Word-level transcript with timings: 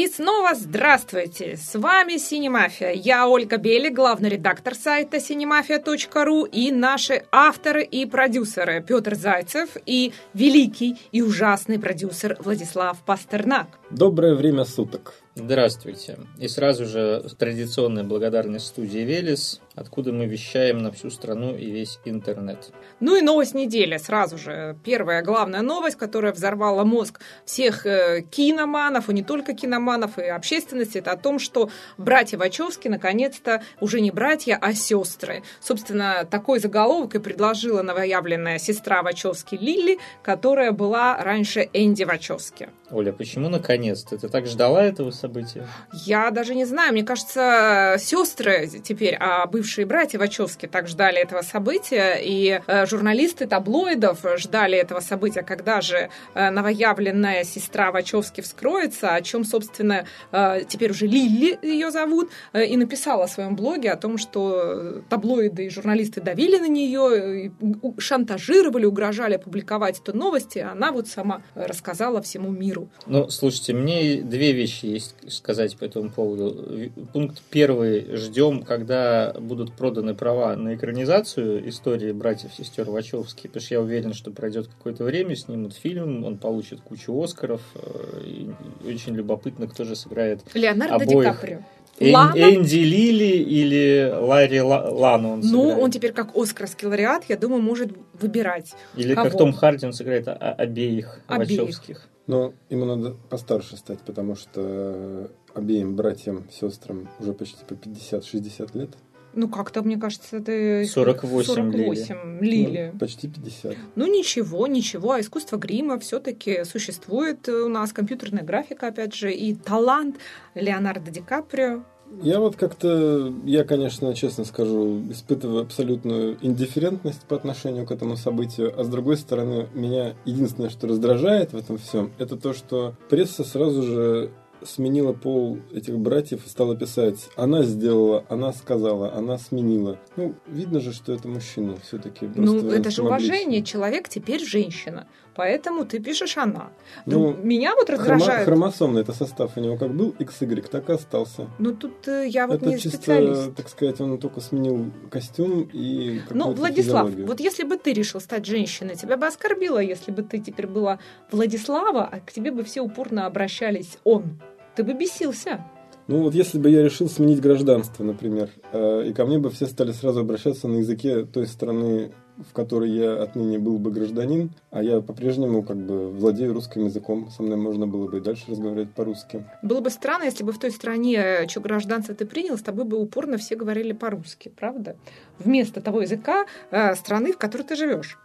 И 0.00 0.08
снова 0.08 0.54
здравствуйте! 0.54 1.58
С 1.58 1.78
вами 1.78 2.16
Синемафия. 2.16 2.92
Я 2.92 3.28
Ольга 3.28 3.58
Бели, 3.58 3.90
главный 3.90 4.30
редактор 4.30 4.74
сайта 4.74 5.18
cinemafia.ru 5.18 6.48
и 6.48 6.72
наши 6.72 7.24
авторы 7.30 7.84
и 7.84 8.06
продюсеры 8.06 8.82
Петр 8.82 9.14
Зайцев 9.14 9.76
и 9.84 10.14
великий 10.32 10.96
и 11.12 11.20
ужасный 11.20 11.78
продюсер 11.78 12.38
Владислав 12.40 12.96
Пастернак. 13.04 13.79
Доброе 13.90 14.36
время 14.36 14.64
суток. 14.64 15.14
Здравствуйте. 15.34 16.18
И 16.38 16.46
сразу 16.46 16.84
же 16.84 17.24
традиционная 17.36 18.04
благодарность 18.04 18.66
студии 18.66 19.00
«Велес», 19.00 19.60
откуда 19.74 20.12
мы 20.12 20.26
вещаем 20.26 20.78
на 20.78 20.92
всю 20.92 21.10
страну 21.10 21.56
и 21.56 21.70
весь 21.70 21.98
интернет. 22.04 22.70
Ну 23.00 23.16
и 23.16 23.20
новость 23.20 23.54
недели 23.54 23.96
сразу 23.96 24.38
же. 24.38 24.76
Первая 24.84 25.22
главная 25.22 25.62
новость, 25.62 25.96
которая 25.96 26.32
взорвала 26.32 26.84
мозг 26.84 27.20
всех 27.44 27.84
э, 27.84 28.22
киноманов, 28.30 29.08
и 29.10 29.12
не 29.12 29.24
только 29.24 29.54
киноманов, 29.54 30.18
и 30.18 30.22
общественности, 30.22 30.98
это 30.98 31.10
о 31.10 31.16
том, 31.16 31.40
что 31.40 31.68
братья 31.98 32.38
Вачовски 32.38 32.86
наконец-то 32.86 33.62
уже 33.80 34.00
не 34.00 34.12
братья, 34.12 34.56
а 34.60 34.72
сестры. 34.72 35.42
Собственно, 35.60 36.24
такой 36.30 36.60
заголовок 36.60 37.16
и 37.16 37.18
предложила 37.18 37.82
новоявленная 37.82 38.58
сестра 38.58 39.02
Вачовски 39.02 39.56
Лили, 39.56 39.98
которая 40.22 40.70
была 40.70 41.20
раньше 41.22 41.68
Энди 41.72 42.04
Вачовски. 42.04 42.68
Оля, 42.92 43.12
почему 43.12 43.48
наконец-то? 43.48 44.18
Ты 44.18 44.28
так 44.28 44.46
ждала 44.46 44.82
этого 44.82 45.12
события? 45.12 45.66
Я 45.92 46.30
даже 46.30 46.56
не 46.56 46.64
знаю. 46.64 46.92
Мне 46.92 47.04
кажется, 47.04 47.96
сестры 47.98 48.68
теперь, 48.82 49.16
а 49.18 49.46
бывшие 49.46 49.86
братья 49.86 50.18
Вачовски 50.18 50.66
так 50.66 50.88
ждали 50.88 51.18
этого 51.18 51.42
события, 51.42 52.18
и 52.20 52.60
э, 52.66 52.86
журналисты 52.86 53.46
таблоидов 53.46 54.18
ждали 54.36 54.76
этого 54.76 55.00
события, 55.00 55.42
когда 55.42 55.80
же 55.80 56.10
э, 56.34 56.50
новоявленная 56.50 57.44
сестра 57.44 57.92
Вачовски 57.92 58.40
вскроется, 58.40 59.14
о 59.14 59.22
чем, 59.22 59.44
собственно, 59.44 60.04
э, 60.32 60.62
теперь 60.68 60.90
уже 60.90 61.06
Лили 61.06 61.58
ее 61.62 61.90
зовут, 61.90 62.30
и 62.54 62.76
написала 62.76 63.26
в 63.26 63.30
своем 63.30 63.54
блоге 63.54 63.92
о 63.92 63.96
том, 63.96 64.18
что 64.18 65.02
таблоиды 65.08 65.66
и 65.66 65.70
журналисты 65.70 66.20
давили 66.20 66.58
на 66.58 66.68
нее, 66.68 67.52
шантажировали, 67.98 68.84
угрожали 68.84 69.34
опубликовать 69.34 70.00
эту 70.00 70.16
новость, 70.16 70.56
и 70.56 70.60
она 70.60 70.90
вот 70.90 71.08
сама 71.08 71.42
рассказала 71.54 72.20
всему 72.22 72.50
миру 72.50 72.79
миру. 72.80 72.90
Ну, 73.06 73.28
слушайте, 73.28 73.72
мне 73.72 74.22
две 74.22 74.52
вещи 74.52 74.86
есть 74.86 75.14
сказать 75.28 75.76
по 75.76 75.84
этому 75.84 76.10
поводу. 76.10 76.90
Пункт 77.12 77.42
первый. 77.50 78.16
Ждем, 78.16 78.62
когда 78.62 79.34
будут 79.38 79.72
проданы 79.72 80.14
права 80.14 80.56
на 80.56 80.74
экранизацию 80.74 81.68
истории 81.68 82.12
братьев-сестер 82.12 82.90
Вачовски, 82.90 83.46
потому 83.46 83.62
что 83.62 83.74
я 83.74 83.80
уверен, 83.80 84.14
что 84.14 84.30
пройдет 84.30 84.68
какое-то 84.68 85.04
время, 85.04 85.36
снимут 85.36 85.74
фильм, 85.74 86.24
он 86.24 86.38
получит 86.38 86.80
кучу 86.80 87.18
Оскаров. 87.22 87.62
Э, 87.74 88.22
и 88.24 88.50
очень 88.86 89.14
любопытно, 89.14 89.66
кто 89.66 89.84
же 89.84 89.96
сыграет 89.96 90.40
Леонардо 90.54 90.96
обоих. 90.96 91.08
Ди 91.08 91.24
Каприо. 91.24 91.58
Лана? 92.00 92.34
Энди 92.34 92.76
Лили 92.76 93.36
или 93.36 94.10
Ларри 94.10 94.60
Лану 94.62 95.34
он 95.34 95.40
Ну, 95.40 95.68
он 95.68 95.90
теперь 95.90 96.12
как 96.12 96.34
Оскарский 96.34 96.86
лауреат, 96.86 97.24
я 97.28 97.36
думаю, 97.36 97.60
может 97.62 97.90
выбирать. 98.14 98.72
Или 98.96 99.14
кого. 99.14 99.28
как 99.28 99.38
Том 99.38 99.52
Харди 99.52 99.86
он 99.86 99.92
сыграет 99.92 100.26
обеих, 100.26 101.20
обеих. 101.26 101.60
Вачовских. 101.60 102.08
Но 102.30 102.54
ему 102.68 102.84
надо 102.84 103.16
постарше 103.28 103.76
стать, 103.76 103.98
потому 104.06 104.36
что 104.36 105.32
обеим 105.52 105.96
братьям, 105.96 106.48
сестрам 106.48 107.08
уже 107.18 107.32
почти 107.32 107.64
по 107.64 107.72
50-60 107.72 108.78
лет. 108.78 108.90
Ну, 109.34 109.48
как-то, 109.48 109.82
мне 109.82 109.96
кажется, 109.96 110.36
это 110.36 110.84
48, 110.88 111.42
48 111.44 112.40
Лили. 112.40 112.66
Лили. 112.66 112.90
Ну, 112.92 112.98
почти 113.00 113.28
50. 113.28 113.76
Ну, 113.96 114.06
ничего, 114.06 114.68
ничего. 114.68 115.10
А 115.10 115.20
искусство 115.20 115.56
грима 115.56 115.98
все-таки 115.98 116.62
существует 116.62 117.48
у 117.48 117.68
нас. 117.68 117.92
Компьютерная 117.92 118.44
графика, 118.44 118.86
опять 118.86 119.12
же, 119.16 119.32
и 119.32 119.52
талант 119.52 120.16
Леонардо 120.54 121.10
Ди 121.10 121.22
Каприо. 121.22 121.82
Я 122.22 122.40
вот 122.40 122.56
как-то, 122.56 123.32
я, 123.44 123.64
конечно, 123.64 124.14
честно 124.14 124.44
скажу, 124.44 125.02
испытываю 125.10 125.62
абсолютную 125.62 126.36
индифферентность 126.40 127.22
по 127.22 127.36
отношению 127.36 127.86
к 127.86 127.92
этому 127.92 128.16
событию, 128.16 128.74
а 128.78 128.84
с 128.84 128.88
другой 128.88 129.16
стороны, 129.16 129.68
меня 129.74 130.14
единственное, 130.24 130.70
что 130.70 130.88
раздражает 130.88 131.52
в 131.52 131.56
этом 131.56 131.78
всем, 131.78 132.12
это 132.18 132.36
то, 132.36 132.52
что 132.52 132.94
пресса 133.08 133.44
сразу 133.44 133.82
же 133.82 134.30
сменила 134.62 135.12
пол 135.12 135.58
этих 135.72 135.98
братьев 135.98 136.44
и 136.44 136.48
стала 136.48 136.76
писать 136.76 137.28
«она 137.36 137.62
сделала», 137.62 138.24
«она 138.28 138.52
сказала», 138.52 139.14
«она 139.14 139.38
сменила». 139.38 139.98
Ну, 140.16 140.34
видно 140.46 140.80
же, 140.80 140.92
что 140.92 141.12
это 141.12 141.28
мужчина 141.28 141.76
все-таки. 141.82 142.28
Ну, 142.34 142.68
это 142.70 142.90
же 142.90 143.02
уважение. 143.02 143.62
Человек 143.62 144.08
теперь 144.08 144.44
женщина. 144.44 145.06
Поэтому 145.40 145.86
ты 145.86 146.00
пишешь 146.00 146.36
«она». 146.36 146.70
Ну, 147.06 147.30
ну 147.30 147.36
Меня 147.42 147.74
вот 147.74 147.88
раздражает... 147.88 148.44
Хромосомный 148.44 149.00
это 149.00 149.14
состав 149.14 149.56
у 149.56 149.60
него 149.60 149.78
как 149.78 149.90
был 149.90 150.14
XY, 150.18 150.68
так 150.68 150.90
и 150.90 150.92
остался. 150.92 151.48
Ну, 151.58 151.72
тут 151.72 152.06
э, 152.08 152.28
я 152.28 152.46
вот 152.46 152.56
это 152.56 152.66
не 152.66 152.78
чисто, 152.78 152.98
специалист. 152.98 153.54
так 153.54 153.70
сказать, 153.70 153.98
он 154.02 154.18
только 154.18 154.42
сменил 154.42 154.92
костюм 155.10 155.66
и 155.72 156.20
Ну, 156.28 156.52
Владислав, 156.52 157.06
физиологию. 157.06 157.26
вот 157.26 157.40
если 157.40 157.64
бы 157.64 157.78
ты 157.78 157.94
решил 157.94 158.20
стать 158.20 158.44
женщиной, 158.44 158.96
тебя 158.96 159.16
бы 159.16 159.26
оскорбило, 159.26 159.78
если 159.78 160.12
бы 160.12 160.22
ты 160.22 160.40
теперь 160.40 160.66
была 160.66 160.98
Владислава, 161.30 162.04
а 162.04 162.20
к 162.20 162.32
тебе 162.32 162.52
бы 162.52 162.62
все 162.62 162.82
упорно 162.82 163.24
обращались 163.24 163.96
«он». 164.04 164.40
Ты 164.76 164.84
бы 164.84 164.92
бесился. 164.92 165.64
Ну 166.06 166.22
вот 166.22 166.34
если 166.34 166.58
бы 166.58 166.68
я 166.68 166.82
решил 166.82 167.08
сменить 167.08 167.40
гражданство, 167.40 168.04
например, 168.04 168.50
э, 168.72 169.06
и 169.06 169.14
ко 169.14 169.24
мне 169.24 169.38
бы 169.38 169.48
все 169.48 169.64
стали 169.64 169.92
сразу 169.92 170.20
обращаться 170.20 170.68
на 170.68 170.78
языке 170.78 171.24
той 171.24 171.46
страны, 171.46 172.12
в 172.48 172.52
которой 172.52 172.90
я 172.90 173.22
отныне 173.22 173.58
был 173.58 173.78
бы 173.78 173.90
гражданин, 173.90 174.50
а 174.70 174.82
я 174.82 175.00
по-прежнему 175.00 175.62
как 175.62 175.76
бы 175.76 176.10
владею 176.10 176.52
русским 176.52 176.84
языком, 176.84 177.30
со 177.30 177.42
мной 177.42 177.56
можно 177.56 177.86
было 177.86 178.08
бы 178.08 178.18
и 178.18 178.20
дальше 178.20 178.44
разговаривать 178.48 178.92
по-русски. 178.92 179.44
Было 179.62 179.80
бы 179.80 179.90
странно, 179.90 180.24
если 180.24 180.44
бы 180.44 180.52
в 180.52 180.58
той 180.58 180.70
стране, 180.70 181.46
что 181.48 181.60
гражданство 181.60 182.14
ты 182.14 182.26
принял, 182.26 182.56
с 182.56 182.62
тобой 182.62 182.84
бы 182.84 182.98
упорно 182.98 183.38
все 183.38 183.56
говорили 183.56 183.92
по-русски, 183.92 184.52
правда? 184.54 184.96
Вместо 185.38 185.80
того 185.80 186.02
языка 186.02 186.46
э, 186.70 186.94
страны, 186.94 187.32
в 187.32 187.38
которой 187.38 187.62
ты 187.62 187.76
живешь. 187.76 188.18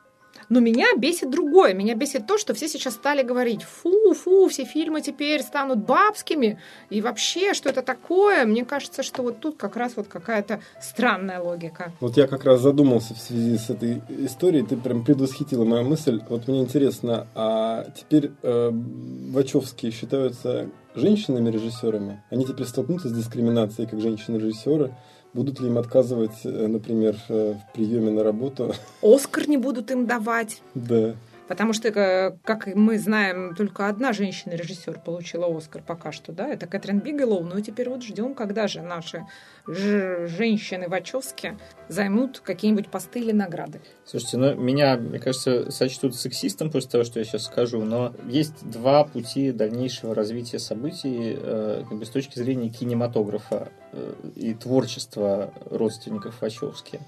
Но 0.49 0.59
меня 0.59 0.87
бесит 0.97 1.29
другое. 1.29 1.73
Меня 1.73 1.95
бесит 1.95 2.27
то, 2.27 2.37
что 2.37 2.53
все 2.53 2.67
сейчас 2.67 2.93
стали 2.93 3.23
говорить, 3.23 3.63
фу, 3.63 4.13
фу, 4.13 4.47
все 4.47 4.65
фильмы 4.65 5.01
теперь 5.01 5.41
станут 5.41 5.79
бабскими. 5.79 6.59
И 6.89 7.01
вообще, 7.01 7.53
что 7.53 7.69
это 7.69 7.81
такое? 7.81 8.45
Мне 8.45 8.65
кажется, 8.65 9.03
что 9.03 9.23
вот 9.23 9.39
тут 9.39 9.57
как 9.57 9.75
раз 9.75 9.93
вот 9.95 10.07
какая-то 10.07 10.61
странная 10.81 11.41
логика. 11.41 11.93
Вот 11.99 12.17
я 12.17 12.27
как 12.27 12.45
раз 12.45 12.61
задумался 12.61 13.13
в 13.13 13.19
связи 13.19 13.57
с 13.57 13.69
этой 13.69 14.01
историей. 14.09 14.63
Ты 14.63 14.77
прям 14.77 15.03
предвосхитила 15.03 15.65
мою 15.65 15.83
мысль. 15.83 16.21
Вот 16.29 16.47
мне 16.47 16.61
интересно, 16.61 17.27
а 17.35 17.85
теперь 17.95 18.31
э, 18.41 18.71
Вачовские 18.71 19.91
считаются 19.91 20.69
женщинами-режиссерами? 20.95 22.23
Они 22.29 22.45
теперь 22.45 22.65
столкнутся 22.65 23.09
с 23.09 23.13
дискриминацией 23.13 23.87
как 23.87 23.99
женщины-режиссеры? 23.99 24.95
Будут 25.35 25.59
ли 25.59 25.67
им 25.67 25.77
отказывать, 25.77 26.45
э, 26.45 26.67
например, 26.67 27.17
э, 27.27 27.55
в 27.55 27.73
приеме 27.73 28.09
на 28.09 28.23
работу? 28.23 28.73
Оскар 29.01 29.49
не 29.49 29.57
будут 29.57 29.91
им 29.91 30.05
давать. 30.05 30.61
Да. 30.75 31.13
Потому 31.47 31.73
что, 31.73 32.37
как 32.43 32.67
мы 32.75 32.97
знаем, 32.97 33.55
только 33.55 33.87
одна 33.87 34.13
женщина-режиссер 34.13 34.99
получила 34.99 35.45
Оскар 35.55 35.83
пока 35.85 36.11
что, 36.11 36.31
да, 36.31 36.47
это 36.47 36.65
Кэтрин 36.65 36.99
Бигелоу. 36.99 37.43
Ну 37.43 37.57
и 37.57 37.61
теперь 37.61 37.89
вот 37.89 38.03
ждем, 38.03 38.33
когда 38.33 38.67
же 38.67 38.81
наши 38.81 39.25
женщины 39.67 40.87
Вачовски 40.87 41.57
займут 41.87 42.39
какие-нибудь 42.39 42.89
посты 42.89 43.19
или 43.19 43.31
награды. 43.31 43.81
Слушайте, 44.05 44.37
ну 44.37 44.55
меня, 44.55 44.97
мне 44.97 45.19
кажется, 45.19 45.71
сочтут 45.71 46.15
сексистом 46.15 46.71
после 46.71 46.89
того, 46.89 47.03
что 47.03 47.19
я 47.19 47.25
сейчас 47.25 47.45
скажу, 47.45 47.83
но 47.83 48.13
есть 48.27 48.67
два 48.69 49.03
пути 49.03 49.51
дальнейшего 49.51 50.13
развития 50.15 50.59
событий 50.59 51.37
э, 51.37 51.83
как 51.87 51.97
бы 51.97 52.05
с 52.05 52.09
точки 52.09 52.37
зрения 52.39 52.69
кинематографа 52.69 53.69
э, 53.91 54.13
и 54.35 54.53
творчества 54.53 55.53
родственников 55.69 56.41
Вачовски. 56.41 56.99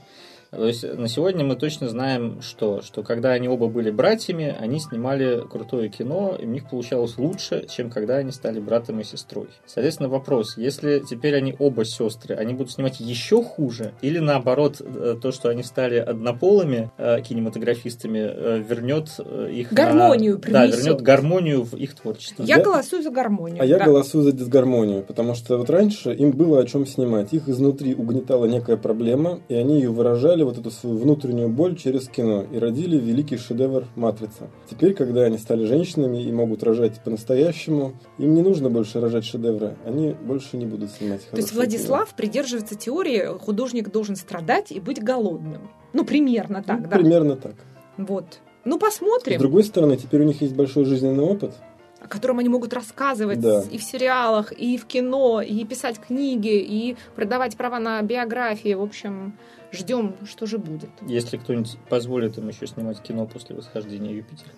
То 0.52 0.66
есть 0.66 0.84
на 0.84 1.08
сегодня 1.08 1.44
мы 1.46 1.56
точно 1.56 1.90
знаем, 1.90 2.42
что, 2.42 2.82
что 2.82 3.04
когда 3.04 3.32
они 3.32 3.48
оба 3.48 3.68
были 3.68 3.92
братьями, 3.92 4.56
они 4.60 4.80
снимали 4.80 5.44
крутое 5.48 5.90
кино, 5.90 6.36
и 6.40 6.46
у 6.46 6.50
них 6.50 6.70
получалось 6.70 7.18
лучше, 7.18 7.66
чем 7.70 7.90
когда 7.90 8.18
они 8.18 8.32
стали 8.32 8.60
братом 8.60 9.00
и 9.00 9.04
сестрой. 9.04 9.48
Соответственно, 9.66 10.10
вопрос, 10.10 10.58
если 10.58 11.00
теперь 11.00 11.36
они 11.36 11.56
оба 11.58 11.86
сестры, 11.86 12.36
они 12.36 12.54
будут 12.54 12.72
снимать 12.72 13.00
еще 13.00 13.44
хуже, 13.44 13.94
или 14.02 14.20
наоборот, 14.20 14.82
э, 14.82 15.18
то, 15.22 15.32
что 15.32 15.50
они 15.50 15.64
стали 15.64 15.98
однополыми 15.98 16.92
э, 16.98 17.22
кинематографистами, 17.22 18.20
э, 18.20 18.64
вернет 18.68 19.20
их 19.52 19.72
гармонию 19.74 20.42
на... 20.46 20.52
Да, 20.52 20.66
вернет 20.66 21.02
гармонию 21.02 21.64
в 21.64 21.76
их 21.76 21.96
творчество. 21.96 22.44
Я, 22.44 22.58
я 22.58 22.64
голосую 22.64 23.04
за 23.04 23.12
гармонию. 23.12 23.58
А 23.64 23.68
да. 23.68 23.78
я 23.78 23.84
голосую 23.84 24.24
за 24.24 24.32
дисгармонию, 24.32 25.04
потому 25.04 25.36
что 25.36 25.58
вот 25.58 25.70
раньше 25.70 26.14
им 26.14 26.32
было 26.32 26.62
о 26.62 26.66
чем 26.66 26.86
снимать. 26.86 27.34
Их 27.34 27.48
изнутри 27.48 27.96
угнетала 27.96 28.46
некая 28.46 28.78
проблема, 28.78 29.40
и 29.50 29.56
они 29.56 29.76
ее 29.76 29.92
выражали 29.92 30.37
выражали 30.38 30.44
вот 30.44 30.58
эту 30.58 30.72
свою 30.72 30.98
внутреннюю 30.98 31.50
боль 31.50 31.76
через 31.76 32.08
кино 32.08 32.46
и 32.52 32.60
родили 32.60 32.98
великий 32.98 33.38
шедевр 33.38 33.86
«Матрица». 33.96 34.50
Теперь, 34.70 34.94
когда 34.94 35.24
они 35.24 35.38
стали 35.38 35.66
женщинами 35.66 36.24
и 36.24 36.32
могут 36.32 36.64
рожать 36.64 37.02
по-настоящему, 37.04 37.94
им 38.18 38.34
не 38.34 38.42
нужно 38.42 38.70
больше 38.70 39.00
рожать 39.00 39.26
шедевры, 39.26 39.76
они 39.86 40.14
больше 40.14 40.58
не 40.58 40.66
будут 40.66 40.92
снимать 40.92 41.28
То 41.30 41.38
есть 41.38 41.54
Владислав 41.54 42.08
кино. 42.10 42.18
придерживается 42.18 42.76
теории, 42.76 43.38
художник 43.40 43.92
должен 43.92 44.16
страдать 44.16 44.72
и 44.72 44.80
быть 44.80 45.04
голодным. 45.04 45.70
Ну, 45.94 46.06
примерно 46.06 46.64
так, 46.64 46.82
ну, 46.82 46.88
да? 46.90 46.98
Примерно 46.98 47.36
так. 47.36 47.56
Вот. 47.98 48.40
Ну, 48.66 48.78
посмотрим. 48.78 49.38
С 49.38 49.42
другой 49.42 49.64
стороны, 49.64 49.98
теперь 49.98 50.22
у 50.22 50.26
них 50.26 50.42
есть 50.42 50.54
большой 50.54 50.86
жизненный 50.86 51.24
опыт, 51.24 51.54
о 52.00 52.08
котором 52.08 52.40
они 52.40 52.50
могут 52.50 52.74
рассказывать 52.74 53.40
Да. 53.40 53.64
и 53.72 53.78
в 53.78 53.84
сериалах, 53.84 54.52
и 54.52 54.78
в 54.78 54.86
кино, 54.86 55.42
и 55.42 55.66
писать 55.66 56.00
книги, 56.00 56.60
и 56.60 56.96
продавать 57.16 57.58
права 57.58 57.80
на 57.80 58.02
биографии. 58.02 58.76
В 58.76 58.82
общем, 58.82 59.34
ждем, 59.72 60.16
что 60.26 60.46
же 60.46 60.58
будет. 60.58 60.90
Если 61.08 61.38
кто-нибудь 61.38 61.78
позволит 61.90 62.38
им 62.38 62.48
еще 62.48 62.68
снимать 62.68 63.02
кино 63.02 63.26
после 63.26 63.56
восхождения 63.56 64.14
Юпитера. 64.14 64.52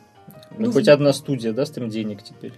Ну, 0.57 0.67
Ну, 0.67 0.71
хоть 0.71 0.85
в- 0.88 0.89
одна 0.91 1.13
студия 1.13 1.53
даст 1.53 1.77
им 1.77 1.89
денег 1.89 2.23
теперь. 2.23 2.53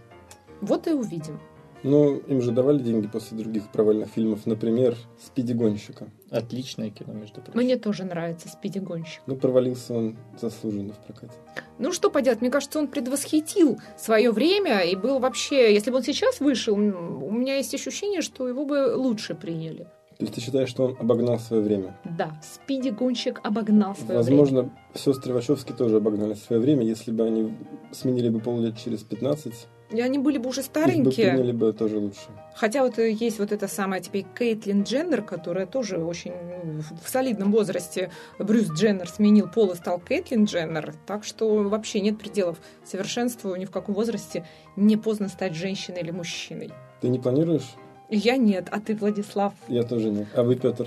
Вот 0.61 0.87
и 0.87 0.91
увидим. 0.91 1.39
Ну, 1.83 2.17
им 2.17 2.43
же 2.43 2.51
давали 2.51 2.77
деньги 2.77 3.07
после 3.07 3.35
других 3.39 3.67
провальных 3.71 4.09
фильмов, 4.09 4.45
например, 4.45 4.95
«Спиди 5.19 5.53
гонщика». 5.53 6.09
Отличное 6.29 6.91
кино, 6.91 7.13
между 7.13 7.41
прочим. 7.41 7.59
Мне 7.59 7.75
тоже 7.75 8.03
нравится 8.03 8.49
«Спиди-гонщик». 8.49 9.23
Ну, 9.25 9.35
провалился 9.35 9.95
он 9.95 10.15
заслуженно 10.39 10.93
в 10.93 10.99
прокате. 10.99 11.33
Ну, 11.79 11.91
что 11.91 12.11
поделать, 12.11 12.39
мне 12.41 12.51
кажется, 12.51 12.77
он 12.77 12.87
предвосхитил 12.87 13.79
свое 13.97 14.29
время 14.31 14.81
и 14.81 14.95
был 14.95 15.17
вообще... 15.17 15.73
Если 15.73 15.89
бы 15.89 15.97
он 15.97 16.03
сейчас 16.03 16.39
вышел, 16.39 16.75
у 16.75 17.31
меня 17.31 17.55
есть 17.57 17.73
ощущение, 17.73 18.21
что 18.21 18.47
его 18.47 18.63
бы 18.63 18.93
лучше 18.95 19.33
приняли. 19.33 19.87
То 20.21 20.25
есть 20.25 20.35
ты 20.35 20.41
считаешь, 20.41 20.69
что 20.69 20.83
он 20.83 20.97
обогнал 20.99 21.39
свое 21.39 21.63
время? 21.63 21.97
Да, 22.05 22.39
«Спиди-гонщик» 22.43 23.39
обогнал 23.43 23.95
свое 23.95 24.21
время. 24.21 24.39
Возможно, 24.39 24.69
сестры 24.93 25.33
Вачовски 25.33 25.71
тоже 25.71 25.97
обогнали 25.97 26.35
свое 26.35 26.61
время, 26.61 26.83
если 26.83 27.09
бы 27.11 27.23
они 27.23 27.57
сменили 27.91 28.29
бы 28.29 28.39
пол 28.39 28.59
лет 28.59 28.77
через 28.77 29.01
15, 29.01 29.51
И 29.89 29.99
они 29.99 30.19
были 30.19 30.37
бы 30.37 30.49
уже 30.49 30.61
их 30.61 30.67
бы 30.67 30.69
старенькие. 30.69 31.31
приняли 31.31 31.51
бы 31.53 31.73
тоже 31.73 31.97
лучше. 31.97 32.19
Хотя 32.53 32.83
вот 32.83 32.99
э, 32.99 33.09
есть 33.09 33.39
вот 33.39 33.51
эта 33.51 33.67
самая 33.67 33.99
теперь 33.99 34.27
Кейтлин 34.37 34.83
Дженнер, 34.83 35.23
которая 35.23 35.65
тоже 35.65 35.97
очень 35.97 36.33
ну, 36.65 36.81
в 36.83 37.03
в 37.03 37.09
солидном 37.09 37.51
возрасте 37.51 38.11
Брюс 38.37 38.69
Дженнер 38.69 39.09
сменил 39.09 39.47
пол 39.47 39.71
и 39.71 39.75
стал 39.75 39.99
Кейтлин 39.99 40.43
Дженнер. 40.43 40.93
Так 41.07 41.23
что 41.23 41.63
вообще 41.63 41.99
нет 41.99 42.19
пределов 42.19 42.59
совершенству 42.83 43.55
ни 43.55 43.65
в 43.65 43.71
каком 43.71 43.95
возрасте. 43.95 44.45
Не 44.75 44.97
поздно 44.97 45.29
стать 45.29 45.55
женщиной 45.55 46.01
или 46.01 46.11
мужчиной. 46.11 46.69
Ты 47.01 47.07
не 47.07 47.17
планируешь? 47.17 47.73
Я 48.11 48.35
нет, 48.35 48.67
а 48.69 48.79
ты, 48.81 48.93
Владислав. 48.93 49.53
Я 49.69 49.83
тоже 49.83 50.09
нет. 50.09 50.27
А 50.35 50.43
вы, 50.43 50.55
Петр? 50.55 50.85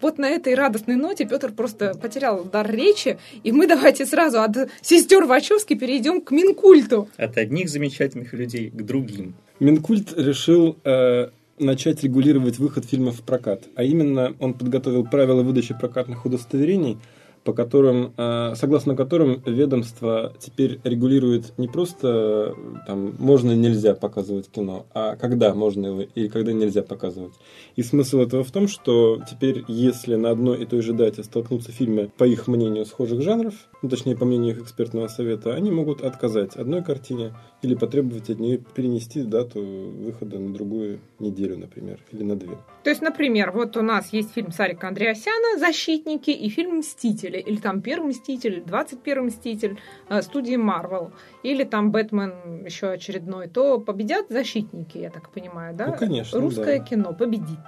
Вот 0.00 0.18
на 0.18 0.28
этой 0.28 0.54
радостной 0.54 0.96
ноте 0.96 1.24
Петр 1.24 1.52
просто 1.52 1.94
потерял 1.94 2.44
дар 2.44 2.68
речи, 2.70 3.18
и 3.44 3.52
мы 3.52 3.68
давайте 3.68 4.06
сразу 4.06 4.40
от 4.40 4.56
сестер 4.80 5.24
Вачовски 5.24 5.74
перейдем 5.74 6.20
к 6.20 6.30
Минкульту. 6.32 7.08
От 7.16 7.36
одних 7.36 7.68
замечательных 7.68 8.32
людей 8.32 8.70
к 8.70 8.82
другим. 8.82 9.34
Минкульт 9.60 10.12
решил 10.16 10.76
э, 10.84 11.28
начать 11.58 12.02
регулировать 12.02 12.58
выход 12.58 12.84
фильмов 12.84 13.18
в 13.18 13.22
прокат. 13.22 13.64
А 13.76 13.84
именно, 13.84 14.34
он 14.40 14.54
подготовил 14.54 15.04
правила 15.04 15.42
выдачи 15.42 15.74
прокатных 15.78 16.26
удостоверений, 16.26 16.98
по 17.44 17.52
которым, 17.52 18.12
э, 18.16 18.54
согласно 18.54 18.94
которым 18.96 19.42
ведомство 19.44 20.32
теперь 20.38 20.80
регулирует 20.84 21.58
не 21.58 21.68
просто 21.68 22.54
э, 22.56 22.76
там 22.86 23.14
можно 23.18 23.52
нельзя 23.52 23.94
показывать 23.94 24.48
кино, 24.48 24.86
а 24.94 25.16
когда 25.16 25.54
можно 25.54 25.86
его 25.86 26.00
и 26.02 26.28
когда 26.28 26.52
нельзя 26.52 26.82
показывать. 26.82 27.34
И 27.76 27.82
смысл 27.82 28.20
этого 28.20 28.44
в 28.44 28.50
том, 28.50 28.68
что 28.68 29.20
теперь, 29.28 29.64
если 29.68 30.14
на 30.14 30.30
одной 30.30 30.62
и 30.62 30.66
той 30.66 30.82
же 30.82 30.92
дате 30.92 31.24
столкнутся 31.24 31.72
фильмы, 31.72 32.10
по 32.16 32.24
их 32.24 32.46
мнению, 32.46 32.86
схожих 32.86 33.22
жанров, 33.22 33.54
ну, 33.82 33.88
точнее, 33.88 34.16
по 34.16 34.24
мнению 34.24 34.56
их 34.56 34.62
экспертного 34.62 35.08
совета, 35.08 35.54
они 35.54 35.70
могут 35.70 36.02
отказать 36.02 36.56
одной 36.56 36.82
картине 36.82 37.34
или 37.62 37.74
потребовать 37.74 38.30
от 38.30 38.38
нее 38.38 38.58
перенести 38.58 39.22
дату 39.22 39.60
выхода 39.62 40.38
на 40.38 40.52
другую 40.52 41.00
неделю, 41.18 41.58
например, 41.58 41.98
или 42.12 42.22
на 42.22 42.36
две. 42.36 42.56
То 42.84 42.90
есть, 42.90 43.02
например, 43.02 43.52
вот 43.52 43.76
у 43.76 43.82
нас 43.82 44.12
есть 44.12 44.32
фильм 44.34 44.50
Сарика 44.50 44.88
Андреасяна 44.88 45.58
«Защитники» 45.58 46.30
и 46.30 46.48
фильм 46.48 46.78
«Мстители», 46.78 47.38
или 47.38 47.56
там 47.56 47.80
«Первый 47.80 48.08
мститель», 48.08 48.62
«21 48.66 49.22
мститель» 49.22 49.78
э, 50.08 50.22
студии 50.22 50.56
Marvel, 50.56 51.12
или 51.42 51.64
там 51.64 51.92
«Бэтмен» 51.92 52.64
еще 52.64 52.88
очередной, 52.90 53.48
то 53.48 53.78
победят 53.78 54.26
«Защитники», 54.30 54.98
я 54.98 55.10
так 55.10 55.30
понимаю, 55.30 55.74
да? 55.74 55.86
Ну, 55.88 55.96
конечно, 55.96 56.40
Русское 56.40 56.78
да. 56.78 56.84
кино 56.84 57.12
победит. 57.12 57.60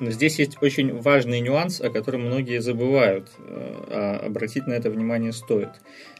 Но 0.00 0.10
здесь 0.10 0.38
есть 0.38 0.62
очень 0.62 1.00
важный 1.00 1.40
нюанс, 1.40 1.80
о 1.80 1.90
котором 1.90 2.22
многие 2.22 2.60
забывают, 2.60 3.28
э, 3.38 3.74
а 3.90 4.26
обратить 4.26 4.66
на 4.66 4.74
это 4.74 4.90
внимание 4.90 5.32
стоит. 5.32 5.70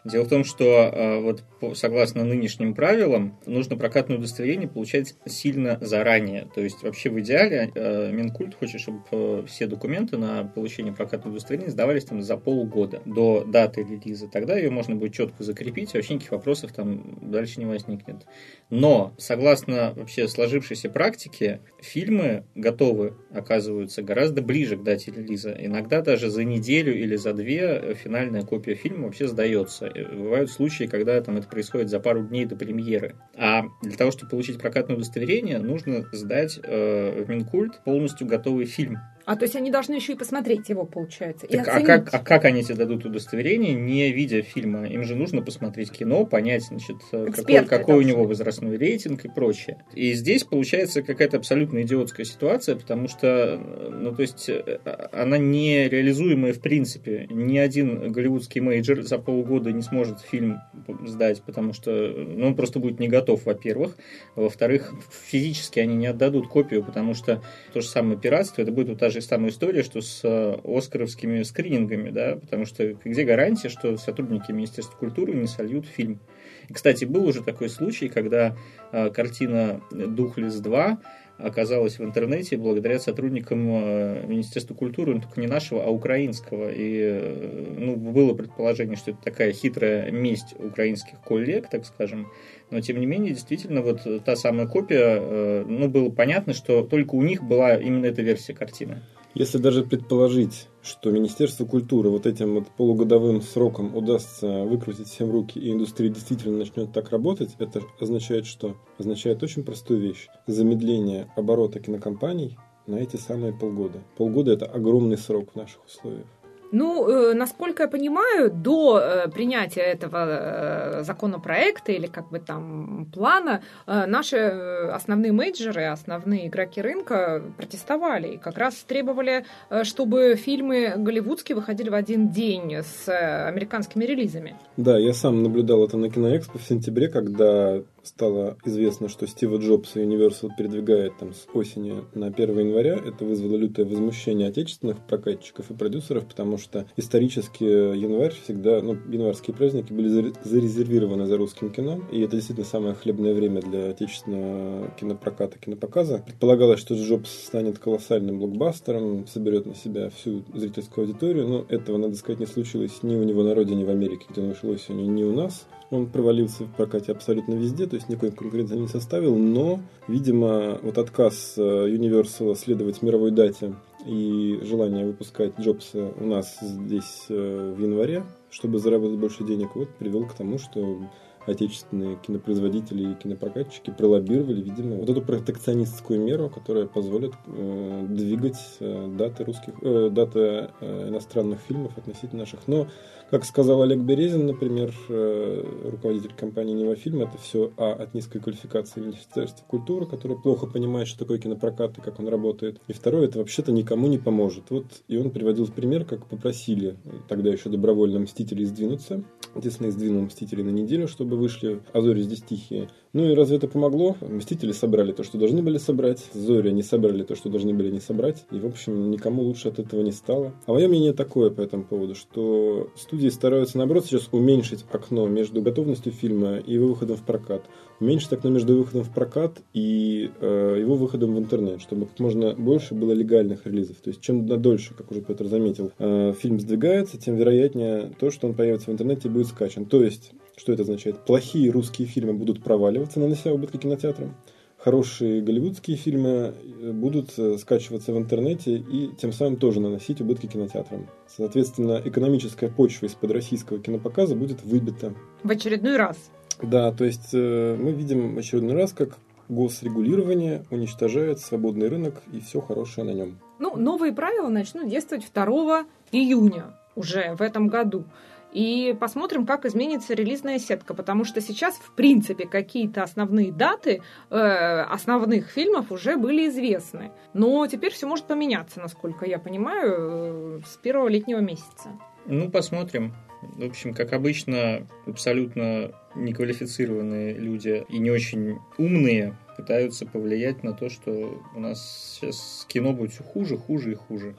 Дело 0.04 0.24
в 0.24 0.28
том, 0.28 0.44
что 0.44 0.64
э, 0.64 1.20
вот 1.20 1.44
согласно 1.76 2.24
нынешним 2.24 2.74
правилам 2.74 3.38
нужно 3.46 3.76
прокатное 3.76 4.18
удостоверение 4.18 4.68
получать 4.68 5.14
сильно 5.26 5.78
заранее. 5.80 6.48
То 6.54 6.60
есть 6.60 6.82
вообще 6.82 7.10
в 7.10 7.18
идеале 7.20 7.70
э, 7.74 8.12
Минкульт 8.12 8.54
хочет, 8.54 8.80
чтобы 8.80 9.02
э, 9.10 9.44
все 9.46 9.66
документы 9.66 10.16
на 10.16 10.44
получение 10.44 10.92
прокатного 10.92 11.34
удостоверения 11.34 11.70
сдавались 11.70 12.04
там 12.04 12.22
за 12.22 12.36
полгода 12.36 13.02
до 13.04 13.44
даты 13.44 13.82
релиза. 13.82 14.28
Тогда 14.28 14.56
ее 14.56 14.70
можно 14.70 14.94
будет 14.94 15.14
четко 15.14 15.42
закрепить, 15.42 15.94
вообще 15.94 16.14
никаких 16.14 16.32
вопросов 16.32 16.72
там 16.72 17.18
дальше 17.20 17.60
не 17.60 17.66
возникнет. 17.66 18.26
Но, 18.70 19.14
согласно 19.18 19.92
вообще 19.96 20.28
сложившейся 20.28 20.90
практике, 20.90 21.60
фильмы 21.80 22.44
готовы, 22.54 23.14
оказываются, 23.32 24.02
гораздо 24.02 24.42
ближе 24.42 24.76
к 24.76 24.82
дате 24.82 25.10
релиза. 25.10 25.56
Иногда 25.58 26.02
даже 26.02 26.30
за 26.30 26.44
неделю 26.44 26.96
или 26.96 27.16
за 27.16 27.32
две 27.32 27.94
финальная 27.94 28.42
копия 28.42 28.74
фильма 28.74 29.06
вообще 29.06 29.26
сдается. 29.26 29.87
И 29.88 30.04
Бывают 30.04 30.50
случаи, 30.50 30.84
когда 30.84 31.20
там 31.20 31.36
это 31.36 31.48
происходит 31.48 31.88
за 31.88 32.00
пару 32.00 32.22
дней 32.22 32.44
до 32.44 32.56
премьеры. 32.56 33.16
А 33.36 33.64
для 33.82 33.96
того, 33.96 34.10
чтобы 34.10 34.30
получить 34.30 34.58
прокатное 34.58 34.96
удостоверение, 34.96 35.58
нужно 35.58 36.04
сдать 36.12 36.58
э, 36.62 37.22
в 37.22 37.28
Минкульт 37.28 37.82
полностью 37.84 38.26
готовый 38.26 38.66
фильм. 38.66 38.98
А 39.28 39.36
то 39.36 39.42
есть 39.42 39.54
они 39.56 39.70
должны 39.70 39.92
еще 39.96 40.14
и 40.14 40.16
посмотреть 40.16 40.70
его, 40.70 40.86
получается, 40.86 41.46
Так, 41.46 41.68
а, 41.68 41.80
как, 41.82 42.14
а 42.14 42.18
как 42.20 42.46
они 42.46 42.64
тебе 42.64 42.76
дадут 42.76 43.04
удостоверение, 43.04 43.74
не 43.74 44.10
видя 44.10 44.40
фильма? 44.40 44.86
Им 44.86 45.04
же 45.04 45.14
нужно 45.16 45.42
посмотреть 45.42 45.90
кино, 45.90 46.24
понять, 46.24 46.62
значит, 46.62 46.96
э, 47.12 47.26
какой, 47.26 47.28
Эксперты 47.28 47.68
какой 47.68 47.82
у 47.82 47.98
должны. 47.98 48.08
него 48.08 48.24
возрастной 48.24 48.78
рейтинг 48.78 49.26
и 49.26 49.28
прочее. 49.28 49.84
И 49.92 50.14
здесь 50.14 50.44
получается 50.44 51.02
какая-то 51.02 51.36
абсолютно 51.36 51.82
идиотская 51.82 52.24
ситуация, 52.24 52.76
потому 52.76 53.06
что, 53.06 53.60
э, 53.60 53.90
ну, 54.00 54.14
то 54.14 54.22
есть, 54.22 54.48
э, 54.48 54.78
она 55.12 55.36
нереализуемая 55.36 56.54
в 56.54 56.60
принципе. 56.62 57.26
Ни 57.28 57.58
один 57.58 58.10
голливудский 58.10 58.62
major 58.62 59.02
за 59.02 59.18
полгода 59.18 59.72
не 59.72 59.82
сможет 59.82 60.20
фильм 60.20 60.60
сдать, 61.04 61.42
потому 61.42 61.74
что 61.74 61.90
ну, 61.90 62.46
он 62.46 62.56
просто 62.56 62.78
будет 62.78 62.98
не 62.98 63.08
готов, 63.08 63.44
во-первых. 63.44 63.98
Во-вторых, 64.36 64.94
физически 65.26 65.80
они 65.80 65.96
не 65.96 66.06
отдадут 66.06 66.48
копию, 66.48 66.82
потому 66.82 67.12
что 67.12 67.42
то 67.74 67.82
же 67.82 67.88
самое 67.88 68.18
пиратство, 68.18 68.62
это 68.62 68.72
будет 68.72 68.98
та 68.98 69.10
же 69.10 69.17
самая 69.20 69.50
история, 69.50 69.82
что 69.82 70.00
с 70.00 70.20
э, 70.24 70.58
оскаровскими 70.64 71.42
скринингами, 71.42 72.10
да, 72.10 72.36
потому 72.36 72.64
что 72.64 72.94
где 73.04 73.24
гарантия, 73.24 73.68
что 73.68 73.96
сотрудники 73.96 74.52
Министерства 74.52 74.96
культуры 74.96 75.34
не 75.34 75.46
сольют 75.46 75.86
фильм. 75.86 76.20
И, 76.68 76.72
кстати, 76.72 77.04
был 77.04 77.26
уже 77.26 77.42
такой 77.42 77.68
случай, 77.68 78.08
когда 78.08 78.56
э, 78.92 79.10
картина 79.10 79.80
«Духлес 79.90 80.60
2» 80.60 80.98
оказалась 81.38 81.98
в 81.98 82.04
интернете 82.04 82.56
благодаря 82.56 82.98
сотрудникам 82.98 83.68
э, 83.70 84.26
Министерства 84.26 84.74
культуры, 84.74 85.14
ну, 85.14 85.20
только 85.20 85.40
не 85.40 85.46
нашего, 85.46 85.84
а 85.84 85.88
украинского. 85.88 86.70
И 86.70 87.00
э, 87.00 87.74
ну, 87.78 87.96
было 87.96 88.34
предположение, 88.34 88.96
что 88.96 89.12
это 89.12 89.20
такая 89.22 89.52
хитрая 89.52 90.10
месть 90.10 90.54
украинских 90.58 91.20
коллег, 91.20 91.68
так 91.70 91.86
скажем. 91.86 92.28
Но, 92.70 92.80
тем 92.80 93.00
не 93.00 93.06
менее, 93.06 93.32
действительно, 93.32 93.82
вот 93.82 94.00
та 94.24 94.36
самая 94.36 94.66
копия, 94.66 95.18
э, 95.20 95.64
ну, 95.66 95.88
было 95.88 96.10
понятно, 96.10 96.52
что 96.52 96.82
только 96.82 97.14
у 97.14 97.22
них 97.22 97.42
была 97.42 97.76
именно 97.76 98.06
эта 98.06 98.22
версия 98.22 98.54
картины. 98.54 99.02
Если 99.34 99.58
даже 99.58 99.84
предположить, 99.84 100.68
что 100.82 101.10
Министерство 101.10 101.64
культуры 101.64 102.08
вот 102.08 102.26
этим 102.26 102.54
вот 102.54 102.68
полугодовым 102.68 103.42
сроком 103.42 103.94
удастся 103.94 104.64
выкрутить 104.64 105.08
всем 105.08 105.30
руки, 105.30 105.58
и 105.58 105.70
индустрия 105.70 106.10
действительно 106.10 106.58
начнет 106.58 106.92
так 106.92 107.10
работать, 107.10 107.50
это 107.58 107.82
означает 108.00 108.46
что? 108.46 108.76
Означает 108.98 109.42
очень 109.42 109.64
простую 109.64 110.00
вещь. 110.00 110.28
Замедление 110.46 111.30
оборота 111.36 111.78
кинокомпаний 111.78 112.56
на 112.86 112.96
эти 112.96 113.16
самые 113.16 113.52
полгода. 113.52 114.02
Полгода– 114.16 114.52
это 114.54 114.66
огромный 114.66 115.18
срок 115.18 115.52
в 115.52 115.56
наших 115.56 115.84
условиях. 115.84 116.26
Ну, 116.72 117.08
э, 117.08 117.34
насколько 117.34 117.84
я 117.84 117.88
понимаю, 117.88 118.50
до 118.50 118.98
э, 118.98 119.28
принятия 119.28 119.80
этого 119.80 120.26
э, 120.28 121.02
законопроекта 121.02 121.92
или 121.92 122.06
как 122.06 122.28
бы 122.30 122.38
там 122.38 123.06
плана 123.12 123.62
наши 123.86 124.36
основные 124.36 125.32
менеджеры, 125.32 125.84
основные 125.84 126.48
игроки 126.48 126.80
рынка 126.80 127.42
протестовали 127.56 128.34
и 128.34 128.36
как 128.36 128.58
раз 128.58 128.74
требовали, 128.86 129.44
чтобы 129.82 130.36
фильмы 130.36 130.94
голливудские 130.96 131.56
выходили 131.56 131.88
в 131.88 131.94
один 131.94 132.30
день 132.30 132.82
с 132.82 133.08
американскими 133.08 134.04
релизами. 134.04 134.56
Да, 134.76 134.98
я 134.98 135.14
сам 135.14 135.42
наблюдал 135.42 135.84
это 135.84 135.96
на 135.96 136.10
Киноэкспо 136.10 136.58
в 136.58 136.62
сентябре, 136.62 137.08
когда 137.08 137.80
стало 138.08 138.56
известно, 138.64 139.08
что 139.08 139.26
Стива 139.26 139.56
Джобса 139.58 140.02
Universal 140.02 140.50
передвигает 140.56 141.16
там 141.18 141.32
с 141.32 141.46
осени 141.54 142.04
на 142.14 142.26
1 142.26 142.58
января. 142.58 142.96
Это 142.96 143.24
вызвало 143.24 143.56
лютое 143.56 143.86
возмущение 143.86 144.48
отечественных 144.48 144.98
прокатчиков 145.06 145.70
и 145.70 145.74
продюсеров, 145.74 146.26
потому 146.26 146.58
что 146.58 146.86
исторически 146.96 147.64
январь 147.64 148.34
всегда, 148.44 148.82
ну, 148.82 148.96
январские 149.08 149.54
праздники 149.54 149.92
были 149.92 150.08
заре- 150.08 150.34
зарезервированы 150.42 151.26
за 151.26 151.36
русским 151.36 151.70
кино, 151.70 152.00
и 152.10 152.20
это 152.20 152.36
действительно 152.36 152.66
самое 152.66 152.94
хлебное 152.94 153.34
время 153.34 153.60
для 153.60 153.90
отечественного 153.90 154.90
кинопроката, 154.98 155.58
кинопоказа. 155.58 156.22
Предполагалось, 156.26 156.80
что 156.80 156.94
Джобс 156.94 157.30
станет 157.30 157.78
колоссальным 157.78 158.38
блокбастером, 158.38 159.26
соберет 159.26 159.66
на 159.66 159.74
себя 159.74 160.10
всю 160.10 160.42
зрительскую 160.54 161.06
аудиторию, 161.06 161.46
но 161.46 161.66
этого, 161.68 161.98
надо 161.98 162.16
сказать, 162.16 162.40
не 162.40 162.46
случилось 162.46 163.02
ни 163.02 163.16
у 163.16 163.22
него 163.22 163.42
на 163.42 163.54
родине 163.54 163.84
в 163.84 163.90
Америке, 163.90 164.26
где 164.30 164.40
он 164.40 164.48
вышел 164.48 164.70
осенью, 164.70 165.10
ни 165.10 165.22
у 165.22 165.32
нас. 165.32 165.66
Он 165.90 166.06
провалился 166.06 166.64
в 166.64 166.74
прокате 166.74 167.12
абсолютно 167.12 167.54
везде, 167.54 167.86
то 167.86 167.96
есть 167.98 168.08
никакой 168.08 168.30
конкуренции 168.30 168.76
не 168.76 168.88
составил, 168.88 169.36
но, 169.36 169.80
видимо, 170.06 170.78
вот 170.82 170.98
отказ 170.98 171.54
э, 171.56 171.60
Universal 171.60 172.56
следовать 172.56 173.02
мировой 173.02 173.30
дате 173.30 173.74
и 174.06 174.60
желание 174.62 175.06
выпускать 175.06 175.52
Джобса 175.60 176.12
у 176.18 176.26
нас 176.26 176.58
здесь 176.60 177.26
э, 177.28 177.74
в 177.76 177.80
январе, 177.80 178.24
чтобы 178.50 178.78
заработать 178.78 179.18
больше 179.18 179.44
денег, 179.44 179.74
вот 179.74 179.88
привел 179.90 180.26
к 180.26 180.34
тому, 180.34 180.58
что 180.58 180.98
отечественные 181.46 182.16
кинопроизводители 182.16 183.12
и 183.12 183.14
кинопрокатчики 183.14 183.90
пролоббировали, 183.90 184.60
видимо, 184.60 184.96
вот 184.96 185.08
эту 185.08 185.22
протекционистскую 185.22 186.20
меру, 186.20 186.50
которая 186.50 186.86
позволит 186.86 187.32
э, 187.46 188.06
двигать 188.08 188.58
э, 188.80 189.08
даты 189.16 189.44
русских, 189.44 189.74
э, 189.82 190.10
даты 190.10 190.70
э, 190.80 191.08
иностранных 191.08 191.60
фильмов 191.60 191.96
относительно 191.96 192.40
наших. 192.40 192.60
Но 192.66 192.86
как 193.30 193.44
сказал 193.44 193.82
Олег 193.82 193.98
Березин, 193.98 194.46
например, 194.46 194.94
э, 195.08 195.64
руководитель 195.84 196.32
компании 196.34 196.74
«Невофильм», 196.74 197.22
это 197.22 197.36
все, 197.38 197.72
а, 197.76 197.92
от 197.92 198.14
низкой 198.14 198.40
квалификации 198.40 199.00
Министерства 199.00 199.64
культуры, 199.66 200.06
которое 200.06 200.36
плохо 200.36 200.66
понимает, 200.66 201.08
что 201.08 201.18
такое 201.20 201.38
кинопрокат 201.38 201.98
и 201.98 202.00
как 202.00 202.18
он 202.20 202.28
работает. 202.28 202.80
И 202.88 202.92
второе, 202.92 203.26
это 203.26 203.38
вообще-то 203.38 203.72
никому 203.72 204.06
не 204.06 204.18
поможет. 204.18 204.70
Вот, 204.70 204.86
и 205.08 205.16
он 205.18 205.30
приводил 205.30 205.66
пример, 205.66 206.04
как 206.04 206.26
попросили 206.26 206.96
тогда 207.28 207.50
еще 207.50 207.68
добровольно 207.68 208.18
«Мстителей» 208.20 208.64
сдвинуться. 208.64 209.22
Дисней 209.54 209.90
сдвинул 209.90 210.22
«Мстителей» 210.22 210.64
на 210.64 210.70
неделю, 210.70 211.08
чтобы 211.08 211.36
вышли 211.36 211.80
«А 211.92 212.00
зори 212.00 212.22
здесь 212.22 212.42
тихие». 212.42 212.88
Ну 213.14 213.24
и 213.24 213.34
разве 213.34 213.56
это 213.56 213.68
помогло? 213.68 214.16
Мстители 214.20 214.72
собрали 214.72 215.12
то, 215.12 215.24
что 215.24 215.38
должны 215.38 215.62
были 215.62 215.78
собрать. 215.78 216.26
Зори 216.34 216.70
не 216.70 216.82
собрали 216.82 217.22
то, 217.22 217.34
что 217.34 217.48
должны 217.48 217.72
были 217.72 217.90
не 217.90 218.00
собрать. 218.00 218.44
И, 218.50 218.58
в 218.58 218.66
общем, 218.66 219.10
никому 219.10 219.42
лучше 219.42 219.68
от 219.68 219.78
этого 219.78 220.02
не 220.02 220.12
стало. 220.12 220.54
А 220.66 220.72
мое 220.72 220.88
мнение 220.88 221.14
такое 221.14 221.50
по 221.50 221.62
этому 221.62 221.84
поводу, 221.84 222.14
что 222.14 222.90
студии 223.18 223.30
стараются, 223.30 223.78
наоборот, 223.78 224.06
сейчас 224.06 224.28
уменьшить 224.30 224.84
окно 224.92 225.26
между 225.26 225.60
готовностью 225.60 226.12
фильма 226.12 226.58
и 226.58 226.74
его 226.74 226.86
выходом 226.86 227.16
в 227.16 227.22
прокат. 227.22 227.64
Уменьшить 227.98 228.32
окно 228.32 228.50
между 228.50 228.78
выходом 228.78 229.02
в 229.02 229.12
прокат 229.12 229.58
и 229.74 230.30
э, 230.40 230.76
его 230.78 230.94
выходом 230.94 231.34
в 231.34 231.38
интернет, 231.38 231.80
чтобы 231.80 232.06
как 232.06 232.20
можно 232.20 232.54
больше 232.54 232.94
было 232.94 233.10
легальных 233.10 233.66
релизов. 233.66 233.96
То 233.96 234.10
есть, 234.10 234.20
чем 234.20 234.46
дольше, 234.46 234.94
как 234.94 235.10
уже 235.10 235.20
Петр 235.20 235.46
заметил, 235.46 235.90
э, 235.98 236.32
фильм 236.38 236.60
сдвигается, 236.60 237.18
тем 237.18 237.34
вероятнее 237.34 238.12
то, 238.20 238.30
что 238.30 238.46
он 238.46 238.54
появится 238.54 238.90
в 238.90 238.92
интернете, 238.92 239.28
будет 239.28 239.48
скачан. 239.48 239.84
То 239.84 240.00
есть, 240.00 240.30
что 240.56 240.72
это 240.72 240.82
означает? 240.82 241.24
Плохие 241.24 241.72
русские 241.72 242.06
фильмы 242.06 242.34
будут 242.34 242.62
проваливаться, 242.62 243.18
нанося 243.18 243.52
убытки 243.52 243.78
кинотеатрам. 243.78 244.36
Хорошие 244.78 245.42
голливудские 245.42 245.96
фильмы 245.96 246.54
э, 246.80 246.92
будут 246.92 247.36
э, 247.36 247.58
скачиваться 247.58 248.12
в 248.12 248.18
интернете 248.18 248.76
и 248.76 249.10
тем 249.20 249.32
самым 249.32 249.56
тоже 249.56 249.80
наносить 249.80 250.20
убытки 250.20 250.46
кинотеатрам. 250.46 251.08
Соответственно, 251.26 252.00
экономическая 252.04 252.68
почва 252.68 253.06
из-под 253.06 253.32
российского 253.32 253.80
кинопоказа 253.80 254.36
будет 254.36 254.62
выбита. 254.62 255.12
В 255.42 255.50
очередной 255.50 255.96
раз. 255.96 256.16
Да, 256.62 256.92
то 256.92 257.04
есть 257.04 257.30
э, 257.32 257.76
мы 257.76 257.90
видим 257.90 258.36
в 258.36 258.38
очередной 258.38 258.74
раз, 258.74 258.92
как 258.92 259.18
госрегулирование 259.48 260.64
уничтожает 260.70 261.40
свободный 261.40 261.88
рынок 261.88 262.22
и 262.32 262.38
все 262.40 262.60
хорошее 262.60 263.06
на 263.06 263.14
нем. 263.14 263.38
Ну, 263.58 263.76
новые 263.76 264.12
правила 264.12 264.48
начнут 264.48 264.88
действовать 264.88 265.26
2 265.34 265.86
июня 266.12 266.76
уже 266.94 267.34
в 267.34 267.42
этом 267.42 267.66
году. 267.66 268.04
И 268.52 268.96
посмотрим, 268.98 269.46
как 269.46 269.66
изменится 269.66 270.14
релизная 270.14 270.58
сетка, 270.58 270.94
потому 270.94 271.24
что 271.24 271.40
сейчас, 271.40 271.76
в 271.76 271.92
принципе, 271.92 272.46
какие-то 272.46 273.02
основные 273.02 273.52
даты 273.52 274.02
э, 274.30 274.36
основных 274.36 275.50
фильмов 275.50 275.92
уже 275.92 276.16
были 276.16 276.48
известны. 276.48 277.12
Но 277.34 277.66
теперь 277.66 277.92
все 277.92 278.06
может 278.06 278.26
поменяться, 278.26 278.80
насколько 278.80 279.26
я 279.26 279.38
понимаю, 279.38 279.92
э, 279.92 280.60
с 280.66 280.76
первого 280.76 281.08
летнего 281.08 281.40
месяца. 281.40 281.90
Ну, 282.26 282.50
посмотрим. 282.50 283.14
В 283.42 283.64
общем, 283.64 283.94
как 283.94 284.12
обычно, 284.12 284.86
абсолютно 285.06 285.92
неквалифицированные 286.16 287.34
люди 287.34 287.84
и 287.88 287.98
не 287.98 288.10
очень 288.10 288.58
умные 288.78 289.36
пытаются 289.56 290.06
повлиять 290.06 290.62
на 290.62 290.72
то, 290.72 290.88
что 290.88 291.40
у 291.54 291.60
нас 291.60 292.18
сейчас 292.20 292.66
кино 292.68 292.92
будет 292.92 293.12
все 293.12 293.22
хуже, 293.22 293.56
хуже 293.56 293.92
и 293.92 293.94
хуже. 293.94 294.36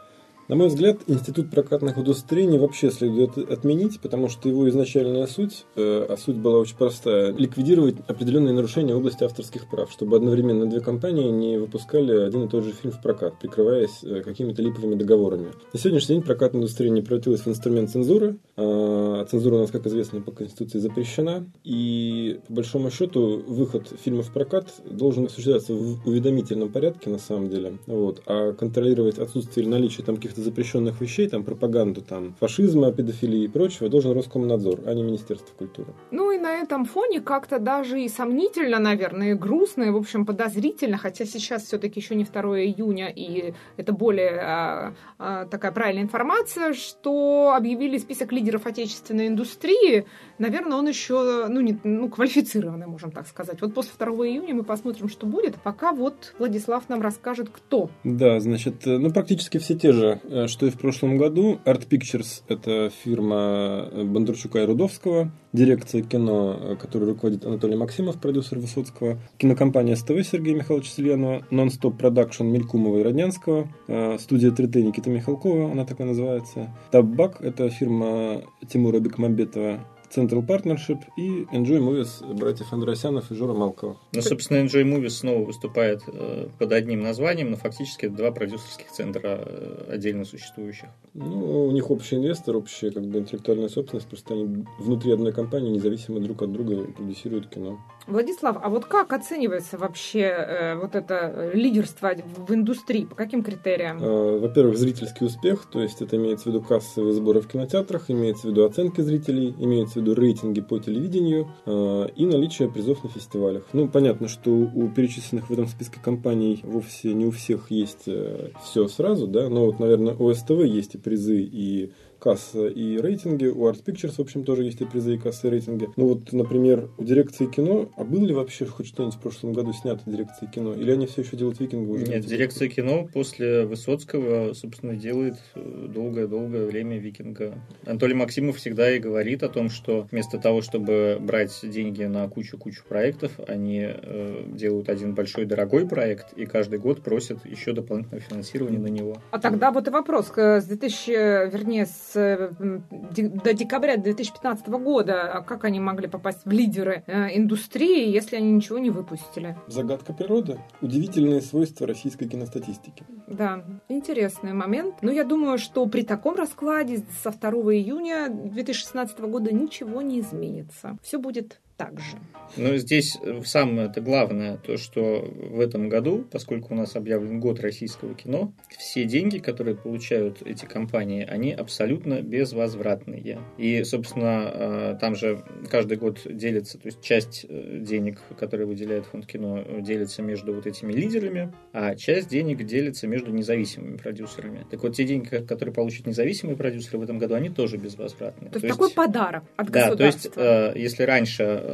На 0.50 0.56
мой 0.56 0.70
взгляд, 0.70 0.98
институт 1.06 1.52
прокатных 1.52 1.98
удостоверений 1.98 2.58
вообще 2.58 2.90
следует 2.90 3.38
отменить, 3.38 4.00
потому 4.02 4.30
что 4.30 4.50
его 4.50 4.68
изначальная 4.68 5.28
суть, 5.28 5.66
э, 5.76 6.08
а 6.10 6.18
суть 6.18 6.38
была 6.38 6.58
очень 6.58 6.76
простая, 6.76 7.32
ликвидировать 7.34 7.98
определенные 8.08 8.56
нарушения 8.56 8.96
в 8.96 8.98
области 8.98 9.24
авторских 9.24 9.70
прав, 9.70 9.92
чтобы 9.92 10.18
одновременно 10.18 10.66
две 10.66 10.80
компании 10.80 11.30
не 11.30 11.60
выпускали 11.60 12.20
один 12.22 12.46
и 12.46 12.48
тот 12.50 12.64
же 12.64 12.72
фильм 12.72 12.92
в 12.92 13.00
прокат, 13.00 13.38
прикрываясь 13.40 14.04
э, 14.04 14.22
какими-то 14.22 14.64
липовыми 14.64 14.96
договорами. 14.96 15.50
На 15.72 15.80
сегодняшний 15.80 16.16
день 16.16 16.24
прокатное 16.24 16.62
удостоверение 16.62 17.04
превратилось 17.04 17.42
в 17.42 17.48
инструмент 17.48 17.92
цензуры, 17.92 18.40
а 18.58 19.26
цензура 19.26 19.58
у 19.58 19.60
нас, 19.60 19.70
как 19.70 19.86
известно, 19.86 20.20
по 20.20 20.32
Конституции 20.32 20.80
запрещена, 20.80 21.46
и 21.64 22.40
по 22.48 22.54
большому 22.54 22.90
счету 22.90 23.44
выход 23.46 23.94
фильма 24.04 24.24
в 24.24 24.34
прокат 24.34 24.74
должен 24.90 25.26
осуществляться 25.26 25.76
в 25.76 26.08
уведомительном 26.08 26.70
порядке 26.70 27.12
на 27.12 27.20
самом 27.20 27.50
деле, 27.50 27.78
вот, 27.86 28.24
а 28.26 28.54
контролировать 28.54 29.20
отсутствие 29.20 29.64
или 29.64 29.72
наличие 29.72 30.04
там 30.04 30.16
каких-то 30.16 30.39
запрещенных 30.42 31.02
вещей, 31.02 31.28
там 31.28 31.44
пропаганду 31.44 32.02
там 32.02 32.36
фашизма, 32.40 32.92
педофилии 32.92 33.44
и 33.44 33.48
прочего, 33.48 33.90
должен 33.90 34.14
Роскомнадзор, 34.14 34.82
а 34.86 34.94
не 34.94 35.04
Министерство 35.04 35.54
культуры. 35.58 35.94
Ну 36.12 36.32
и 36.32 36.38
на 36.38 36.56
этом 36.56 36.86
фоне 36.86 37.22
как-то 37.22 37.60
даже 37.60 38.02
и 38.02 38.10
сомнительно, 38.10 38.80
наверное, 38.80 39.32
и 39.32 39.34
грустно, 39.34 39.84
и, 39.84 39.90
в 39.90 39.98
общем, 39.98 40.26
подозрительно, 40.26 40.98
хотя 40.98 41.26
сейчас 41.26 41.64
все-таки 41.64 42.00
еще 42.00 42.16
не 42.16 42.24
2 42.24 42.42
июня, 42.62 43.12
и 43.16 43.54
это 43.78 43.94
более 43.94 44.40
а, 44.42 44.94
а, 45.18 45.46
такая 45.46 45.72
правильная 45.72 46.04
информация, 46.04 46.74
что 46.74 47.54
объявили 47.56 47.98
список 47.98 48.32
лидеров 48.32 48.66
отечественной 48.66 49.28
индустрии, 49.28 50.06
наверное, 50.38 50.78
он 50.78 50.88
еще, 50.88 51.48
ну, 51.48 51.62
не, 51.62 51.78
ну, 51.84 52.10
квалифицированный, 52.10 52.88
можем 52.88 53.12
так 53.12 53.28
сказать. 53.28 53.62
Вот 53.62 53.74
после 53.74 53.92
2 53.98 54.08
июня 54.28 54.56
мы 54.56 54.64
посмотрим, 54.64 55.10
что 55.10 55.26
будет, 55.26 55.56
пока 55.56 55.92
вот 55.92 56.34
Владислав 56.40 56.88
нам 56.90 57.02
расскажет, 57.02 57.50
кто. 57.50 57.90
Да, 58.04 58.40
значит, 58.40 58.88
э, 58.88 58.98
ну, 58.98 59.12
практически 59.12 59.58
все 59.58 59.76
те 59.76 59.92
же 59.92 60.22
что 60.48 60.66
и 60.66 60.70
в 60.70 60.78
прошлом 60.78 61.18
году. 61.18 61.60
Art 61.66 61.88
Pictures– 61.88 62.44
это 62.48 62.92
фирма 63.04 63.90
Бондарчука 63.92 64.64
и 64.64 64.66
Рудовского, 64.66 65.32
дирекция 65.54 66.04
кино, 66.04 66.58
э, 66.60 66.76
которую 66.76 67.12
руководит 67.12 67.46
Анатолий 67.46 67.76
Максимов, 67.76 68.20
продюсер 68.20 68.60
Высоцкого, 68.60 69.20
кинокомпания 69.38 69.96
СТВ 69.96 70.22
Сергея 70.24 70.56
Михайловича 70.56 70.92
Сильянова, 70.92 71.44
Non-Stop 71.52 71.98
Production 71.98 72.46
Мелькумова 72.46 73.00
и 73.00 73.04
Роднянского, 73.04 73.68
э, 73.88 74.18
студия 74.20 74.52
3T 74.52 74.82
Никита 74.82 75.10
Михалкова, 75.10 75.72
она 75.72 75.86
такая 75.86 76.08
называется. 76.08 76.70
Табак– 76.92 77.38
это 77.42 77.70
фирма 77.70 78.44
Тимура 78.68 79.00
Бекмамбетова, 79.00 79.80
Central 80.10 80.46
Partnership 80.46 81.00
и 81.18 81.44
Enjoy 81.52 81.80
Movies 81.80 82.34
братьев 82.34 82.72
Андросянов 82.74 83.32
и 83.32 83.36
Жора 83.36 83.54
Малкова. 83.54 83.98
Ну, 84.14 84.22
собственно, 84.22 84.58
Enjoy 84.58 84.84
Movies 84.84 85.10
снова 85.10 85.46
выступает 85.46 86.02
э, 86.08 86.48
под 86.58 86.72
одним 86.72 87.02
названием, 87.02 87.52
но 87.52 87.58
фактически 87.58 88.06
это 88.06 88.16
два 88.16 88.32
продюсерских 88.32 88.92
центра 88.92 89.44
э, 89.46 89.92
отдельно 89.92 90.26
существующих. 90.26 90.90
Ну, 91.14 91.68
у 91.68 91.72
них 91.72 91.90
общий 91.92 92.16
инвестор, 92.16 92.58
общая 92.58 92.92
как 92.92 93.06
бы 93.06 93.20
интеллектуальная 93.20 93.70
собственность, 93.70 94.08
просто 94.08 94.34
они 94.34 94.66
внутри 94.80 95.12
одной 95.12 95.34
компании 95.34 95.72
независимо 95.72 96.20
друг 96.20 96.42
от 96.42 96.52
друга 96.52 96.86
продюсируют 96.86 97.50
кино. 97.50 97.80
Владислав, 98.10 98.58
а 98.62 98.70
вот 98.70 98.86
как 98.86 99.14
оценивается 99.14 99.78
вообще 99.78 100.22
э, 100.22 100.76
вот 100.76 100.96
это 100.96 101.52
лидерство 101.54 102.12
в 102.38 102.54
индустрии? 102.54 103.06
По 103.06 103.16
каким 103.16 103.44
критериям? 103.44 104.04
Э, 104.04 104.40
во-первых, 104.40 104.78
зрительский 104.78 105.26
успех, 105.26 105.66
то 105.72 105.82
есть 105.82 106.02
это 106.02 106.18
имеется 106.18 106.46
в 106.46 106.48
виду 106.48 106.62
кассовые 106.62 107.14
сборы 107.14 107.42
в 107.42 107.48
кинотеатрах, 107.48 108.10
имеется 108.10 108.48
в 108.48 108.52
виду 108.52 108.66
оценки 108.66 109.02
зрителей, 109.02 109.56
имеется 109.60 110.00
в 110.00 110.02
виду 110.02 110.16
рейтинги 110.16 110.62
по 110.62 110.80
телевидению 110.80 111.52
э, 111.66 112.08
и 112.16 112.26
наличие 112.26 112.70
призов 112.70 113.04
на 113.04 113.10
фестивалях. 113.10 113.64
Ну, 113.74 113.88
понятно, 113.88 114.28
что 114.28 114.52
у 114.52 114.90
перечисленных 114.90 115.50
в 115.50 115.54
этом 115.54 115.68
списке 115.68 116.00
компаний 116.04 116.62
вовсе 116.64 117.14
не 117.14 117.26
у 117.26 117.32
всех 117.32 117.70
есть 117.70 118.08
э, 118.08 118.50
все 118.64 118.88
сразу, 118.88 119.28
да, 119.28 119.50
но 119.50 119.66
вот, 119.66 119.80
наверное, 119.80 120.16
у 120.16 120.34
СТВ 120.34 120.64
есть 120.64 120.96
и 120.96 120.98
призы, 120.98 121.42
и 121.42 121.94
касса 122.20 122.68
и 122.68 122.98
рейтинги. 122.98 123.46
У 123.46 123.68
Art 123.68 123.84
Pictures, 123.84 124.16
в 124.16 124.20
общем, 124.20 124.44
тоже 124.44 124.64
есть 124.64 124.82
и 124.82 124.86
призы, 124.86 125.16
и 125.16 125.18
кассы, 125.18 125.48
и 125.48 125.50
рейтинги. 125.50 125.90
Ну 125.96 126.10
вот, 126.10 126.32
например, 126.34 126.90
у 126.98 127.04
дирекции 127.04 127.46
кино, 127.46 127.90
а 127.96 128.04
было 128.04 128.26
ли 128.26 128.34
вообще 128.34 128.66
хоть 128.66 128.88
что-нибудь 128.88 129.16
в 129.16 129.20
прошлом 129.20 129.54
году 129.54 129.74
снято 129.74 130.02
дирекции 130.06 130.48
кино? 130.54 130.74
Или 130.74 130.92
они 130.92 131.08
все 131.08 131.22
еще 131.22 131.38
делают 131.38 131.60
викинга 131.60 131.90
уже? 131.90 132.06
Нет, 132.06 132.26
дирекция 132.26 132.68
кино 132.68 133.08
после 133.12 133.66
Высоцкого, 133.66 134.54
собственно, 134.54 134.96
делает 134.96 135.36
э, 135.56 135.88
долгое-долгое 135.90 136.66
время 136.66 137.00
викинга. 137.00 137.58
Анатолий 137.86 138.14
Максимов 138.16 138.58
всегда 138.58 138.92
и 138.92 139.00
говорит 139.00 139.44
о 139.44 139.50
том, 139.50 139.70
что 139.70 140.08
вместо 140.12 140.38
того, 140.38 140.62
чтобы 140.62 141.18
брать 141.20 141.58
деньги 141.64 142.04
на 142.04 142.28
кучу-кучу 142.28 142.84
проектов, 142.88 143.32
они 143.48 143.86
э, 143.86 144.44
делают 144.48 144.90
один 144.90 145.16
большой 145.16 145.46
дорогой 145.46 145.88
проект 145.88 146.34
и 146.34 146.46
каждый 146.46 146.80
год 146.80 147.02
просят 147.02 147.46
еще 147.46 147.74
дополнительного 147.74 148.22
финансирования 148.22 148.80
на 148.80 148.88
него. 148.88 149.18
А 149.32 149.40
тогда 149.40 149.72
вот 149.72 149.88
и 149.88 149.92
вопрос. 149.92 150.32
С 150.36 150.66
2000, 150.66 151.52
вернее, 151.52 151.86
с 151.86 152.09
с, 152.12 152.56
до 152.60 153.54
декабря 153.54 153.98
2015 153.98 154.68
года. 154.68 155.32
А 155.32 155.42
как 155.42 155.66
они 155.66 155.80
могли 155.80 156.08
попасть 156.08 156.46
в 156.46 156.52
лидеры 156.52 157.04
э, 157.08 157.38
индустрии, 157.38 158.10
если 158.10 158.36
они 158.36 158.52
ничего 158.52 158.80
не 158.80 158.90
выпустили? 158.90 159.58
Загадка 159.68 160.14
природы. 160.14 160.60
Удивительные 160.82 161.42
свойства 161.42 161.88
российской 161.88 162.28
киностатистики. 162.28 163.04
Да, 163.28 163.64
интересный 163.88 164.54
момент. 164.54 164.96
Но 165.02 165.12
я 165.12 165.24
думаю, 165.24 165.58
что 165.58 165.86
при 165.86 166.04
таком 166.04 166.36
раскладе 166.36 167.04
со 167.24 167.32
2 167.32 167.50
июня 167.76 168.30
2016 168.30 169.20
года 169.20 169.54
ничего 169.54 170.02
не 170.02 170.20
изменится. 170.20 170.98
Все 171.04 171.20
будет 171.20 171.60
так 171.80 171.98
же. 171.98 172.18
Но 172.58 172.76
здесь 172.78 173.18
э, 173.22 173.42
самое 173.46 173.88
это 173.88 174.02
главное, 174.02 174.58
то, 174.58 174.78
что 174.78 175.22
в 175.22 175.60
этом 175.60 175.88
году, 175.88 176.26
поскольку 176.30 176.74
у 176.74 176.78
нас 176.78 176.96
объявлен 176.96 177.40
год 177.40 177.60
российского 177.62 178.14
кино, 178.16 178.54
все 178.78 179.06
деньги, 179.06 179.38
которые 179.38 179.76
получают 179.78 180.42
эти 180.46 180.66
компании, 180.66 181.26
они 181.26 181.54
абсолютно 181.54 182.22
безвозвратные. 182.22 183.40
И, 183.58 183.84
собственно, 183.84 184.52
э, 184.54 184.98
там 185.00 185.16
же 185.16 185.44
каждый 185.70 185.98
год 185.98 186.22
делится, 186.26 186.78
то 186.78 186.88
есть 186.88 187.02
часть 187.02 187.46
э, 187.48 187.80
денег, 187.80 188.20
которые 188.38 188.68
выделяет 188.68 189.06
фонд 189.06 189.26
кино, 189.26 189.64
делится 189.80 190.22
между 190.22 190.54
вот 190.54 190.68
этими 190.68 190.92
лидерами, 190.92 191.54
а 191.72 191.96
часть 191.96 192.30
денег 192.30 192.66
делится 192.66 193.08
между 193.08 193.32
независимыми 193.32 193.96
продюсерами. 193.96 194.66
Так 194.70 194.84
вот, 194.84 194.96
те 194.96 195.06
деньги, 195.06 195.28
которые 195.28 195.74
получат 195.74 196.08
независимые 196.08 196.58
продюсеры 196.58 196.98
в 196.98 197.04
этом 197.04 197.20
году, 197.20 197.36
они 197.36 197.50
тоже 197.50 197.78
безвозвратные. 197.78 198.52
То, 198.52 198.60
то 198.60 198.66
есть 198.66 198.78
такой 198.78 198.92
подарок 198.92 199.44
от 199.56 199.70
да, 199.70 199.86
государства. 199.86 200.32
то 200.32 200.74
есть, 200.74 200.78
если 200.78 201.04
раньше 201.04 201.69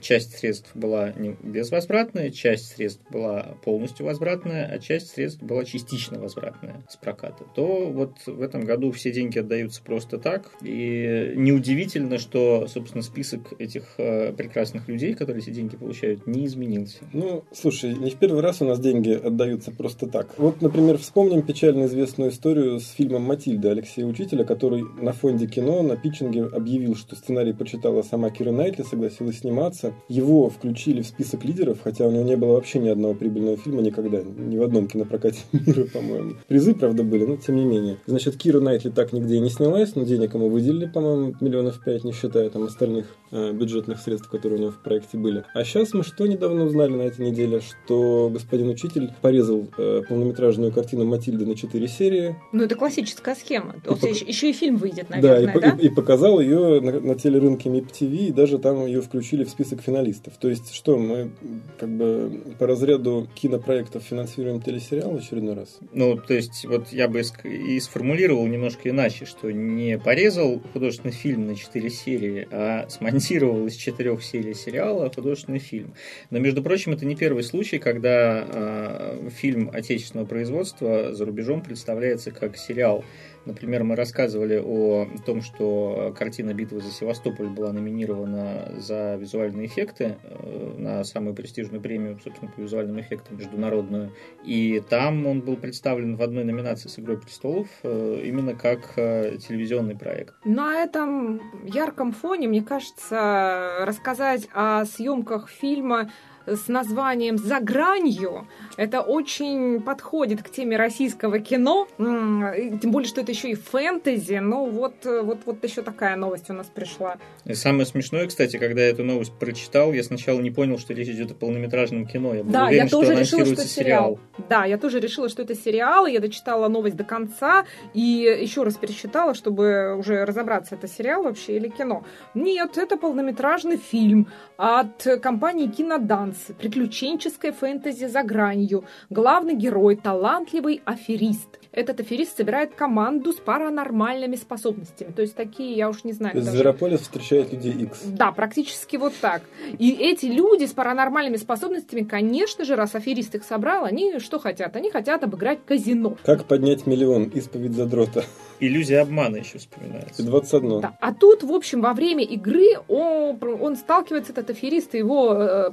часть 0.00 0.38
средств 0.38 0.70
была 0.74 1.12
безвозвратная, 1.42 2.30
часть 2.30 2.74
средств 2.74 3.02
была 3.10 3.56
полностью 3.64 4.06
возвратная, 4.06 4.66
а 4.66 4.78
часть 4.78 5.08
средств 5.08 5.42
была 5.42 5.64
частично 5.64 6.18
возвратная 6.18 6.84
с 6.88 6.96
проката, 6.96 7.44
то 7.54 7.90
вот 7.90 8.18
в 8.26 8.40
этом 8.42 8.64
году 8.64 8.92
все 8.92 9.12
деньги 9.12 9.38
отдаются 9.38 9.82
просто 9.82 10.18
так. 10.18 10.50
И 10.62 11.32
неудивительно, 11.36 12.18
что, 12.18 12.66
собственно, 12.68 13.02
список 13.02 13.52
этих 13.58 13.94
э, 13.98 14.32
прекрасных 14.32 14.88
людей, 14.88 15.14
которые 15.14 15.42
эти 15.42 15.50
деньги 15.50 15.76
получают, 15.76 16.26
не 16.26 16.46
изменился. 16.46 16.98
Ну, 17.12 17.44
слушай, 17.52 17.94
не 17.94 18.10
в 18.10 18.16
первый 18.16 18.42
раз 18.42 18.62
у 18.62 18.64
нас 18.64 18.80
деньги 18.80 19.12
отдаются 19.12 19.70
просто 19.70 20.06
так. 20.06 20.34
Вот, 20.38 20.62
например, 20.62 20.98
вспомним 20.98 21.42
печально 21.42 21.84
известную 21.86 22.30
историю 22.30 22.80
с 22.80 22.90
фильмом 22.90 23.22
«Матильда» 23.22 23.70
Алексея 23.70 24.06
Учителя, 24.06 24.44
который 24.44 24.82
на 25.00 25.12
фонде 25.12 25.46
кино 25.46 25.82
на 25.82 25.96
питчинге 25.96 26.44
объявил, 26.44 26.96
что 26.96 27.16
сценарий 27.16 27.52
прочитала 27.52 28.02
сама 28.02 28.30
Кира 28.30 28.52
Найтли, 28.52 28.82
согласилась 28.82 29.23
согласилась 29.24 29.38
сниматься. 29.38 29.94
Его 30.08 30.48
включили 30.48 31.02
в 31.02 31.06
список 31.06 31.44
лидеров, 31.44 31.78
хотя 31.82 32.06
у 32.06 32.10
него 32.10 32.24
не 32.24 32.36
было 32.36 32.52
вообще 32.52 32.78
ни 32.78 32.88
одного 32.88 33.14
прибыльного 33.14 33.56
фильма 33.56 33.82
никогда, 33.82 34.22
ни 34.22 34.56
в 34.56 34.62
одном 34.62 34.86
кинопрокате 34.86 35.40
мира, 35.52 35.86
по-моему. 35.92 36.34
Призы, 36.48 36.74
правда, 36.74 37.02
были, 37.02 37.24
но 37.24 37.36
тем 37.36 37.56
не 37.56 37.64
менее. 37.64 37.98
Значит, 38.06 38.36
Кира 38.36 38.60
Найтли 38.60 38.90
так 38.90 39.12
нигде 39.12 39.36
и 39.36 39.40
не 39.40 39.50
снялась, 39.50 39.94
но 39.94 40.04
денег 40.04 40.34
ему 40.34 40.48
выделили, 40.48 40.86
по-моему, 40.86 41.34
миллионов 41.40 41.82
пять, 41.84 42.04
не 42.04 42.12
считая 42.12 42.50
там 42.50 42.64
остальных 42.64 43.06
бюджетных 43.34 43.98
средств, 43.98 44.28
которые 44.28 44.58
у 44.58 44.62
него 44.62 44.70
в 44.72 44.78
проекте 44.78 45.18
были. 45.18 45.44
А 45.54 45.64
сейчас 45.64 45.92
мы 45.92 46.04
что 46.04 46.26
недавно 46.26 46.64
узнали 46.64 46.92
на 46.92 47.02
этой 47.02 47.26
неделе, 47.30 47.60
что 47.60 48.30
господин 48.32 48.68
учитель 48.68 49.12
порезал 49.20 49.68
э, 49.76 50.02
полнометражную 50.08 50.72
картину 50.72 51.04
Матильды 51.04 51.44
на 51.46 51.56
четыре 51.56 51.88
серии. 51.88 52.36
Ну, 52.52 52.64
это 52.64 52.74
классическая 52.74 53.34
схема. 53.34 53.74
И 53.76 53.88
пок... 53.88 54.02
еще 54.02 54.50
и 54.50 54.52
фильм 54.52 54.76
выйдет, 54.76 55.10
наверное, 55.10 55.46
да? 55.46 55.52
И, 55.52 55.60
да? 55.60 55.76
и, 55.80 55.86
и 55.86 55.88
показал 55.88 56.40
ее 56.40 56.80
на, 56.80 57.00
на 57.00 57.14
телерынке 57.14 57.70
ТВ, 57.80 58.02
и 58.02 58.32
даже 58.32 58.58
там 58.58 58.86
ее 58.86 59.00
включили 59.02 59.44
в 59.44 59.50
список 59.50 59.82
финалистов. 59.82 60.34
То 60.38 60.48
есть 60.48 60.72
что, 60.72 60.96
мы 60.96 61.30
как 61.78 61.88
бы 61.88 62.42
по 62.58 62.66
разряду 62.66 63.28
кинопроектов 63.34 64.02
финансируем 64.02 64.60
телесериал 64.60 65.12
в 65.12 65.16
очередной 65.16 65.54
раз? 65.54 65.78
Ну, 65.92 66.16
то 66.16 66.34
есть 66.34 66.64
вот 66.66 66.88
я 66.92 67.08
бы 67.08 67.22
и 67.44 67.80
сформулировал 67.80 68.46
немножко 68.46 68.90
иначе, 68.90 69.24
что 69.24 69.50
не 69.50 69.98
порезал 69.98 70.60
художественный 70.72 71.12
фильм 71.12 71.46
на 71.46 71.56
четыре 71.56 71.90
серии, 71.90 72.46
а 72.50 72.86
смонтировал 72.88 73.23
из 73.30 73.74
четырех 73.74 74.22
серий 74.22 74.54
сериала 74.54 75.10
художественный 75.14 75.58
фильм. 75.58 75.94
Но, 76.30 76.38
между 76.38 76.62
прочим, 76.62 76.92
это 76.92 77.06
не 77.06 77.16
первый 77.16 77.42
случай, 77.42 77.78
когда 77.78 78.46
э, 78.46 79.28
фильм 79.34 79.70
отечественного 79.72 80.26
производства 80.26 81.12
за 81.12 81.24
рубежом 81.24 81.62
представляется 81.62 82.30
как 82.30 82.56
сериал 82.56 83.04
Например, 83.46 83.84
мы 83.84 83.96
рассказывали 83.96 84.60
о 84.64 85.06
том, 85.26 85.42
что 85.42 86.14
картина 86.18 86.54
«Битвы 86.54 86.80
за 86.80 86.90
Севастополь» 86.90 87.48
была 87.48 87.72
номинирована 87.72 88.72
за 88.78 89.16
визуальные 89.16 89.66
эффекты 89.66 90.16
э, 90.22 90.74
на 90.78 91.04
самую 91.04 91.34
престижную 91.34 91.82
премию, 91.82 92.18
собственно, 92.22 92.50
по 92.50 92.60
визуальным 92.60 93.00
эффектам 93.00 93.36
международную. 93.36 94.12
И 94.44 94.82
там 94.88 95.26
он 95.26 95.40
был 95.40 95.56
представлен 95.56 96.16
в 96.16 96.22
одной 96.22 96.44
номинации 96.44 96.88
с 96.88 96.98
«Игрой 96.98 97.18
престолов» 97.20 97.68
э, 97.82 98.22
именно 98.24 98.54
как 98.54 98.94
э, 98.96 99.36
телевизионный 99.36 99.96
проект. 99.96 100.34
На 100.44 100.82
этом 100.82 101.40
ярком 101.66 102.12
фоне, 102.12 102.48
мне 102.48 102.62
кажется, 102.62 103.78
рассказать 103.80 104.48
о 104.54 104.84
съемках 104.84 105.48
фильма 105.48 106.10
с 106.46 106.68
названием 106.68 107.38
«За 107.38 107.60
гранью». 107.60 108.46
Это 108.76 109.00
очень 109.00 109.80
подходит 109.80 110.42
к 110.42 110.50
теме 110.50 110.76
российского 110.76 111.38
кино, 111.38 111.86
тем 111.98 112.90
более, 112.90 113.08
что 113.08 113.20
это 113.20 113.32
еще 113.32 113.50
и 113.50 113.54
фэнтези. 113.54 114.38
Ну, 114.38 114.68
вот, 114.68 114.94
вот, 115.04 115.38
вот 115.46 115.64
еще 115.64 115.82
такая 115.82 116.16
новость 116.16 116.50
у 116.50 116.52
нас 116.52 116.66
пришла. 116.66 117.16
И 117.44 117.54
самое 117.54 117.86
смешное, 117.86 118.26
кстати, 118.26 118.56
когда 118.58 118.82
я 118.82 118.88
эту 118.88 119.04
новость 119.04 119.32
прочитал, 119.38 119.92
я 119.92 120.02
сначала 120.02 120.40
не 120.40 120.50
понял, 120.50 120.78
что 120.78 120.92
речь 120.92 121.08
идет 121.08 121.30
о 121.30 121.34
полнометражном 121.34 122.06
кино. 122.06 122.34
Я 122.34 122.42
был 122.42 122.52
да, 122.52 122.66
уверен, 122.66 122.84
я 122.84 122.90
тоже 122.90 123.12
что 123.12 123.20
решила, 123.20 123.44
что 123.44 123.54
это 123.54 123.68
сериал. 123.68 124.18
Да, 124.48 124.64
я 124.64 124.78
тоже 124.78 125.00
решила, 125.00 125.28
что 125.28 125.42
это 125.42 125.54
сериал, 125.54 126.06
я 126.06 126.20
дочитала 126.20 126.68
новость 126.68 126.96
до 126.96 127.04
конца 127.04 127.64
и 127.92 128.00
еще 128.00 128.64
раз 128.64 128.74
пересчитала, 128.74 129.34
чтобы 129.34 129.96
уже 129.96 130.24
разобраться, 130.24 130.74
это 130.74 130.88
сериал 130.88 131.22
вообще 131.22 131.56
или 131.56 131.68
кино. 131.68 132.04
Нет, 132.34 132.76
это 132.76 132.96
полнометражный 132.96 133.76
фильм 133.76 134.28
от 134.56 135.06
компании 135.22 135.68
«Киноданс». 135.68 136.33
Приключенческое 136.58 137.52
фэнтези 137.52 138.06
за 138.06 138.22
гранью. 138.22 138.84
Главный 139.10 139.54
герой– 139.54 139.96
талантливый 140.02 140.82
аферист. 140.84 141.58
Этот 141.72 142.00
аферист 142.00 142.36
собирает 142.36 142.74
команду 142.74 143.32
с 143.32 143.36
паранормальными 143.36 144.36
способностями. 144.36 145.10
То 145.10 145.22
есть 145.22 145.34
такие, 145.34 145.76
я 145.76 145.88
уж 145.88 146.04
не 146.04 146.12
знаю. 146.12 146.32
То 146.32 146.38
есть 146.38 146.46
даже... 146.46 146.58
Зверополис 146.58 147.00
встречает 147.00 147.52
людей 147.52 147.72
X. 147.72 148.02
Да, 148.04 148.30
практически 148.30 148.96
вот 148.96 149.12
так. 149.20 149.42
И 149.78 149.90
эти 149.90 150.26
люди 150.26 150.66
с 150.66 150.72
паранормальными 150.72 151.36
способностями, 151.36 152.02
конечно 152.02 152.64
же, 152.64 152.76
раз 152.76 152.94
аферист 152.94 153.34
их 153.34 153.44
собрал, 153.44 153.84
они 153.84 154.20
что 154.20 154.38
хотят? 154.38 154.76
Они 154.76 154.90
хотят 154.90 155.24
обыграть 155.24 155.58
казино. 155.66 156.16
Как 156.24 156.44
поднять 156.44 156.86
миллион? 156.86 157.24
Исповедь 157.34 157.72
задрота. 157.72 158.24
Иллюзия 158.60 159.00
обмана 159.00 159.36
еще 159.36 159.58
вспоминается. 159.58 160.22
21. 160.22 160.80
Да. 160.80 160.96
А 161.00 161.12
тут, 161.12 161.42
в 161.42 161.52
общем, 161.52 161.80
во 161.80 161.92
время 161.92 162.22
игры 162.22 162.78
он, 162.88 163.38
он 163.42 163.76
сталкивается, 163.76 164.32
этот 164.32 164.50
аферист 164.50 164.94
и 164.94 164.98
его 164.98 165.34
э, 165.34 165.70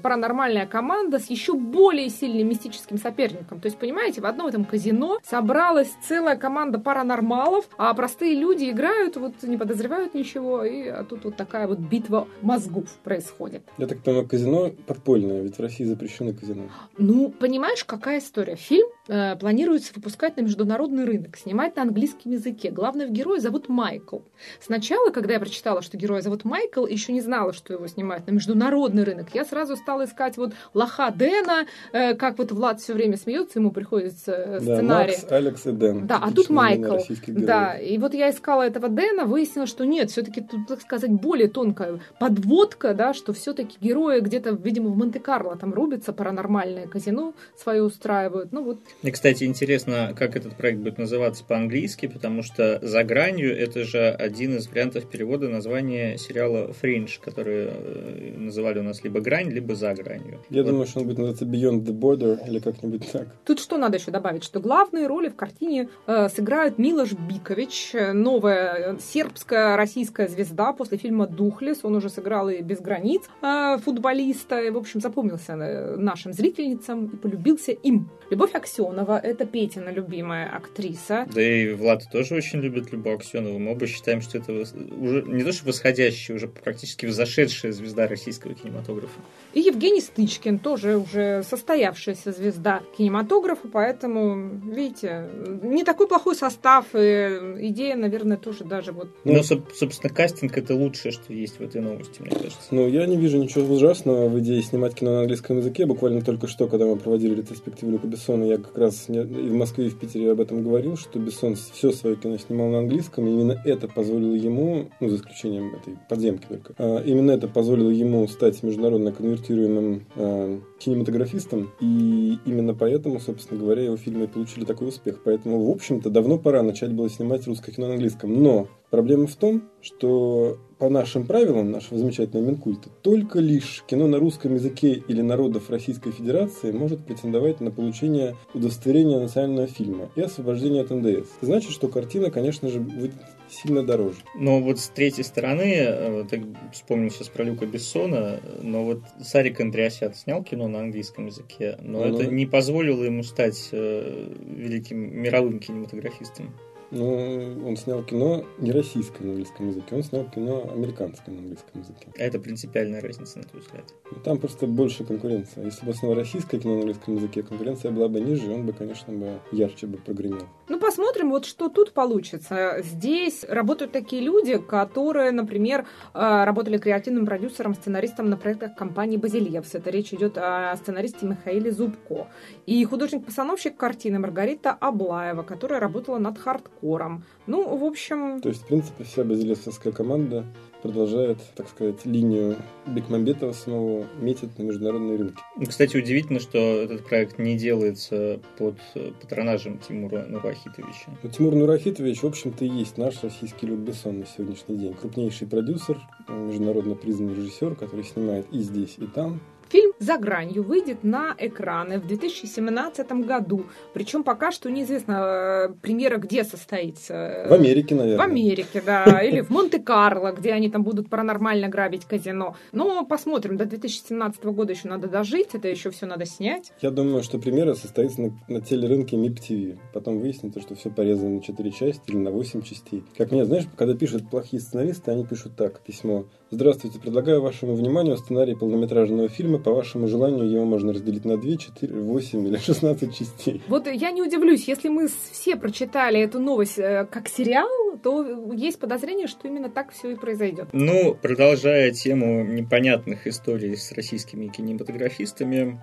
паранормальная 0.52 0.68
команда, 0.68 1.20
с 1.20 1.30
еще 1.30 1.54
более 1.54 2.10
сильным 2.10 2.50
мистическим 2.50 2.98
соперником. 2.98 3.60
То 3.60 3.68
есть, 3.68 3.78
понимаете, 3.78 4.22
в 4.22 4.26
одном 4.26 4.48
этом 4.48 4.66
казино 4.66 5.20
собралась 5.24 5.92
целая 6.08 6.36
команда 6.36 6.80
паранормалов, 6.80 7.68
а 7.78 7.94
простые 7.94 8.36
люди 8.36 8.70
играют, 8.70 9.18
вот 9.18 9.34
не 9.44 9.58
подозревают 9.58 10.14
ничего, 10.14 10.64
и 10.64 10.88
а 10.88 11.04
тут 11.04 11.26
вот 11.26 11.36
такая 11.36 11.68
вот 11.68 11.80
битва 11.80 12.28
мозгов 12.42 12.90
происходит. 13.04 13.64
Я 13.78 13.88
так 13.88 14.00
понимаю, 14.00 14.28
казино 14.28 14.72
подпольное, 14.88 15.42
ведь 15.42 15.58
в 15.58 15.62
России 15.62 15.86
запрещены 15.86 16.34
казино. 16.34 16.64
Ну, 16.98 17.30
понимаешь, 17.30 17.84
какая 17.84 18.20
история? 18.20 18.56
Фильм 18.56 18.88
э, 19.08 19.36
планируется 19.38 19.94
выпускать 19.96 20.38
на 20.38 20.42
международный 20.42 21.06
рынок, 21.06 21.38
снимать 21.38 21.76
на 21.76 21.84
английском 21.84 22.32
языке 22.32 22.72
главного 22.72 23.10
героя 23.10 23.40
зовут 23.40 23.70
Майкл. 23.70 24.20
Сначала, 24.60 25.12
когда 25.12 25.34
я 25.34 25.40
прочитала, 25.40 25.82
что 25.82 25.98
героя 25.98 26.22
зовут 26.22 26.44
Майкл, 26.44 26.86
еще 26.86 27.14
не 27.14 27.22
знала, 27.22 27.54
что 27.54 27.74
его 27.74 27.88
снимают 27.88 28.28
на 28.28 28.32
международный 28.32 29.04
рынок, 29.04 29.30
я 29.34 29.46
сразу 29.46 29.76
стала 29.76 30.06
искать 30.06 30.38
вот 30.42 30.54
лоха 30.74 31.12
Дэна, 31.16 31.66
э, 31.94 32.14
как 32.16 32.38
вот 32.38 32.52
Влад 32.52 32.82
все 32.82 32.94
время 32.94 33.18
смеется, 33.18 33.60
ему 33.60 33.72
приходится 33.72 34.32
э, 34.32 34.60
сценарий. 34.60 35.16
Да, 35.16 35.22
Макс, 35.22 35.32
Алекс 35.32 35.66
и 35.68 35.72
Дэн. 35.72 36.08
Да, 36.08 36.20
а 36.22 36.32
тут 36.32 36.50
Майкл. 36.50 36.98
Да, 37.28 37.74
и 37.74 37.98
вот 37.98 38.14
я 38.14 38.30
искала 38.30 38.64
этого 38.64 38.90
Дэна, 38.90 39.26
выяснила, 39.26 39.68
что 39.68 39.86
нет, 39.86 40.12
все-таки 40.12 40.42
тут, 40.42 40.68
так 40.68 40.82
сказать, 40.82 41.12
более 41.12 41.48
тонкая 41.48 42.00
подводка, 42.20 42.94
да, 42.94 43.14
что 43.14 43.34
все-таки 43.34 43.78
герои 43.80 44.20
где-то, 44.20 44.52
видимо, 44.52 44.90
в 44.90 44.98
Монте-Карло 44.98 45.58
там 45.58 45.74
рубятся, 45.74 46.14
паранормальное 46.14 46.88
казино 46.88 47.34
свое 47.58 47.84
устраивают. 47.84 48.52
Ну 48.52 48.64
вот. 48.64 48.80
И, 49.02 49.12
кстати, 49.12 49.44
интересно, 49.44 50.14
как 50.18 50.36
этот 50.36 50.56
проект 50.56 50.80
будет 50.80 50.98
называться 50.98 51.44
по-английски, 51.44 52.08
потому 52.08 52.44
что 52.44 52.80
«За 52.82 53.04
гранью»— 53.04 53.58
это 53.58 53.84
же 53.84 54.10
один 54.10 54.58
из 54.58 54.68
вариантов 54.68 55.10
перевода 55.10 55.50
названия 55.50 56.18
сериала 56.18 56.74
«Фриндж», 56.74 57.20
который 57.20 57.68
э, 57.68 58.34
называли 58.38 58.80
у 58.80 58.84
нас 58.84 59.04
либо 59.04 59.20
«Грань», 59.20 59.50
либо 59.50 59.76
«За 59.76 59.94
гранью». 59.94 60.31
Я 60.50 60.64
вот. 60.64 60.72
думаю, 60.72 60.88
что 60.88 61.00
он 61.00 61.06
будет 61.06 61.18
называться 61.18 61.46
«Beyond 61.46 61.84
the 61.86 61.98
Border» 61.98 62.48
или 62.48 62.60
как-нибудь 62.60 63.12
так. 63.12 63.28
Тут 63.46 63.60
что 63.60 63.78
надо 63.78 63.98
еще 63.98 64.12
добавить? 64.12 64.44
Что 64.44 64.60
главные 64.60 65.08
роли 65.08 65.30
в 65.30 65.36
картине 65.36 65.90
э, 66.08 66.30
сыграют 66.30 66.78
Милош 66.78 67.14
Бикович, 67.14 67.94
новая 68.14 68.98
сербская 69.00 69.76
российская 69.78 70.28
звезда 70.28 70.74
после 70.74 70.98
фильма 70.98 71.28
«Духлес». 71.28 71.80
Он 71.84 71.96
уже 71.96 72.10
сыграл 72.10 72.50
и 72.50 72.62
«Без 72.62 72.80
границ» 72.80 73.24
э, 73.42 73.78
футболиста. 73.84 74.62
И, 74.62 74.70
в 74.70 74.78
общем, 74.78 75.02
запомнился 75.02 75.54
э, 75.54 75.96
нашим 75.98 76.34
зрительницам 76.34 77.08
и 77.08 77.16
полюбился 77.16 77.72
им. 77.72 78.10
Любовь 78.30 78.54
Аксенова. 78.54 79.20
Это 79.20 79.46
Петина 79.46 79.90
любимая 79.90 80.50
актриса. 80.50 81.28
Да 81.34 81.42
и 81.42 81.74
Влад 81.74 82.04
тоже 82.12 82.36
очень 82.36 82.60
любит 82.60 82.92
Любу 82.92 83.12
Аксенову. 83.12 83.60
Мы 83.60 83.72
оба 83.72 83.88
считаем, 83.88 84.22
что 84.22 84.38
это 84.38 84.54
уже 84.54 85.24
не 85.24 85.44
то 85.44 85.52
что 85.52 85.66
восходящая, 85.68 86.38
уже 86.38 86.48
практически 86.48 87.06
взошедшая 87.06 87.72
звезда 87.74 88.08
российского 88.08 88.54
кинематографа. 88.54 89.20
И 89.54 89.60
Евгений 89.60 90.02
Стычкин 90.22 90.60
тоже 90.60 90.98
уже 90.98 91.42
состоявшаяся 91.44 92.32
звезда 92.32 92.82
кинематографа, 92.96 93.68
поэтому, 93.68 94.52
видите, 94.72 95.28
не 95.64 95.84
такой 95.84 96.08
плохой 96.08 96.36
состав, 96.36 96.86
и 96.94 97.58
идея, 97.70 97.96
наверное, 97.96 98.38
тоже 98.38 98.64
даже 98.64 98.92
вот... 98.92 99.08
Ну, 99.24 99.34
Но, 99.34 99.44
собственно, 99.44 100.14
кастинг 100.14 100.56
это 100.58 100.76
лучшее, 100.76 101.12
что 101.12 101.34
есть 101.34 101.58
в 101.58 101.62
этой 101.62 101.82
новости, 101.82 102.22
мне 102.22 102.30
кажется. 102.30 102.60
Ну, 102.70 102.88
я 102.88 103.08
не 103.08 103.18
вижу 103.18 103.38
ничего 103.38 103.74
ужасного 103.74 104.30
в 104.30 104.40
идее 104.40 104.62
снимать 104.62 104.94
кино 104.94 105.12
на 105.12 105.20
английском 105.22 105.58
языке. 105.58 105.88
Буквально 105.88 106.22
только 106.22 106.48
что, 106.48 106.68
когда 106.68 106.86
мы 106.86 106.98
проводили 106.98 107.36
ретроспективу 107.36 107.92
Люка 107.92 108.06
Бессона, 108.06 108.44
я 108.44 108.58
как 108.58 108.78
раз 108.78 109.10
и 109.10 109.14
в 109.14 109.54
Москве, 109.54 109.88
и 109.88 109.90
в 109.90 109.98
Питере 109.98 110.32
об 110.32 110.40
этом 110.40 110.64
говорил, 110.64 110.98
что 110.98 111.18
Бессон 111.18 111.56
все 111.56 111.92
свое 111.92 112.16
кино 112.16 112.38
снимал 112.38 112.70
на 112.70 112.80
английском, 112.80 113.28
и 113.28 113.32
именно 113.32 113.60
это 113.66 113.88
позволило 113.88 114.36
ему, 114.36 114.90
ну, 115.00 115.10
за 115.10 115.16
исключением 115.16 115.74
этой 115.74 115.98
подземки 116.08 116.46
только, 116.48 116.74
а, 116.78 117.02
именно 117.04 117.32
это 117.32 117.48
позволило 117.48 117.90
ему 117.90 118.28
стать 118.28 118.62
международно 118.62 119.12
конвертируемым 119.12 120.01
а, 120.16 120.60
кинематографистом, 120.80 121.72
и 121.80 122.38
именно 122.46 122.74
поэтому, 122.74 123.20
собственно 123.20 123.60
говоря, 123.60 123.84
его 123.84 123.98
фильмы 123.98 124.28
получили 124.28 124.66
такой 124.66 124.90
успех. 124.90 125.22
Поэтому, 125.24 125.66
в 125.66 125.70
общем-то, 125.70 126.10
давно 126.10 126.38
пора 126.38 126.64
начать 126.64 126.92
было 126.92 127.10
снимать 127.10 127.48
русское 127.48 127.72
кино 127.72 127.88
на 127.88 127.94
английском. 127.94 128.42
Но 128.42 128.68
проблема 128.90 129.28
в 129.28 129.36
том, 129.36 129.64
что 129.82 130.58
по 130.78 130.90
нашим 130.90 131.28
правилам 131.28 131.70
нашего 131.72 132.00
замечательного 132.00 132.50
Минкульта, 132.50 132.90
только 133.04 133.40
лишь 133.40 133.84
кино 133.88 134.08
на 134.08 134.18
русском 134.18 134.56
языке 134.56 134.94
или 135.08 135.22
народов 135.22 135.70
Российской 135.70 136.12
Федерации 136.12 136.72
может 136.72 137.06
претендовать 137.06 137.62
на 137.62 137.70
получение 137.70 138.36
удостоверения 138.54 139.20
национального 139.20 139.68
фильма 139.68 140.10
и 140.16 140.22
освобождение 140.22 140.82
от 140.82 140.90
НДС. 140.90 141.30
Значит, 141.42 141.72
что 141.72 141.88
картина, 141.88 142.32
конечно 142.32 142.70
же, 142.70 142.80
будет 142.80 143.12
сильно 143.52 143.84
дороже. 143.84 144.18
Но 144.36 144.60
вот 144.60 144.80
с 144.80 144.88
третьей 144.88 145.24
стороны, 145.24 145.76
э, 145.78 146.26
ты 146.30 146.44
вспомнил 146.72 147.10
сейчас 147.12 147.30
про 147.30 147.44
Люка 147.44 147.66
Бессона, 147.66 148.40
но 148.62 148.84
вот 148.84 149.02
Сарик 149.22 149.60
Андреасян 149.60 150.14
снял 150.14 150.44
кино 150.44 150.68
на 150.68 150.80
английском 150.80 151.28
языке, 151.28 151.78
но 151.82 152.00
ну, 152.00 152.16
это 152.16 152.24
ну. 152.24 152.32
не 152.32 152.46
позволило 152.46 153.04
ему 153.04 153.24
стать 153.24 153.70
э, 153.72 154.34
великим 154.48 155.22
мировым 155.22 155.60
кинематографистом. 155.60 156.54
Ну, 156.92 157.58
он 157.66 157.78
снял 157.78 158.04
кино 158.04 158.44
не 158.58 158.72
российское 158.72 159.24
на 159.24 159.30
английском 159.30 159.70
языке, 159.70 159.96
он 159.96 160.04
снял 160.04 160.26
кино 160.26 160.70
американское 160.74 161.34
на 161.34 161.40
английском 161.40 161.82
языке. 161.82 162.08
А 162.20 162.22
это 162.22 162.38
принципиальная 162.38 163.00
разница, 163.00 163.40
на 163.40 163.46
твой 163.46 163.62
взгляд? 163.62 163.86
Ну, 164.12 164.18
там 164.22 164.38
просто 164.40 164.68
больше 164.68 165.06
конкуренция. 165.06 165.64
Если 165.64 165.86
бы 165.86 165.92
он 165.92 165.98
снял 165.98 166.14
российское 166.14 166.60
кино 166.60 166.74
на 166.74 166.80
английском 166.82 167.16
языке, 167.16 167.44
конкуренция 167.44 167.92
была 167.92 168.10
бы 168.10 168.20
ниже, 168.20 168.48
и 168.48 168.54
он 168.54 168.66
бы, 168.66 168.74
конечно, 168.74 169.14
бы 169.14 169.40
ярче 169.54 169.88
бы 169.88 170.00
прогремел. 170.00 170.46
Ну, 170.68 170.80
посмотрим, 170.82 171.30
вот 171.30 171.46
что 171.46 171.70
тут 171.70 171.94
получится. 171.94 172.82
Здесь 172.84 173.46
работают 173.48 173.94
такие 173.94 174.22
люди, 174.22 174.58
которые, 174.58 175.32
например, 175.32 175.86
э, 176.14 176.44
работали 176.44 176.78
креативным 176.78 177.26
продюсером, 177.26 177.74
сценаристом 177.74 178.30
на 178.30 178.36
проектах 178.36 178.76
компании 178.76 179.16
«Базильевс». 179.16 179.76
Это 179.76 179.90
речь 179.92 180.14
идет 180.14 180.38
о 180.38 180.76
сценаристе 180.76 181.26
Михаиле 181.26 181.72
Зубко. 181.72 182.28
И 182.66 182.84
художник-постановщик 182.84 183.78
картины 183.78 184.20
Маргарита 184.20 184.72
Аблаева, 184.72 185.44
которая 185.44 185.80
работала 185.80 186.18
над 186.18 186.38
«Хардкор» 186.38 186.81
хором. 186.82 187.24
Ну, 187.48 187.78
в 187.78 187.84
общем... 187.84 188.42
То 188.42 188.50
есть, 188.50 188.64
в 188.64 188.68
принципе, 188.68 189.04
вся 189.04 189.24
базилевская 189.24 189.94
команда 189.94 190.44
продолжает, 190.82 191.38
так 191.56 191.70
сказать, 191.70 192.06
линию 192.06 192.58
Бекмамбетова 192.88 193.54
самого 193.54 194.08
метит 194.20 194.58
на 194.58 194.64
международные 194.64 195.18
рынки. 195.18 195.42
Ну, 195.56 195.66
кстати, 195.68 195.96
удивительно, 195.96 196.40
что 196.40 196.58
этот 196.58 197.06
проект 197.06 197.38
не 197.38 197.56
делается 197.56 198.40
под 198.58 198.76
патронажем 199.22 199.78
Тимура 199.78 200.26
Нурахитовича. 200.26 201.12
Ну, 201.22 201.30
Тимур 201.30 201.54
Нурахитович, 201.54 202.24
в 202.24 202.28
общем-то, 202.28 202.66
и 202.66 202.70
есть 202.70 202.98
наш 202.98 203.24
российский 203.24 203.68
Люк 203.68 203.80
Бессон 203.80 204.20
на 204.20 204.26
сегодняшний 204.26 204.78
день. 204.78 204.96
Крупнейший 204.96 205.48
продюсер, 205.48 206.00
международно 206.28 206.96
признанный 206.96 207.36
режиссер, 207.36 207.76
который 207.76 208.04
снимает 208.04 208.48
и 208.52 208.60
здесь, 208.60 208.96
и 208.98 209.06
там. 209.06 209.40
Фильм 209.72 209.94
«За 210.00 210.18
гранью» 210.18 210.64
выйдет 210.64 211.06
на 211.06 211.34
экраны 211.38 211.98
в 211.98 212.06
2017 212.06 213.10
году. 213.26 213.68
Причем 213.94 214.26
пока 214.26 214.52
что 214.52 214.70
неизвестно 214.70 215.70
э, 215.70 215.74
премьера 215.82 216.18
где 216.18 216.44
состоится. 216.44 217.46
В 217.48 217.54
Америке, 217.54 217.96
наверное. 217.96 218.18
В 218.18 218.30
Америке, 218.30 218.84
да. 218.86 219.22
Или 219.24 219.40
в 219.40 219.50
Монте-Карло, 219.50 220.34
где 220.34 220.52
они 220.52 220.70
там 220.70 220.84
будут 220.84 221.10
паранормально 221.10 221.70
грабить 221.70 222.04
казино. 222.04 222.58
Но 222.74 223.06
посмотрим. 223.06 223.56
До 223.56 223.64
2017 223.64 224.44
года 224.44 224.74
еще 224.74 224.90
надо 224.90 225.08
дожить. 225.08 225.50
Это 225.54 225.70
еще 225.70 225.90
все 225.90 226.06
надо 226.06 226.26
снять. 226.26 226.74
Я 226.82 226.92
думаю, 226.92 227.24
что 227.24 227.40
премьера 227.40 227.74
состоится 227.74 228.24
на, 228.24 228.38
на 228.50 228.60
телерынке 228.60 229.16
МИП 229.16 229.40
ТВ. 229.40 229.80
Потом 229.94 230.20
выяснится, 230.20 230.60
что 230.60 230.76
все 230.76 230.90
порезано 230.90 231.36
на 231.36 231.42
4 231.42 231.72
части 231.72 232.02
или 232.08 232.18
на 232.18 232.32
8 232.32 232.62
частей. 232.62 233.06
Как 233.18 233.32
мне, 233.32 233.46
знаешь, 233.46 233.68
когда 233.78 233.96
пишут 233.96 234.30
плохие 234.30 234.62
сценаристы, 234.62 235.12
они 235.12 235.26
пишут 235.26 235.56
так, 235.56 235.80
письмо. 235.80 236.26
Здравствуйте, 236.54 237.00
предлагаю 237.00 237.42
вашему 237.42 237.76
вниманию 237.76 238.18
сценарий 238.18 238.56
полнометражного 238.56 239.30
фильма. 239.30 239.58
По 239.58 239.72
вашему 239.72 240.10
желанию 240.10 240.52
его 240.52 240.66
можно 240.66 240.92
разделить 240.92 241.24
на 241.24 241.38
2, 241.38 241.56
4, 241.56 241.94
8 241.94 242.48
или 242.48 242.58
16 242.66 243.16
частей. 243.18 243.62
Вот 243.70 243.88
я 243.88 244.12
не 244.12 244.22
удивлюсь, 244.22 244.68
если 244.68 244.90
мы 244.90 245.08
все 245.08 245.56
прочитали 245.56 246.20
эту 246.20 246.40
новость 246.40 246.78
э, 246.78 247.08
как 247.10 247.30
сериал, 247.30 247.70
то 248.04 248.52
есть 248.52 248.80
подозрение, 248.80 249.28
что 249.28 249.48
именно 249.48 249.70
так 249.70 249.94
все 249.94 250.12
и 250.12 250.16
произойдет. 250.16 250.68
Ну, 250.74 251.16
продолжая 251.22 251.92
тему 251.92 252.44
непонятных 252.44 253.28
историй 253.28 253.78
с 253.78 253.94
российскими 253.94 254.48
кинематографистами, 254.48 255.80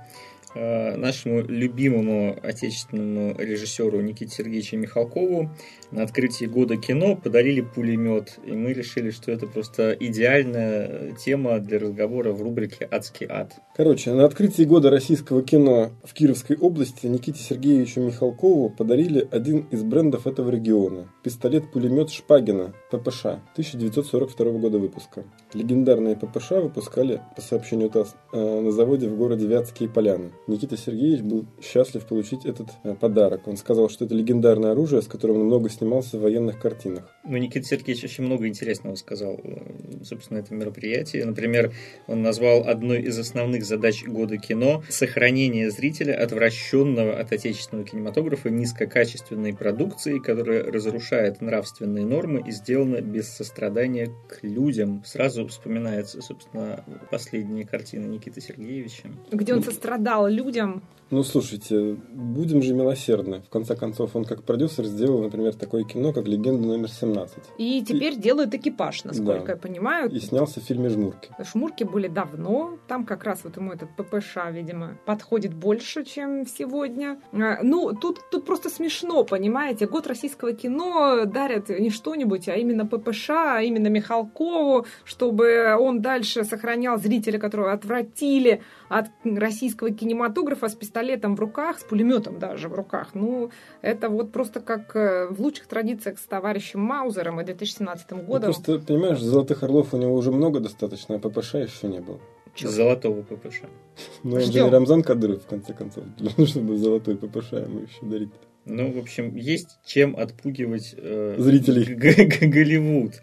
нашему 0.97 1.43
любимому 1.43 2.39
отечественному 2.43 3.39
режиссеру 3.39 4.01
Никите 4.01 4.35
Сергеевичу 4.35 4.77
Михалкову 4.77 5.51
на 5.91 6.03
открытии 6.03 6.45
года 6.47 6.77
кино 6.77 7.17
подарили 7.17 7.61
пулемет, 7.61 8.39
и 8.45 8.53
мы 8.53 8.73
решили, 8.73 9.11
что 9.11 9.33
это 9.33 9.47
просто 9.47 9.93
идеальная 9.99 11.13
тема 11.13 11.59
для 11.61 11.79
разговора 11.79 12.33
в 12.33 12.43
рубрике 12.43 12.89
«Адский 12.91 13.27
ад». 13.29 13.55
Короче, 13.77 14.13
на 14.13 14.25
открытии 14.25 14.65
года 14.65 14.91
российского 14.91 15.43
кино 15.43 15.93
в 16.05 16.13
Кировской 16.13 16.57
области 16.57 17.07
Никите 17.07 17.41
Сергеевичу 17.41 18.01
Михалкову 18.01 18.71
подарили 18.71 19.27
один 19.31 19.67
из 19.71 19.83
брендов 19.83 20.27
этого 20.27 20.51
региона– 20.51 21.09
пистолет-пулемет 21.23 22.11
Шпагина 22.11 22.75
ППШ 22.91 23.25
1942 23.53 24.53
года 24.53 24.79
выпуска. 24.79 25.25
Легендарные 25.53 26.17
ППШ 26.17 26.53
выпускали, 26.53 27.21
по 27.37 27.43
сообщению 27.43 27.91
ТАСС, 27.91 28.15
э, 28.33 28.61
на 28.61 28.71
заводе 28.73 29.09
в 29.09 29.17
городе 29.17 29.47
Вятские 29.47 29.89
Поляны. 29.89 30.33
Никита 30.47 30.77
Сергеевич 30.77 31.21
был 31.21 31.47
счастлив 31.63 32.07
получить 32.07 32.47
этот 32.47 32.69
э, 32.85 32.95
подарок. 32.95 33.47
Он 33.47 33.57
сказал, 33.57 33.91
что 33.91 34.07
это 34.07 34.15
легендарное 34.15 34.73
оружие, 34.73 35.03
с 35.03 35.07
которым 35.07 35.39
он 35.41 35.47
много 35.47 35.69
снимался 35.69 36.19
в 36.19 36.23
военных 36.23 36.59
картинах. 36.59 37.15
Ну, 37.25 37.37
Никита 37.37 37.67
Сергеевич 37.67 38.05
очень 38.05 38.25
много 38.25 38.47
интересного 38.49 38.95
сказал, 38.95 39.39
э, 39.43 40.05
собственно, 40.05 40.41
на 40.41 40.45
этом 40.45 40.59
мероприятии. 40.59 41.19
Например, 41.19 41.73
он 42.07 42.23
назвал 42.23 42.67
одной 42.67 43.03
из 43.03 43.19
основных 43.19 43.65
задач 43.65 44.05
года 44.05 44.39
кино 44.39 44.83
сохранение 44.89 45.71
зрителя, 45.71 46.15
отвращенного 46.23 47.19
от 47.19 47.33
отечественного 47.33 47.87
кинематографа 47.87 48.49
низкокачественной 48.51 49.55
продукции, 49.55 50.19
которая 50.19 50.65
разрушает 50.65 51.41
нравственные 51.41 52.07
нормы 52.07 52.43
и 52.47 52.51
сделана 52.79 53.01
без 53.01 53.29
сострадания 53.29 54.11
к 54.29 54.43
людям. 54.43 55.03
Сразу 55.05 55.47
вспоминается, 55.47 56.23
собственно, 56.23 56.85
последняя 57.11 57.65
картина 57.65 58.07
Никиты 58.07 58.41
Сергеевича. 58.41 59.09
Где 59.31 59.55
он 59.55 59.63
сострадал 59.63 60.29
людям. 60.29 60.83
Ну, 61.11 61.23
слушайте, 61.23 61.97
будем 62.11 62.61
же 62.63 62.75
милосердны. 62.75 63.41
В 63.41 63.49
конце 63.49 63.75
концов, 63.75 64.15
он 64.15 64.25
как 64.25 64.43
продюсер 64.43 64.85
сделал, 64.85 65.23
например, 65.23 65.55
такое 65.55 65.85
кино, 65.85 66.13
как 66.13 66.29
«Легенда 66.29 66.69
номер 66.69 66.89
17». 66.89 67.29
И 67.57 67.83
теперь 67.83 68.13
и... 68.13 68.17
делает 68.17 68.55
экипаж, 68.55 69.05
насколько 69.05 69.47
да. 69.47 69.53
я 69.53 69.57
понимаю. 69.57 70.11
И 70.11 70.21
снялся 70.21 70.61
в 70.61 70.65
фильме 70.65 70.91
«Жмурки». 70.91 71.31
«Жмурки» 71.43 71.85
были 71.85 72.09
давно. 72.09 72.79
Там 72.89 73.07
как 73.07 73.25
раз 73.25 73.41
вот 73.45 73.57
ему 73.57 73.73
этот 73.73 73.89
ППШ, 73.97 74.37
видимо, 74.51 74.99
подходит 75.07 75.55
больше, 75.55 76.05
чем 76.05 76.47
сегодня. 76.47 77.19
А, 77.33 77.63
ну, 77.63 77.95
тут, 77.95 78.21
тут 78.31 78.45
просто 78.45 78.69
смешно, 78.69 79.25
понимаете? 79.25 79.87
Год 79.87 80.07
российского 80.07 80.53
кино 80.53 81.25
дарят 81.25 81.71
не 81.71 81.89
что-нибудь, 81.89 82.49
а 82.51 82.55
именно 82.57 82.85
ППШ, 82.85 83.31
а 83.31 83.63
именно 83.63 83.89
Михалкову, 83.89 84.85
чтобы 85.05 85.75
он 85.79 86.03
дальше 86.03 86.45
сохранял 86.45 86.99
зрителя, 86.99 87.39
которого 87.39 87.73
отвратили 87.73 88.61
от 88.89 89.07
российского 89.25 89.91
кинематографа 89.91 90.69
с 90.69 90.75
пистолетом 90.75 91.37
в 91.37 91.41
руках, 91.41 91.79
с 91.79 91.85
пулеметом 91.85 92.39
даже 92.39 92.69
в 92.69 92.75
руках. 92.75 93.11
Ну, 93.15 93.51
это 93.83 94.09
вот 94.09 94.33
просто 94.33 94.61
как 94.61 94.95
э, 94.97 95.29
в 95.29 95.41
лучших 95.41 95.67
традициях 95.67 96.19
с 96.19 96.25
товарищем 96.25 96.81
Маузером 96.81 97.41
и 97.41 97.45
2017 97.45 98.13
годом. 98.25 98.51
Ну, 98.51 98.55
просто, 98.55 98.79
понимаешь, 98.79 99.21
Золотых 99.21 99.63
Орлов 99.63 99.95
у 99.95 99.97
него 99.97 100.15
уже 100.15 100.33
много 100.33 100.61
достаточно, 100.61 101.17
а 101.17 101.19
ППШ 101.19 101.55
еще 101.55 101.89
не 101.89 102.01
было. 102.01 102.21
Чего? 102.55 102.73
Золотого 102.73 103.23
ППШ. 103.23 103.63
Ну, 104.25 104.37
он 104.37 104.41
же 104.43 104.53
не 104.53 104.69
Рамзан 104.69 105.03
Кадыров, 105.03 105.45
в 105.45 105.47
конце 105.47 105.73
концов. 105.75 106.05
Чтобы 106.47 106.77
золотой 106.77 107.17
ППШ 107.17 107.53
ему 107.53 107.81
еще 107.81 108.03
дарить. 108.03 108.31
Ну, 108.65 108.93
в 108.93 108.99
общем, 108.99 109.35
есть 109.35 109.79
чем 109.87 110.15
отпугивать 110.17 110.95
э, 110.97 111.37
зрителей 111.39 111.95
Голливуд. 112.47 113.15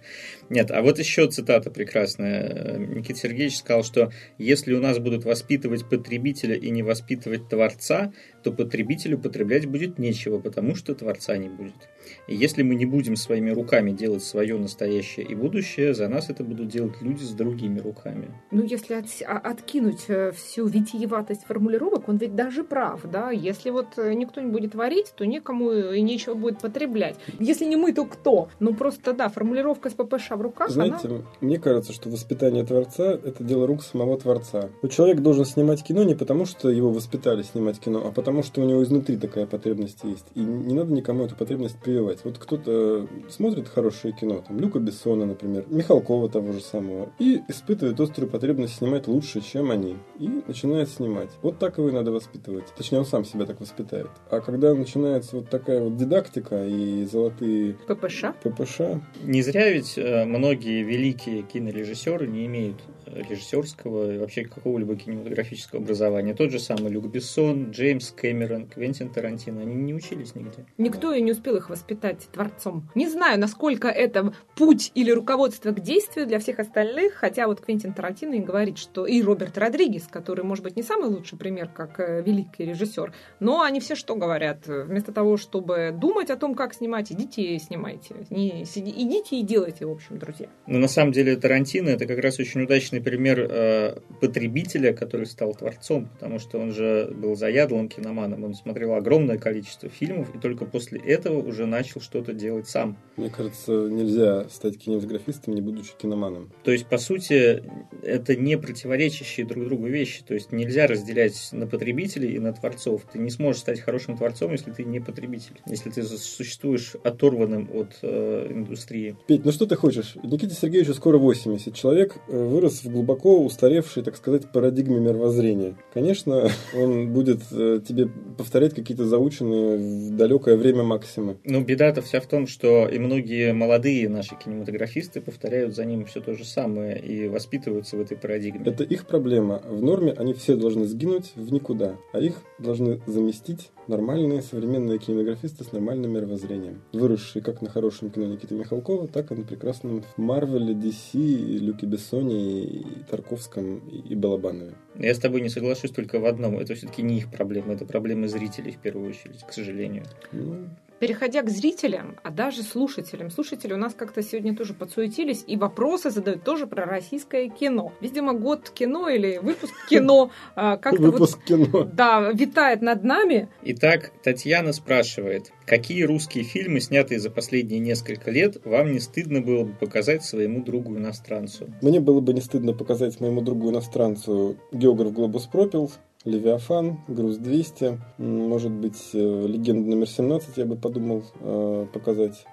Нет, 0.49 0.71
а 0.71 0.81
вот 0.81 0.99
еще 0.99 1.27
цитата 1.27 1.71
прекрасная. 1.71 2.77
Никита 2.77 3.19
Сергеевич 3.19 3.57
сказал, 3.57 3.83
что 3.83 4.11
если 4.37 4.73
у 4.73 4.81
нас 4.81 4.99
будут 4.99 5.25
воспитывать 5.25 5.87
потребителя 5.89 6.55
и 6.55 6.69
не 6.69 6.83
воспитывать 6.83 7.49
творца, 7.49 8.13
то 8.43 8.51
потребителю 8.51 9.17
потреблять 9.17 9.65
будет 9.65 9.97
нечего, 9.97 10.39
потому 10.39 10.75
что 10.75 10.93
творца 10.93 11.35
не 11.37 11.49
будет. 11.49 11.89
И 12.27 12.35
если 12.35 12.61
мы 12.61 12.75
не 12.75 12.85
будем 12.85 13.15
своими 13.15 13.49
руками 13.49 13.91
делать 13.91 14.23
свое 14.23 14.57
настоящее 14.57 15.25
и 15.25 15.33
будущее, 15.33 15.95
за 15.95 16.07
нас 16.07 16.29
это 16.29 16.43
будут 16.43 16.67
делать 16.67 17.01
люди 17.01 17.23
с 17.23 17.31
другими 17.31 17.79
руками. 17.79 18.29
Ну, 18.51 18.63
если 18.63 18.93
от, 18.93 19.05
а, 19.25 19.37
откинуть 19.37 20.05
э, 20.07 20.31
всю 20.31 20.67
витиеватость 20.67 21.45
формулировок, 21.45 22.07
он 22.07 22.17
ведь 22.17 22.35
даже 22.35 22.63
прав, 22.63 23.01
да? 23.09 23.31
Если 23.31 23.71
вот 23.71 23.97
э, 23.97 24.13
никто 24.13 24.41
не 24.41 24.51
будет 24.51 24.73
творить, 24.73 25.13
то 25.15 25.25
никому 25.25 25.71
и 25.71 26.01
нечего 26.01 26.35
будет 26.35 26.59
потреблять. 26.59 27.15
Если 27.39 27.65
не 27.65 27.75
мы, 27.75 27.93
то 27.93 28.05
кто? 28.05 28.49
Ну, 28.59 28.75
просто, 28.75 29.13
да, 29.13 29.29
формулировка 29.29 29.89
с 29.89 29.93
ППШ 29.93 30.34
в 30.35 30.41
руках, 30.41 30.69
Знаете, 30.69 31.07
она... 31.07 31.17
мне 31.41 31.59
кажется, 31.59 31.93
что 31.93 32.09
воспитание 32.09 32.63
Творца– 32.63 33.11
это 33.23 33.43
дело 33.43 33.67
рук 33.67 33.83
самого 33.83 34.17
Творца. 34.17 34.69
Но 34.81 34.89
человек 34.89 35.21
должен 35.21 35.45
снимать 35.45 35.83
кино 35.83 36.03
не 36.03 36.15
потому, 36.15 36.45
что 36.45 36.69
его 36.69 36.91
воспитали 36.91 37.43
снимать 37.43 37.79
кино, 37.79 38.03
а 38.05 38.11
потому, 38.11 38.43
что 38.43 38.61
у 38.61 38.65
него 38.65 38.83
изнутри 38.83 39.17
такая 39.17 39.45
потребность 39.45 40.03
есть. 40.03 40.25
И 40.35 40.39
не 40.39 40.73
надо 40.73 40.93
никому 40.93 41.25
эту 41.25 41.35
потребность 41.35 41.77
прививать. 41.79 42.19
Вот 42.23 42.37
кто-то 42.37 43.07
смотрит 43.29 43.67
хорошее 43.67 44.13
кино, 44.13 44.43
там, 44.47 44.59
Люка 44.59 44.79
Бессона, 44.79 45.25
например, 45.25 45.65
Михалкова 45.67 46.29
того 46.29 46.51
же 46.51 46.61
самого, 46.61 47.09
и 47.19 47.41
испытывает 47.47 47.99
острую 47.99 48.29
потребность 48.29 48.75
снимать 48.75 49.07
лучше, 49.07 49.41
чем 49.41 49.71
они. 49.71 49.95
И 50.19 50.27
начинает 50.47 50.89
снимать. 50.89 51.29
Вот 51.41 51.59
так 51.59 51.77
его 51.77 51.89
и 51.89 51.91
надо 51.91 52.11
воспитывать. 52.11 52.65
Точнее, 52.77 52.99
он 52.99 53.05
сам 53.05 53.25
себя 53.25 53.45
так 53.45 53.59
воспитает. 53.59 54.09
А 54.29 54.41
когда 54.41 54.73
начинается 54.73 55.37
вот 55.37 55.49
такая 55.49 55.81
вот 55.81 55.97
дидактика 55.97 56.65
и 56.65 57.05
золотые 57.05 57.75
ППШ? 57.87 58.25
ППШ, 58.43 58.81
Не 59.23 59.41
зря 59.41 59.69
ведь 59.71 59.97
э, 59.97 60.24
многие 60.25 60.83
великие 60.83 61.43
кинорежиссеры 61.43 62.27
не 62.27 62.45
имеют 62.45 62.81
э, 63.05 63.21
режиссерского 63.29 64.15
и 64.15 64.17
вообще 64.17 64.43
какого-либо 64.45 64.95
кинематографического 64.95 65.81
образования. 65.81 66.33
Тот 66.33 66.51
же 66.51 66.59
самый 66.59 66.91
Люк 66.91 67.05
Бессон, 67.07 67.71
Джеймс 67.71 68.11
Кэмерон, 68.11 68.67
Квентин 68.67 69.09
Тарантино, 69.09 69.61
они 69.61 69.75
не 69.75 69.93
учились 69.93 70.35
нигде. 70.35 70.65
Никто 70.77 71.13
и 71.13 71.21
не 71.21 71.31
успел 71.31 71.55
их 71.55 71.69
воспитать 71.69 72.27
творцом. 72.31 72.89
Не 72.95 73.07
знаю, 73.07 73.39
насколько 73.39 73.87
это 73.87 74.33
путь 74.55 74.91
или 74.95 75.11
руководство 75.11 75.71
к 75.71 75.79
действию 75.79 76.27
для 76.27 76.39
всех 76.39 76.59
остальных, 76.59 77.13
хотя 77.13 77.47
вот 77.47 77.61
Квентин 77.61 77.93
Тарантино 77.93 78.35
и 78.35 78.39
говорит, 78.39 78.77
что 78.77 79.05
и 79.05 79.21
Роберт 79.21 79.57
Родригес, 79.57 80.07
который, 80.09 80.43
может 80.43 80.63
быть, 80.63 80.75
не 80.75 80.83
самый 80.83 81.09
лучший 81.09 81.37
пример, 81.37 81.69
как 81.69 81.99
э, 81.99 82.21
великий 82.21 82.65
режиссер, 82.65 83.13
но 83.39 83.61
они 83.61 83.79
все 83.79 83.95
что 83.95 84.15
говорят? 84.15 84.67
Вместо 84.67 85.11
того, 85.11 85.37
чтобы 85.37 85.95
думать 85.95 86.29
о 86.29 86.35
том, 86.35 86.55
как 86.55 86.73
снимать, 86.73 87.11
идите 87.11 87.41
и 87.55 87.59
снимайте. 87.59 88.15
Не, 88.29 88.65
сиди- 88.65 88.93
идите 88.95 89.37
и 89.37 89.43
делайте, 89.43 89.85
в 89.85 89.91
общем, 89.91 90.14
друзья. 90.19 90.47
Но 90.67 90.79
на 90.79 90.87
самом 90.87 91.11
деле 91.11 91.35
Тарантино 91.35 91.89
это 91.89 92.05
как 92.05 92.19
раз 92.19 92.39
очень 92.39 92.61
удачный 92.61 93.01
пример 93.01 93.47
э, 93.49 93.99
потребителя, 94.21 94.93
который 94.93 95.25
стал 95.25 95.53
творцом, 95.53 96.09
потому 96.13 96.39
что 96.39 96.59
он 96.59 96.71
же 96.71 97.11
был 97.15 97.35
заядлым 97.35 97.89
киноманом, 97.89 98.43
он 98.43 98.53
смотрел 98.53 98.93
огромное 98.93 99.37
количество 99.37 99.89
фильмов 99.89 100.33
и 100.33 100.39
только 100.39 100.65
после 100.65 100.99
этого 100.99 101.41
уже 101.41 101.65
начал 101.65 102.01
что-то 102.01 102.33
делать 102.33 102.67
сам. 102.67 102.97
мне 103.17 103.29
кажется, 103.29 103.71
нельзя 103.71 104.47
стать 104.49 104.77
кинематографистом, 104.77 105.53
не 105.53 105.61
будучи 105.61 105.91
киноманом. 105.97 106.51
То 106.63 106.71
есть, 106.71 106.87
по 106.87 106.97
сути, 106.97 107.63
это 108.03 108.35
не 108.35 108.57
противоречащие 108.57 109.45
друг 109.45 109.65
другу 109.65 109.87
вещи. 109.87 110.23
То 110.23 110.33
есть 110.33 110.51
нельзя 110.51 110.87
разделять 110.87 111.49
на 111.51 111.67
потребителей 111.67 112.35
и 112.35 112.39
на 112.39 112.53
творцов. 112.53 113.03
Ты 113.11 113.19
не 113.19 113.29
сможешь 113.29 113.61
стать 113.61 113.79
хорошим 113.79 114.17
творцом, 114.17 114.51
если 114.51 114.71
ты 114.71 114.83
не 114.83 114.99
потребитель. 114.99 115.59
Если 115.65 115.89
ты 115.89 116.03
существуешь 116.03 116.95
оторванным 117.03 117.69
от 117.73 117.99
э, 118.01 118.47
индустрии. 118.51 119.15
Петь, 119.27 119.45
ну 119.45 119.51
что 119.51 119.65
ты 119.65 119.75
хочешь? 119.75 120.04
Никите 120.23 120.53
Сергеевичу 120.53 120.93
скоро 120.93 121.17
80. 121.17 121.73
Человек 121.73 122.15
э, 122.27 122.37
вырос 122.37 122.83
в 122.83 122.91
глубоко 122.91 123.43
устаревшей, 123.43 124.03
так 124.03 124.15
сказать, 124.15 124.51
парадигме 124.51 124.99
мировоззрения. 124.99 125.75
Конечно, 125.93 126.49
он 126.75 127.11
будет 127.13 127.41
э, 127.51 127.81
тебе 127.87 128.07
повторять 128.37 128.73
какие-то 128.73 129.05
заученные 129.05 129.77
в 129.77 130.15
далекое 130.15 130.57
время 130.57 130.83
максимы. 130.83 131.37
Но 131.43 131.61
беда-то 131.61 132.01
вся 132.01 132.19
в 132.19 132.27
том, 132.27 132.47
что 132.47 132.87
и 132.87 132.99
многие 132.99 133.53
молодые 133.53 134.09
наши 134.09 134.35
кинематографисты 134.35 135.21
повторяют 135.21 135.75
за 135.75 135.85
ним 135.85 136.05
все 136.05 136.21
то 136.21 136.33
же 136.33 136.45
самое 136.45 136.99
и 136.99 137.27
воспитываются 137.27 137.97
в 137.97 138.01
этой 138.01 138.17
парадигме. 138.17 138.63
Это 138.65 138.83
их 138.83 139.05
проблема. 139.07 139.61
В 139.67 139.81
норме 139.81 140.13
они 140.13 140.33
все 140.33 140.55
должны 140.55 140.85
сгинуть 140.85 141.31
в 141.35 141.51
никуда, 141.51 141.97
а 142.13 142.19
их 142.19 142.35
должны 142.59 143.01
заместить 143.07 143.71
нормальные 143.87 144.41
современные 144.41 144.99
кинематографисты 144.99 145.63
с 145.63 145.71
нормальным 145.71 146.11
мировоззрением. 146.11 146.81
Выросшие 146.93 147.43
как 147.43 147.61
на 147.61 147.69
хорошем 147.69 148.09
кино 148.09 148.25
Никиты 148.25 148.55
Михалкова, 148.55 149.07
так 149.07 149.31
и 149.31 149.35
на 149.35 149.43
прекрасном 149.43 150.03
Марвеле, 150.17 150.73
DC, 150.73 151.17
Люке 151.17 151.85
Бессоне, 151.85 152.63
и 152.63 152.85
Тарковском 153.09 153.77
и 153.77 154.15
Балабанове. 154.15 154.73
Я 154.97 155.13
с 155.13 155.19
тобой 155.19 155.41
не 155.41 155.49
соглашусь 155.49 155.91
только 155.91 156.19
в 156.19 156.25
одном. 156.25 156.57
Это 156.57 156.75
все-таки 156.75 157.01
не 157.01 157.17
их 157.17 157.31
проблема, 157.31 157.73
это 157.73 157.85
проблемы 157.85 158.27
зрителей 158.27 158.71
в 158.71 158.77
первую 158.77 159.09
очередь, 159.09 159.43
к 159.43 159.51
сожалению. 159.51 160.03
Ну, 160.31 160.67
Переходя 160.99 161.41
к 161.41 161.49
зрителям, 161.49 162.17
а 162.23 162.29
даже 162.29 162.63
слушателям. 162.63 163.29
Слушатели 163.29 163.73
у 163.73 163.77
нас 163.77 163.93
как-то 163.93 164.21
сегодня 164.21 164.55
тоже 164.55 164.73
подсуетились 164.73 165.43
и 165.45 165.57
вопросы 165.57 166.09
задают 166.09 166.43
тоже 166.43 166.67
про 166.67 166.85
российское 166.85 167.49
кино. 167.49 167.93
Видимо, 167.99 168.33
год 168.33 168.69
кино 168.69 169.09
или 169.09 169.37
выпуск 169.37 169.73
кино 169.89 170.31
а, 170.55 170.77
как-то 170.77 171.01
вот, 171.01 171.11
выпуск 171.13 171.43
кино. 171.43 171.83
да, 171.83 172.31
витает 172.31 172.81
над 172.81 173.03
нами. 173.03 173.49
Итак, 173.63 174.11
Татьяна 174.23 174.71
спрашивает, 174.71 175.51
какие 175.65 176.03
русские 176.03 176.43
фильмы, 176.43 176.79
снятые 176.79 177.19
за 177.19 177.29
последние 177.29 177.79
несколько 177.79 178.31
лет, 178.31 178.57
вам 178.65 178.91
не 178.91 178.99
стыдно 178.99 179.41
было 179.41 179.65
бы 179.65 179.73
показать 179.73 180.23
своему 180.23 180.63
другу-иностранцу? 180.63 181.69
Мне 181.81 181.99
было 181.99 182.21
бы 182.21 182.33
не 182.33 182.41
стыдно 182.41 182.73
показать 182.73 183.19
моему 183.19 183.41
другу 183.41 183.69
иностранцу 183.69 184.57
географ 184.71 185.11
Глобус 185.11 185.45
пропил, 185.45 185.91
Левиафан, 186.25 186.97
Груз 187.07 187.37
200, 187.37 187.99
м, 188.17 188.49
может 188.49 188.71
быть, 188.71 189.11
э, 189.13 189.45
Легенда 189.47 189.91
номер 189.91 190.07
17 190.07 190.57
я 190.57 190.65
бы 190.65 190.75
подумал 190.75 191.23
э, 191.39 191.85
показать. 191.93 192.45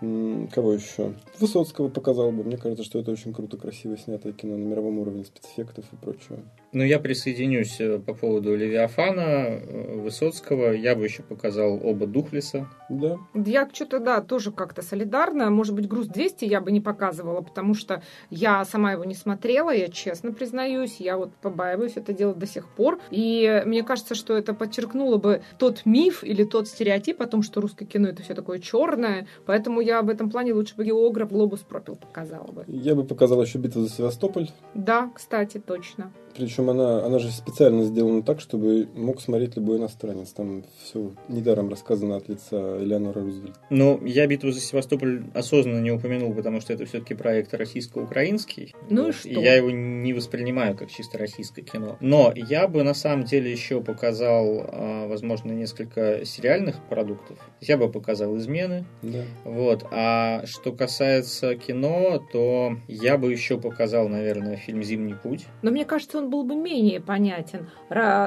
Кого 0.53 0.75
еще? 0.75 1.15
Высоцкого 1.41 1.89
показал 1.89 2.33
бы. 2.33 2.45
Мне 2.45 2.59
кажется, 2.59 2.85
что 2.85 2.99
это 2.99 3.11
очень 3.11 3.33
круто, 3.33 3.57
красиво 3.57 3.97
снятое 3.97 4.35
кино 4.35 4.59
на 4.59 4.65
мировом 4.65 4.99
уровне 4.99 5.25
спецэффектов 5.25 5.87
и 5.91 5.97
прочего. 5.97 6.39
Ну, 6.73 6.85
я 6.85 6.99
присоединюсь 7.01 7.81
э, 7.81 7.99
по 7.99 8.13
поводу 8.13 8.55
Левиафана, 8.55 9.61
Высоцкого. 10.03 10.73
Я 10.73 10.95
бы 10.95 11.05
еще 11.05 11.23
показал 11.23 11.81
оба 11.83 12.07
Духлеса. 12.07 12.69
Да. 12.91 13.17
Я 13.35 13.69
что-то, 13.73 14.01
да, 14.01 14.21
тоже 14.21 14.53
как-то 14.53 14.83
солидарна. 14.83 15.49
Может 15.51 15.75
быть, 15.75 15.89
груз 15.89 16.09
200 16.09 16.45
я 16.45 16.61
бы 16.61 16.73
не 16.73 16.83
показывала, 16.83 17.41
потому 17.41 17.73
что 17.73 18.03
я 18.29 18.65
сама 18.67 18.93
его 18.93 19.05
не 19.05 19.15
смотрела, 19.15 19.75
я 19.75 19.89
честно 19.89 20.33
признаюсь. 20.33 20.97
Я 20.99 21.17
вот 21.17 21.35
побаиваюсь 21.37 21.97
это 21.97 22.13
делать 22.13 22.39
до 22.39 22.47
сих 22.47 22.69
пор. 22.69 23.01
И 23.11 23.62
мне 23.65 23.83
кажется, 23.83 24.15
что 24.15 24.37
это 24.37 24.55
подчеркнуло 24.55 25.17
бы 25.17 25.43
тот 25.59 25.83
миф 25.85 26.25
или 26.25 26.45
тот 26.45 26.69
стереотип 26.69 27.21
о 27.23 27.27
том, 27.27 27.43
что 27.43 27.61
русское 27.61 27.85
кино 27.85 28.09
это 28.09 28.23
все 28.23 28.35
такое 28.35 28.59
черное. 28.59 29.27
Поэтому 29.47 29.81
я 29.81 30.03
в 30.03 30.09
этом 30.09 30.31
плане 30.31 30.53
лучше 30.53 30.77
бы 30.77 30.85
географ 30.85 31.31
Глобус 31.31 31.61
пропил 31.61 31.97
показала 31.97 32.51
бы. 32.51 32.65
Я 32.69 32.95
бы 32.95 33.05
показал 33.05 33.43
еще 33.43 33.59
битву 33.59 33.83
за 33.83 33.91
Севастополь. 33.91 34.51
Да, 34.75 35.11
кстати, 35.15 35.59
точно. 35.59 36.13
Причем 36.35 36.71
она, 36.71 37.05
она 37.05 37.19
же 37.19 37.31
специально 37.31 37.85
сделана 37.85 38.23
так, 38.23 38.41
чтобы 38.41 38.89
мог 38.95 39.21
смотреть 39.21 39.57
любой 39.57 39.79
иностранец. 39.79 40.31
Там 40.31 40.65
все 40.83 41.13
недаром 41.29 41.69
рассказано 41.69 42.17
от 42.17 42.29
лица 42.29 42.79
Элеонора 42.83 43.23
Рузвельт. 43.23 43.57
Но 43.71 44.01
я 44.05 44.27
битву 44.27 44.51
за 44.51 44.61
Севастополь 44.61 45.25
осознанно 45.35 45.81
не 45.81 45.91
упомянул, 45.91 46.35
потому 46.35 46.61
что 46.61 46.73
это 46.73 46.87
все-таки 46.87 47.15
проект 47.15 47.55
российско-украинский. 47.55 48.75
Ну 48.89 49.09
и 49.09 49.13
что? 49.13 49.29
я 49.29 49.55
его 49.55 49.71
не 49.71 50.13
воспринимаю 50.13 50.77
как 50.77 50.91
чисто 50.91 51.19
российское 51.19 51.63
кино. 51.63 51.97
Но 52.01 52.33
я 52.35 52.69
бы 52.69 52.83
на 52.83 52.95
самом 52.95 53.25
деле 53.25 53.51
еще 53.51 53.81
показал, 53.81 54.65
а, 54.69 55.07
возможно, 55.09 55.53
несколько 55.53 56.25
сериальных 56.25 56.83
продуктов. 56.89 57.39
Я 57.61 57.77
бы 57.77 57.91
показал 57.91 58.37
«Измены». 58.37 58.85
Да. 59.03 59.25
Вот. 59.45 59.85
А 59.91 60.45
что 60.47 60.73
касается 60.73 61.55
кино, 61.57 62.23
то 62.33 62.77
я 62.89 63.19
бы 63.19 63.31
еще 63.31 63.59
показал, 63.59 64.09
наверное, 64.09 64.57
фильм 64.57 64.83
«Зимний 64.83 65.15
путь». 65.15 65.47
Но 65.63 65.71
мне 65.71 65.85
кажется, 65.85 66.22
он 66.23 66.31
был 66.31 66.45
бы 66.45 66.55
менее 66.55 67.01
понятен 67.01 67.69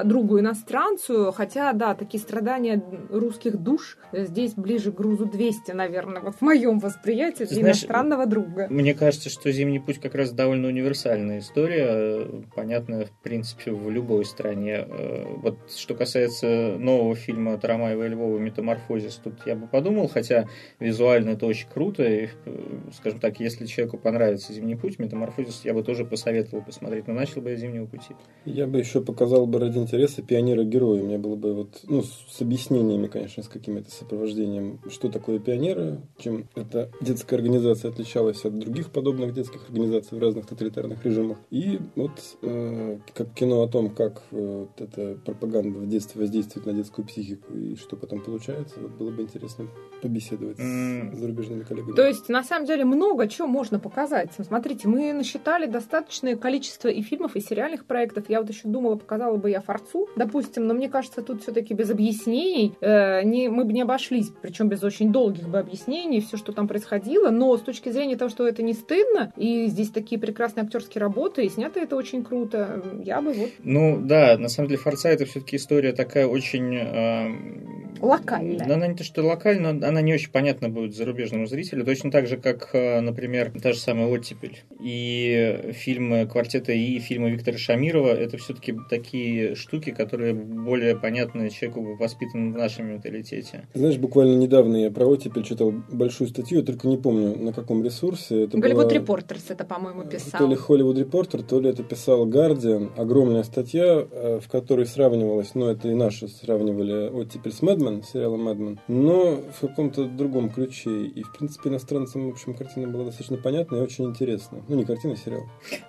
другу 0.04 0.38
иностранцу, 0.38 1.32
хотя, 1.32 1.72
да, 1.72 1.94
такие 1.94 2.20
страдания 2.20 2.82
русских 3.10 3.56
душ 3.56 3.98
здесь 4.12 4.54
ближе 4.54 4.92
к 4.92 4.94
грузу 4.94 5.26
200, 5.26 5.72
наверное, 5.72 6.20
вот 6.22 6.36
в 6.36 6.40
моем 6.42 6.78
восприятии 6.78 7.44
Ты 7.44 7.54
знаешь, 7.54 7.78
иностранного 7.78 8.26
друга. 8.26 8.66
Мне 8.70 8.94
кажется, 8.94 9.30
что 9.30 9.50
«Зимний 9.50 9.78
путь» 9.78 10.00
как 10.00 10.14
раз 10.14 10.32
довольно 10.32 10.68
универсальная 10.68 11.40
история, 11.40 11.86
э, 11.88 12.42
понятная, 12.54 13.06
в 13.06 13.10
принципе, 13.22 13.72
в 13.72 13.90
любой 13.90 14.24
стране. 14.24 14.86
Э, 14.86 15.24
Вот 15.36 15.58
что 15.74 15.94
касается 15.94 16.76
нового 16.78 17.14
фильма 17.14 17.58
Тарамаева 17.58 18.04
и 18.04 18.08
Львова 18.08 18.38
«Метаморфозис», 18.38 19.20
тут 19.22 19.34
я 19.46 19.54
бы 19.54 19.66
подумал, 19.66 20.08
хотя 20.08 20.48
визуально 20.80 21.30
это 21.30 21.46
очень 21.46 21.68
круто, 21.68 22.02
и, 22.02 22.28
э, 22.44 22.58
скажем 22.94 23.20
так, 23.20 23.40
если 23.40 23.66
человеку 23.66 23.98
понравится 23.98 24.52
«Зимний 24.52 24.76
путь», 24.76 24.98
«Метаморфозис» 24.98 25.62
я 25.64 25.74
бы 25.74 25.82
тоже 25.82 26.04
посоветовал 26.04 26.62
посмотреть, 26.62 27.06
но 27.06 27.14
начал 27.14 27.40
бы 27.40 27.50
я 27.50 27.56
«Зимнего 27.56 27.85
обратного 27.86 27.88
пути. 27.88 28.14
Я 28.44 28.66
бы 28.66 28.78
еще 28.78 29.00
показал 29.00 29.46
бы 29.46 29.58
ради 29.58 29.78
интереса 29.78 30.22
пионера-героя. 30.22 31.02
Мне 31.02 31.18
было 31.18 31.36
бы 31.36 31.54
вот, 31.54 31.80
ну, 31.84 32.02
с 32.02 32.40
объяснениями, 32.40 33.06
конечно, 33.06 33.42
с 33.42 33.48
каким-то 33.48 33.90
сопровождением, 33.90 34.80
что 34.88 35.08
такое 35.08 35.38
пионеры, 35.38 36.00
чем 36.18 36.48
эта 36.54 36.90
детская 37.00 37.36
организация 37.36 37.90
отличалась 37.90 38.44
от 38.44 38.58
других 38.58 38.90
подобных 38.90 39.34
детских 39.34 39.68
организаций 39.68 40.16
в 40.16 40.20
разных 40.20 40.46
тоталитарных 40.46 41.04
режимах. 41.04 41.38
И 41.50 41.80
вот 41.96 42.12
э, 42.42 42.98
как 43.14 43.34
кино 43.34 43.62
о 43.62 43.68
том, 43.68 43.90
как 43.90 44.22
э, 44.30 44.66
вот 44.66 44.80
эта 44.80 45.16
пропаганда 45.24 45.78
в 45.78 45.88
детстве 45.88 46.20
воздействует 46.20 46.66
на 46.66 46.72
детскую 46.72 47.06
психику 47.06 47.52
и 47.54 47.76
что 47.76 47.96
потом 47.96 48.22
получается, 48.22 48.76
вот 48.80 48.92
было 48.92 49.10
бы 49.10 49.22
интересно 49.22 49.66
побеседовать 50.02 50.58
mm. 50.58 51.16
с 51.16 51.18
зарубежными 51.18 51.64
коллегами. 51.64 51.96
То 51.96 52.06
есть, 52.06 52.28
на 52.28 52.44
самом 52.44 52.66
деле, 52.66 52.84
много 52.84 53.28
чего 53.28 53.48
можно 53.48 53.80
показать. 53.80 54.30
Смотрите, 54.38 54.88
мы 54.88 55.12
насчитали 55.12 55.66
достаточное 55.66 56.36
количество 56.36 56.88
и 56.88 57.02
фильмов, 57.02 57.34
и 57.36 57.40
сериальных 57.76 57.84
проектов. 57.84 58.24
Я 58.28 58.40
вот 58.40 58.50
еще 58.50 58.68
думала, 58.68 58.96
показала 58.96 59.36
бы 59.36 59.50
я 59.50 59.60
Форцу, 59.60 60.08
допустим, 60.16 60.66
но 60.66 60.74
мне 60.74 60.88
кажется, 60.88 61.22
тут 61.22 61.42
все-таки 61.42 61.74
без 61.74 61.90
объяснений 61.90 62.74
э, 62.80 63.22
не, 63.22 63.48
мы 63.48 63.64
бы 63.64 63.72
не 63.72 63.82
обошлись, 63.82 64.30
причем 64.42 64.68
без 64.68 64.82
очень 64.82 65.12
долгих 65.12 65.48
бы 65.48 65.58
объяснений, 65.58 66.20
все, 66.20 66.36
что 66.36 66.52
там 66.52 66.68
происходило. 66.68 67.30
Но 67.30 67.56
с 67.56 67.60
точки 67.60 67.90
зрения 67.90 68.16
того, 68.16 68.30
что 68.30 68.46
это 68.46 68.62
не 68.62 68.72
стыдно, 68.72 69.32
и 69.36 69.66
здесь 69.66 69.90
такие 69.90 70.20
прекрасные 70.20 70.64
актерские 70.64 71.00
работы, 71.00 71.44
и 71.44 71.48
снято 71.48 71.80
это 71.80 71.96
очень 71.96 72.24
круто, 72.24 72.82
я 73.04 73.20
бы 73.20 73.32
вот... 73.32 73.50
Ну, 73.62 74.00
да, 74.00 74.36
на 74.38 74.48
самом 74.48 74.68
деле 74.68 74.80
Форца 74.80 75.08
это 75.08 75.24
все-таки 75.24 75.56
история 75.56 75.92
такая 75.92 76.26
очень... 76.26 76.74
Э, 76.74 77.75
локальная. 78.00 78.72
Она 78.72 78.86
не 78.86 78.94
то, 78.94 79.04
что 79.04 79.22
локальная, 79.22 79.72
но 79.72 79.86
она 79.86 80.00
не 80.00 80.14
очень 80.14 80.30
понятна 80.30 80.68
будет 80.68 80.94
зарубежному 80.94 81.46
зрителю. 81.46 81.84
Точно 81.84 82.10
так 82.10 82.26
же, 82.26 82.36
как, 82.36 82.70
э, 82.72 83.00
например, 83.00 83.52
та 83.60 83.72
же 83.72 83.78
самая 83.78 84.06
«Оттепель». 84.06 84.62
И 84.80 85.72
фильмы 85.72 86.26
«Квартета 86.26 86.72
И», 86.72 86.98
фильмы 86.98 87.30
Виктора 87.30 87.58
Шамирова— 87.58 88.08
это 88.16 88.36
все-таки 88.38 88.74
такие 88.90 89.54
штуки, 89.54 89.90
которые 89.90 90.34
более 90.34 90.96
понятны 90.96 91.50
человеку, 91.50 91.96
воспитанному 91.96 92.54
в 92.54 92.56
нашем 92.56 92.88
менталитете. 92.88 93.66
Знаешь, 93.74 93.98
буквально 93.98 94.36
недавно 94.36 94.76
я 94.76 94.90
про 94.90 95.06
«Оттепель» 95.06 95.44
читал 95.44 95.72
большую 95.90 96.28
статью, 96.28 96.58
я 96.58 96.64
только 96.64 96.88
не 96.88 96.96
помню, 96.96 97.36
на 97.36 97.52
каком 97.52 97.84
ресурсе. 97.84 98.44
Это 98.44 98.58
Голливуд 98.58 98.84
была... 98.84 98.94
Репортерс 98.94 99.50
это, 99.50 99.64
по-моему, 99.64 100.04
писал. 100.04 100.40
То 100.40 100.46
ли 100.46 100.56
Холливуд 100.56 100.98
Репортер, 100.98 101.42
то 101.42 101.60
ли 101.60 101.70
это 101.70 101.82
писал 101.82 102.26
Гардиан. 102.26 102.92
Огромная 102.96 103.42
статья, 103.42 104.06
э, 104.10 104.40
в 104.42 104.48
которой 104.48 104.86
сравнивалась, 104.86 105.54
ну, 105.54 105.66
это 105.66 105.88
и 105.88 105.94
наши 105.94 106.28
сравнивали 106.28 107.08
«Оттепель» 107.08 107.52
с 107.52 107.62
«Мэдмен», 107.62 107.85
сериалом 108.02 108.44
«Мэдмен», 108.44 108.80
но 108.88 109.36
в 109.36 109.60
каком-то 109.60 110.04
другом 110.04 110.50
ключе. 110.50 111.06
И, 111.06 111.22
в 111.22 111.32
принципе, 111.32 111.70
иностранцам, 111.70 112.28
в 112.28 112.32
общем, 112.32 112.54
картина 112.54 112.88
была 112.88 113.04
достаточно 113.04 113.36
понятна 113.36 113.76
и 113.76 113.80
очень 113.80 114.04
интересна. 114.04 114.62
Ну, 114.68 114.76
не 114.76 114.84
картина, 114.84 115.14
а 115.14 115.16
сериал. 115.16 115.42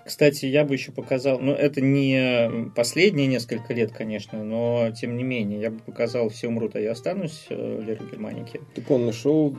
Кстати, 0.06 0.46
я 0.46 0.64
бы 0.66 0.74
еще 0.74 0.92
показал, 0.92 1.40
ну, 1.40 1.52
это 1.52 1.82
не 1.82 2.72
последние 2.76 3.28
несколько 3.28 3.74
лет, 3.74 3.92
конечно, 3.92 4.44
но, 4.44 4.92
тем 4.92 5.18
не 5.18 5.24
менее, 5.24 5.60
я 5.60 5.72
бы 5.72 5.80
показал 5.80 6.30
«Все 6.30 6.48
умрут, 6.48 6.76
а 6.76 6.80
я 6.80 6.92
останусь» 6.92 7.46
э, 7.50 7.82
Леры 7.82 8.06
Германики. 8.12 8.62
Так 8.76 8.90
он 8.92 9.06
нашел 9.06 9.56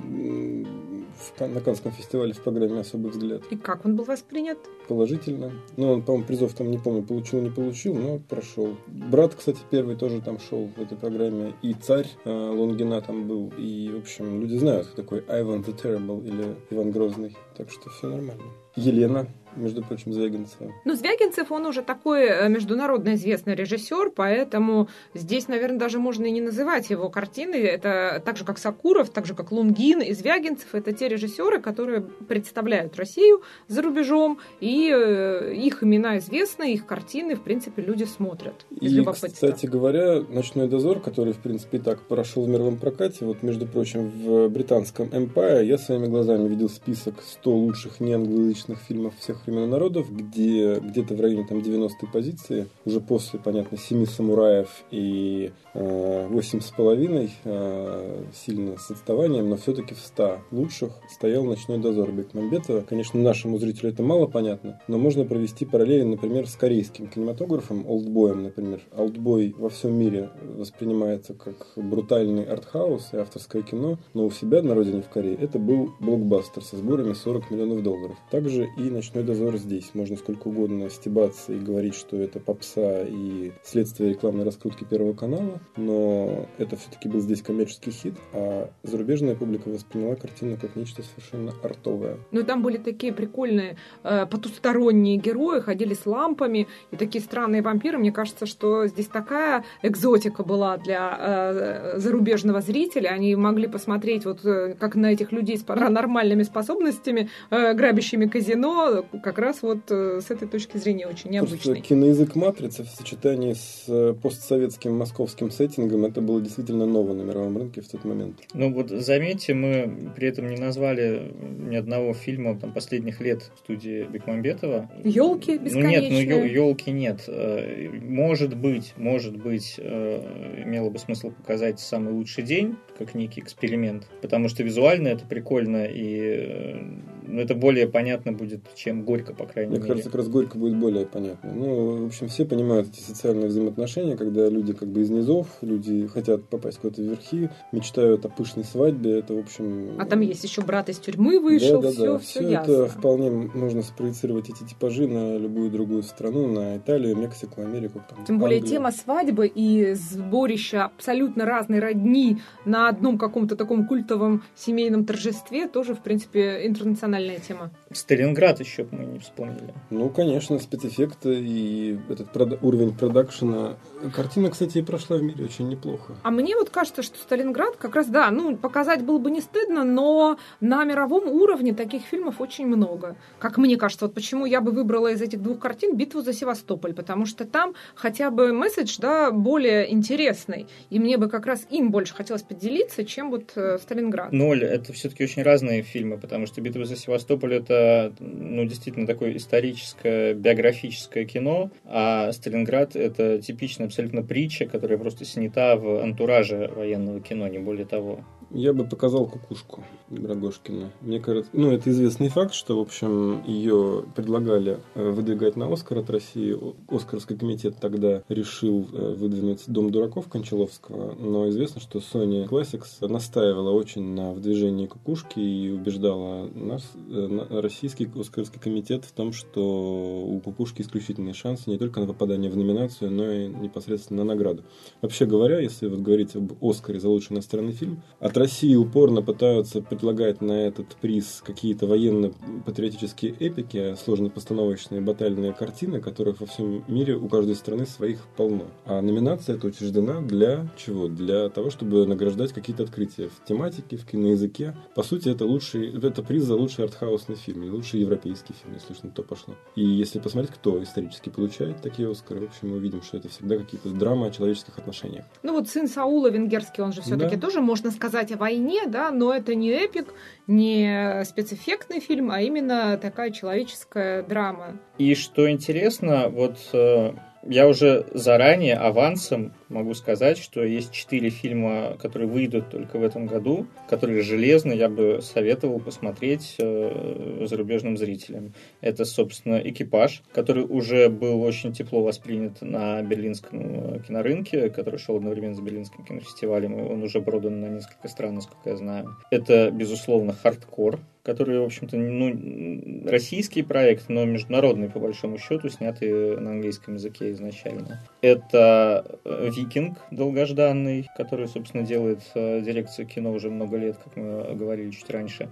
на 1.40 1.60
Канском 1.60 1.92
фестивале 1.92 2.32
в 2.32 2.40
программе 2.40 2.80
«Особый 2.80 3.10
взгляд». 3.10 3.42
И 3.50 3.56
как 3.56 3.84
он 3.84 3.96
был 3.96 4.04
воспринят? 4.04 4.58
Положительно. 4.88 5.52
Ну, 5.76 5.92
он, 5.92 6.02
по-моему, 6.02 6.26
призов 6.26 6.54
там, 6.54 6.70
не 6.70 6.78
помню, 6.78 7.02
получил, 7.02 7.42
не 7.42 7.50
получил, 7.50 7.94
но 7.94 8.18
прошел. 8.18 8.74
Брат, 8.86 9.34
кстати, 9.34 9.58
первый 9.70 9.96
тоже 9.96 10.22
там 10.22 10.38
шел 10.40 10.70
в 10.74 10.80
этой 10.80 10.96
программе. 10.96 11.52
И 11.62 11.74
царь 11.74 12.08
э, 12.24 12.30
Лунгина 12.30 13.02
там 13.02 13.28
был. 13.28 13.52
И, 13.58 13.90
в 13.94 13.98
общем, 13.98 14.40
люди 14.40 14.56
знают, 14.56 14.86
кто 14.86 15.02
такой 15.02 15.24
Айван 15.28 15.60
the 15.60 15.78
Terrible 15.78 16.26
или 16.26 16.56
Иван 16.70 16.90
Грозный. 16.90 17.36
Так 17.54 17.70
что 17.70 17.90
все 17.90 18.08
нормально. 18.08 18.44
Елена 18.76 19.26
между 19.56 19.82
прочим, 19.82 20.12
Звягинцева. 20.12 20.72
Ну, 20.84 20.94
Звягинцев, 20.94 21.50
он 21.50 21.66
уже 21.66 21.82
такой 21.82 22.26
э, 22.26 22.48
международно 22.48 23.14
известный 23.14 23.54
режиссер, 23.54 24.10
поэтому 24.14 24.88
здесь, 25.14 25.48
наверное, 25.48 25.78
даже 25.78 25.98
можно 25.98 26.26
и 26.26 26.30
не 26.30 26.40
называть 26.40 26.90
его 26.90 27.08
картины. 27.08 27.56
Это 27.56 28.22
так 28.24 28.36
же, 28.36 28.44
как 28.44 28.58
Сакуров, 28.58 29.10
так 29.10 29.26
же, 29.26 29.34
как 29.34 29.52
Лунгин 29.52 30.00
и 30.00 30.12
Звягинцев. 30.12 30.74
Это 30.74 30.92
те 30.92 31.08
режиссеры, 31.08 31.60
которые 31.60 32.02
представляют 32.02 32.96
Россию 32.96 33.42
за 33.68 33.82
рубежом, 33.82 34.38
и 34.60 34.92
э, 34.94 35.54
их 35.54 35.82
имена 35.82 36.18
известны, 36.18 36.72
их 36.72 36.86
картины, 36.86 37.34
в 37.34 37.42
принципе, 37.42 37.82
люди 37.82 38.04
смотрят. 38.04 38.66
И, 38.70 39.04
кстати 39.04 39.66
говоря, 39.66 40.20
«Ночной 40.20 40.68
дозор», 40.68 41.00
который, 41.00 41.32
в 41.32 41.38
принципе, 41.38 41.78
и 41.78 41.80
так 41.80 42.02
прошел 42.02 42.44
в 42.44 42.48
мировом 42.48 42.76
прокате, 42.76 43.24
вот, 43.24 43.42
между 43.42 43.66
прочим, 43.66 44.10
в 44.10 44.48
британском 44.48 45.08
Empire 45.08 45.64
я 45.64 45.78
своими 45.78 46.06
глазами 46.06 46.48
видел 46.48 46.68
список 46.68 47.22
100 47.22 47.50
лучших 47.50 48.00
неанглоязычных 48.00 48.78
фильмов 48.78 49.14
всех 49.18 49.47
времен 49.48 49.64
и 49.64 49.70
народов, 49.70 50.14
где 50.14 50.78
где-то 50.78 51.14
в 51.14 51.20
районе 51.20 51.46
там 51.46 51.58
90-й 51.58 52.06
позиции, 52.12 52.66
уже 52.84 53.00
после, 53.00 53.38
понятно, 53.38 53.78
«Семи 53.78 54.06
самураев» 54.06 54.84
и 54.90 55.50
восемь 55.74 56.60
с 56.60 56.70
половиной, 56.70 57.30
э, 57.44 58.24
сильно 58.34 58.76
с 58.78 58.90
отставанием, 58.90 59.48
но 59.48 59.56
все-таки 59.56 59.94
в 59.94 59.98
100 59.98 60.38
лучших 60.50 60.92
стоял 61.08 61.44
«Ночной 61.44 61.78
дозор» 61.78 62.10
Бекмамбетова. 62.10 62.82
Конечно, 62.82 63.20
нашему 63.20 63.58
зрителю 63.58 63.90
это 63.90 64.02
мало 64.02 64.26
понятно, 64.26 64.80
но 64.88 64.98
можно 64.98 65.24
провести 65.24 65.64
параллели, 65.64 66.02
например, 66.02 66.48
с 66.48 66.56
корейским 66.56 67.06
кинематографом, 67.06 67.88
«Олдбоем», 67.88 68.42
например. 68.42 68.80
«Олдбой» 68.96 69.54
во 69.56 69.68
всем 69.68 69.94
мире 69.94 70.30
воспринимается 70.42 71.34
как 71.34 71.54
брутальный 71.76 72.44
артхаус 72.44 73.10
и 73.12 73.16
авторское 73.16 73.62
кино, 73.62 73.98
но 74.14 74.26
у 74.26 74.30
себя 74.30 74.62
на 74.62 74.74
родине 74.74 75.02
в 75.02 75.08
Корее 75.08 75.36
это 75.40 75.58
был 75.58 75.92
блокбастер 76.00 76.62
со 76.62 76.76
сборами 76.76 77.12
40 77.12 77.50
миллионов 77.50 77.82
долларов. 77.82 78.16
Также 78.30 78.68
и 78.76 78.90
«Ночной 78.90 79.22
дозор» 79.28 79.56
здесь. 79.58 79.90
Можно 79.94 80.16
сколько 80.16 80.48
угодно 80.48 80.88
стебаться 80.90 81.52
и 81.52 81.58
говорить, 81.58 81.94
что 81.94 82.16
это 82.16 82.40
попса 82.40 83.02
и 83.02 83.52
следствие 83.62 84.10
рекламной 84.10 84.44
раскрутки 84.44 84.84
Первого 84.84 85.12
канала, 85.12 85.60
но 85.76 86.46
это 86.56 86.76
все-таки 86.76 87.08
был 87.08 87.20
здесь 87.20 87.42
коммерческий 87.42 87.90
хит, 87.90 88.14
а 88.32 88.70
зарубежная 88.82 89.34
публика 89.34 89.68
восприняла 89.68 90.14
картину 90.14 90.56
как 90.60 90.76
нечто 90.76 91.02
совершенно 91.02 91.52
артовое. 91.62 92.16
Ну, 92.32 92.42
там 92.42 92.62
были 92.62 92.78
такие 92.78 93.12
прикольные 93.12 93.76
э, 94.02 94.26
потусторонние 94.26 95.16
герои, 95.16 95.60
ходили 95.60 95.94
с 95.94 96.06
лампами, 96.06 96.66
и 96.90 96.96
такие 96.96 97.22
странные 97.22 97.62
вампиры. 97.62 97.98
Мне 97.98 98.12
кажется, 98.12 98.46
что 98.46 98.86
здесь 98.86 99.06
такая 99.06 99.64
экзотика 99.82 100.42
была 100.42 100.78
для 100.78 101.16
э, 101.18 101.98
зарубежного 101.98 102.60
зрителя. 102.60 103.08
Они 103.08 103.36
могли 103.36 103.66
посмотреть, 103.66 104.24
вот 104.24 104.44
э, 104.44 104.74
как 104.78 104.94
на 104.94 105.12
этих 105.12 105.32
людей 105.32 105.58
с 105.58 105.62
паранормальными 105.62 106.44
способностями, 106.44 107.28
э, 107.50 107.74
грабящими 107.74 108.26
казино, 108.26 109.04
как 109.22 109.38
раз 109.38 109.62
вот 109.62 109.90
э, 109.90 110.20
с 110.20 110.30
этой 110.30 110.48
точки 110.48 110.76
зрения 110.76 111.06
очень 111.06 111.30
необычный. 111.30 111.74
Просто 111.74 111.80
киноязык 111.80 112.34
«Матрица» 112.34 112.84
в 112.84 112.88
сочетании 112.88 113.54
с 113.54 113.84
э, 113.88 114.14
постсоветским 114.20 114.96
московским 114.96 115.50
сеттингом, 115.50 116.04
это 116.04 116.20
было 116.20 116.40
действительно 116.40 116.86
ново 116.86 117.14
на 117.14 117.22
мировом 117.22 117.56
рынке 117.56 117.80
в 117.80 117.88
тот 117.88 118.04
момент. 118.04 118.40
Ну 118.54 118.72
вот 118.72 118.90
заметьте, 118.90 119.54
мы 119.54 120.12
при 120.16 120.28
этом 120.28 120.48
не 120.48 120.56
назвали 120.56 121.32
ни 121.40 121.76
одного 121.76 122.14
фильма 122.14 122.58
там, 122.58 122.72
последних 122.72 123.20
лет 123.20 123.50
студии 123.58 124.04
Бекмамбетова. 124.04 124.90
Елки 125.04 125.58
бесконечные. 125.58 126.10
Ну 126.10 126.18
нет, 126.18 126.28
ну 126.28 126.44
елки 126.44 126.90
нет. 126.90 127.24
Э, 127.28 127.88
может 127.90 128.56
быть, 128.56 128.94
может 128.96 129.36
быть, 129.36 129.78
имело 129.78 130.90
бы 130.90 130.98
смысл 130.98 131.30
показать 131.30 131.80
самый 131.80 132.12
лучший 132.12 132.44
день, 132.44 132.76
как 132.98 133.14
некий 133.14 133.40
эксперимент, 133.40 134.06
потому 134.22 134.48
что 134.48 134.62
визуально 134.62 135.08
это 135.08 135.26
прикольно 135.26 135.86
и 135.88 137.08
ну, 137.28 137.40
это 137.40 137.54
более 137.54 137.86
понятно 137.88 138.32
будет, 138.32 138.60
чем 138.74 139.04
горько, 139.08 139.32
по 139.32 139.46
крайней 139.46 139.70
Мне 139.70 139.78
мере. 139.78 139.84
Мне 139.84 139.88
кажется, 139.88 140.10
как 140.10 140.18
раз 140.18 140.28
горько 140.28 140.58
будет 140.58 140.76
более 140.76 141.06
понятно. 141.06 141.50
Ну, 141.54 142.04
в 142.04 142.06
общем, 142.06 142.28
все 142.28 142.44
понимают 142.44 142.88
эти 142.88 143.00
социальные 143.00 143.48
взаимоотношения, 143.48 144.16
когда 144.16 144.48
люди 144.50 144.74
как 144.74 144.88
бы 144.88 145.00
из 145.00 145.08
низов, 145.08 145.46
люди 145.62 146.06
хотят 146.08 146.44
попасть 146.48 146.78
куда-то 146.78 147.00
в 147.00 147.06
верхи, 147.06 147.48
мечтают 147.72 148.26
о 148.26 148.28
пышной 148.28 148.64
свадьбе, 148.64 149.20
это, 149.20 149.32
в 149.34 149.38
общем... 149.38 149.96
А 149.98 150.04
там 150.04 150.20
есть 150.20 150.44
еще 150.44 150.60
брат 150.60 150.90
из 150.90 150.98
тюрьмы 150.98 151.40
вышел, 151.40 151.80
да, 151.80 151.88
да, 151.88 151.94
все, 151.94 152.04
да. 152.04 152.18
все, 152.18 152.40
все 152.40 152.50
ясно. 152.50 152.72
это 152.72 152.86
вполне 152.86 153.30
можно 153.30 153.82
спроецировать 153.82 154.50
эти 154.50 154.64
типажи 154.68 155.08
на 155.08 155.38
любую 155.38 155.70
другую 155.70 156.02
страну, 156.02 156.46
на 156.46 156.76
Италию, 156.76 157.16
Мексику, 157.16 157.62
Америку. 157.62 158.02
Там, 158.08 158.26
Тем 158.26 158.38
более 158.38 158.58
Англию. 158.58 158.76
тема 158.76 158.92
свадьбы 158.92 159.46
и 159.46 159.94
сборища 159.94 160.84
абсолютно 160.84 161.46
разной 161.46 161.78
родни 161.78 162.38
на 162.66 162.90
одном 162.90 163.16
каком-то 163.16 163.56
таком 163.56 163.86
культовом 163.86 164.42
семейном 164.54 165.06
торжестве 165.06 165.66
тоже, 165.66 165.94
в 165.94 166.00
принципе, 166.00 166.66
интернациональная 166.66 167.38
тема. 167.38 167.70
Сталинград 167.90 168.60
еще 168.60 168.84
мы 168.98 169.04
не 169.06 169.18
вспомнили. 169.18 169.72
Ну, 169.90 170.08
конечно, 170.10 170.58
спецэффекты 170.58 171.40
и 171.40 171.98
этот 172.08 172.32
прод... 172.32 172.58
уровень 172.62 172.94
продакшена. 172.94 173.76
Картина, 174.14 174.50
кстати, 174.50 174.78
и 174.78 174.82
прошла 174.82 175.16
в 175.16 175.22
мире 175.22 175.44
очень 175.44 175.68
неплохо. 175.68 176.16
А 176.22 176.30
мне 176.30 176.54
вот 176.56 176.70
кажется, 176.70 177.02
что 177.02 177.18
Сталинград 177.18 177.76
как 177.76 177.94
раз, 177.94 178.08
да, 178.08 178.30
ну, 178.30 178.56
показать 178.56 179.02
было 179.02 179.18
бы 179.18 179.30
не 179.30 179.40
стыдно, 179.40 179.84
но 179.84 180.38
на 180.60 180.84
мировом 180.84 181.28
уровне 181.28 181.72
таких 181.74 182.02
фильмов 182.02 182.40
очень 182.40 182.66
много. 182.66 183.16
Как 183.38 183.58
мне 183.58 183.76
кажется, 183.76 184.06
вот 184.06 184.14
почему 184.14 184.46
я 184.46 184.60
бы 184.60 184.72
выбрала 184.72 185.12
из 185.12 185.22
этих 185.22 185.42
двух 185.42 185.58
картин 185.58 185.96
«Битву 185.96 186.20
за 186.20 186.32
Севастополь», 186.32 186.94
потому 186.94 187.26
что 187.26 187.44
там 187.44 187.74
хотя 187.94 188.30
бы 188.30 188.52
месседж, 188.52 188.96
да, 188.98 189.30
более 189.30 189.92
интересный. 189.92 190.66
И 190.90 190.98
мне 190.98 191.16
бы 191.16 191.28
как 191.28 191.46
раз 191.46 191.66
им 191.70 191.90
больше 191.90 192.14
хотелось 192.14 192.42
поделиться, 192.42 193.04
чем 193.04 193.30
вот 193.30 193.52
э, 193.54 193.78
Сталинград. 193.78 194.32
Ноль, 194.32 194.64
это 194.64 194.92
все-таки 194.92 195.24
очень 195.24 195.42
разные 195.42 195.82
фильмы, 195.82 196.18
потому 196.18 196.46
что 196.46 196.60
«Битва 196.60 196.84
за 196.84 196.96
Севастополь»— 196.96 197.54
это 197.54 197.68
это, 197.68 198.12
ну, 198.20 198.64
действительно 198.64 198.87
такое 199.06 199.36
историческое, 199.36 200.34
биографическое 200.34 201.24
кино, 201.24 201.70
а 201.84 202.32
Сталинград— 202.32 202.96
это 202.96 203.40
типичная 203.40 203.86
абсолютно 203.86 204.22
притча, 204.22 204.66
которая 204.66 204.98
просто 204.98 205.24
снята 205.24 205.76
в 205.76 206.02
антураже 206.02 206.70
военного 206.74 207.20
кино, 207.20 207.48
не 207.48 207.58
более 207.58 207.86
того. 207.86 208.24
Я 208.50 208.72
бы 208.72 208.84
показал 208.84 209.26
кукушку 209.26 209.84
Драгошкина. 210.08 210.90
Мне 211.02 211.20
кажется, 211.20 211.50
ну, 211.52 211.70
это 211.70 211.90
известный 211.90 212.28
факт, 212.28 212.54
что, 212.54 212.78
в 212.78 212.80
общем, 212.80 213.42
ее 213.46 214.04
предлагали 214.16 214.78
э, 214.94 215.10
выдвигать 215.10 215.56
на 215.56 215.70
Оскар 215.70 215.98
от 215.98 216.08
России. 216.08 216.56
Оскарский 216.88 217.36
комитет 217.36 217.76
тогда 217.78 218.22
решил 218.28 218.88
э, 218.90 219.14
выдвинуть 219.14 219.64
«Дом 219.66 219.90
дураков» 219.90 220.28
Кончаловского, 220.28 221.14
но 221.14 221.48
известно, 221.50 221.82
что 221.82 221.98
Sony 221.98 222.48
Classics 222.48 223.06
настаивала 223.06 223.70
очень 223.70 224.14
на 224.14 224.32
выдвижении 224.32 224.86
кукушки 224.86 225.40
и 225.40 225.70
убеждала 225.70 226.48
нас, 226.54 226.90
э, 227.10 227.60
российский 227.60 228.08
Оскарский 228.18 228.60
комитет 228.60 229.04
в 229.04 229.12
том, 229.12 229.34
что 229.34 230.24
у 230.26 230.40
кукушки 230.40 230.80
исключительные 230.80 231.34
шансы 231.34 231.68
не 231.68 231.76
только 231.76 232.00
на 232.00 232.06
попадание 232.06 232.50
в 232.50 232.56
номинацию, 232.56 233.10
но 233.10 233.30
и 233.30 233.48
непосредственно 233.48 234.24
на 234.24 234.32
награду. 234.32 234.62
Вообще 235.02 235.26
говоря, 235.26 235.60
если 235.60 235.86
вот 235.86 236.00
говорить 236.00 236.34
об 236.34 236.52
Оскаре 236.64 236.98
за 236.98 237.10
лучший 237.10 237.34
иностранный 237.34 237.72
фильм, 237.72 238.02
от 238.20 238.37
России 238.38 238.74
упорно 238.74 239.22
пытаются 239.22 239.80
предлагать 239.80 240.40
на 240.40 240.52
этот 240.52 240.96
приз 240.96 241.42
какие-то 241.44 241.86
военно-патриотические 241.86 243.32
эпики, 243.32 243.94
сложно-постановочные 244.02 245.00
батальные 245.00 245.52
картины, 245.52 246.00
которых 246.00 246.40
во 246.40 246.46
всем 246.46 246.84
мире 246.88 247.16
у 247.16 247.28
каждой 247.28 247.54
страны 247.54 247.86
своих 247.86 248.20
полно. 248.36 248.66
А 248.84 249.00
номинация 249.02 249.56
эта 249.56 249.66
учреждена 249.66 250.20
для 250.20 250.68
чего? 250.76 251.08
Для 251.08 251.48
того, 251.48 251.70
чтобы 251.70 252.06
награждать 252.06 252.52
какие-то 252.52 252.82
открытия 252.82 253.28
в 253.28 253.46
тематике, 253.46 253.96
в 253.96 254.06
киноязыке. 254.06 254.76
По 254.94 255.02
сути, 255.02 255.28
это 255.28 255.44
лучший, 255.44 255.96
это 255.96 256.22
приз 256.22 256.44
за 256.44 256.56
лучший 256.56 256.84
артхаусный 256.84 257.36
фильм, 257.36 257.72
лучший 257.72 258.00
европейский 258.00 258.54
фильм, 258.54 258.74
если 258.74 259.06
на 259.06 259.12
то 259.12 259.22
пошло. 259.22 259.54
И 259.76 259.84
если 259.84 260.18
посмотреть, 260.18 260.54
кто 260.54 260.82
исторически 260.82 261.28
получает 261.28 261.80
такие 261.82 262.10
Оскары, 262.10 262.40
в 262.40 262.44
общем, 262.44 262.70
мы 262.70 262.76
увидим, 262.76 263.02
что 263.02 263.16
это 263.16 263.28
всегда 263.28 263.56
какие-то 263.58 263.90
драмы 263.90 264.26
о 264.26 264.30
человеческих 264.30 264.78
отношениях. 264.78 265.24
Ну 265.42 265.52
вот 265.52 265.68
сын 265.68 265.88
Саула 265.88 266.30
венгерский, 266.30 266.82
он 266.82 266.92
же 266.92 267.02
все-таки 267.02 267.36
да. 267.36 267.42
тоже, 267.42 267.60
можно 267.60 267.90
сказать, 267.90 268.27
рассказать 268.28 268.32
о 268.32 268.36
войне, 268.36 268.82
да, 268.86 269.10
но 269.10 269.34
это 269.34 269.54
не 269.54 269.70
эпик, 269.70 270.14
не 270.46 271.24
спецэффектный 271.24 272.00
фильм, 272.00 272.30
а 272.30 272.40
именно 272.40 272.98
такая 272.98 273.30
человеческая 273.30 274.22
драма. 274.22 274.78
И 274.98 275.14
что 275.14 275.50
интересно, 275.50 276.28
вот 276.28 276.56
э, 276.72 277.12
я 277.44 277.68
уже 277.68 278.06
заранее, 278.12 278.76
авансом 278.76 279.52
могу 279.68 279.94
сказать, 279.94 280.38
что 280.38 280.62
есть 280.62 280.92
четыре 280.92 281.30
фильма, 281.30 281.96
которые 282.00 282.28
выйдут 282.28 282.70
только 282.70 282.98
в 282.98 283.02
этом 283.02 283.26
году, 283.26 283.66
которые 283.88 284.22
железно 284.22 284.72
я 284.72 284.88
бы 284.88 285.20
советовал 285.22 285.80
посмотреть 285.80 286.56
э, 286.58 287.46
зарубежным 287.46 287.96
зрителям. 287.96 288.52
Это, 288.80 289.04
собственно, 289.04 289.56
«Экипаж», 289.56 290.22
который 290.32 290.64
уже 290.64 291.08
был 291.08 291.42
очень 291.42 291.72
тепло 291.72 292.02
воспринят 292.02 292.60
на 292.62 293.02
берлинском 293.02 293.60
э, 293.60 294.00
кинорынке, 294.06 294.70
который 294.70 294.98
шел 294.98 295.16
одновременно 295.16 295.54
с 295.54 295.60
берлинским 295.60 296.04
кинофестивалем, 296.04 296.78
и 296.78 296.82
он 296.82 297.02
уже 297.02 297.20
продан 297.20 297.60
на 297.60 297.66
несколько 297.66 298.08
стран, 298.08 298.36
насколько 298.36 298.70
я 298.70 298.76
знаю. 298.76 299.16
Это, 299.30 299.70
безусловно, 299.70 300.32
«Хардкор», 300.32 301.00
который, 301.28 301.58
в 301.60 301.64
общем-то, 301.64 301.96
ну, 301.98 303.04
российский 303.06 303.62
проект, 303.62 304.08
но 304.08 304.24
международный, 304.24 304.88
по 304.88 304.98
большому 304.98 305.36
счету, 305.36 305.68
снятый 305.68 306.38
на 306.38 306.52
английском 306.52 306.94
языке 306.94 307.32
изначально. 307.32 308.00
Это 308.22 309.20
э, 309.26 309.50
«Викинг» 309.58 309.98
долгожданный, 310.12 311.08
который, 311.16 311.48
собственно, 311.48 311.82
делает 311.82 312.22
э, 312.34 312.60
дирекция 312.60 313.06
кино 313.06 313.32
уже 313.32 313.50
много 313.50 313.76
лет, 313.76 313.96
как 314.02 314.14
мы 314.16 314.54
говорили 314.54 314.90
чуть 314.90 315.10
раньше. 315.10 315.48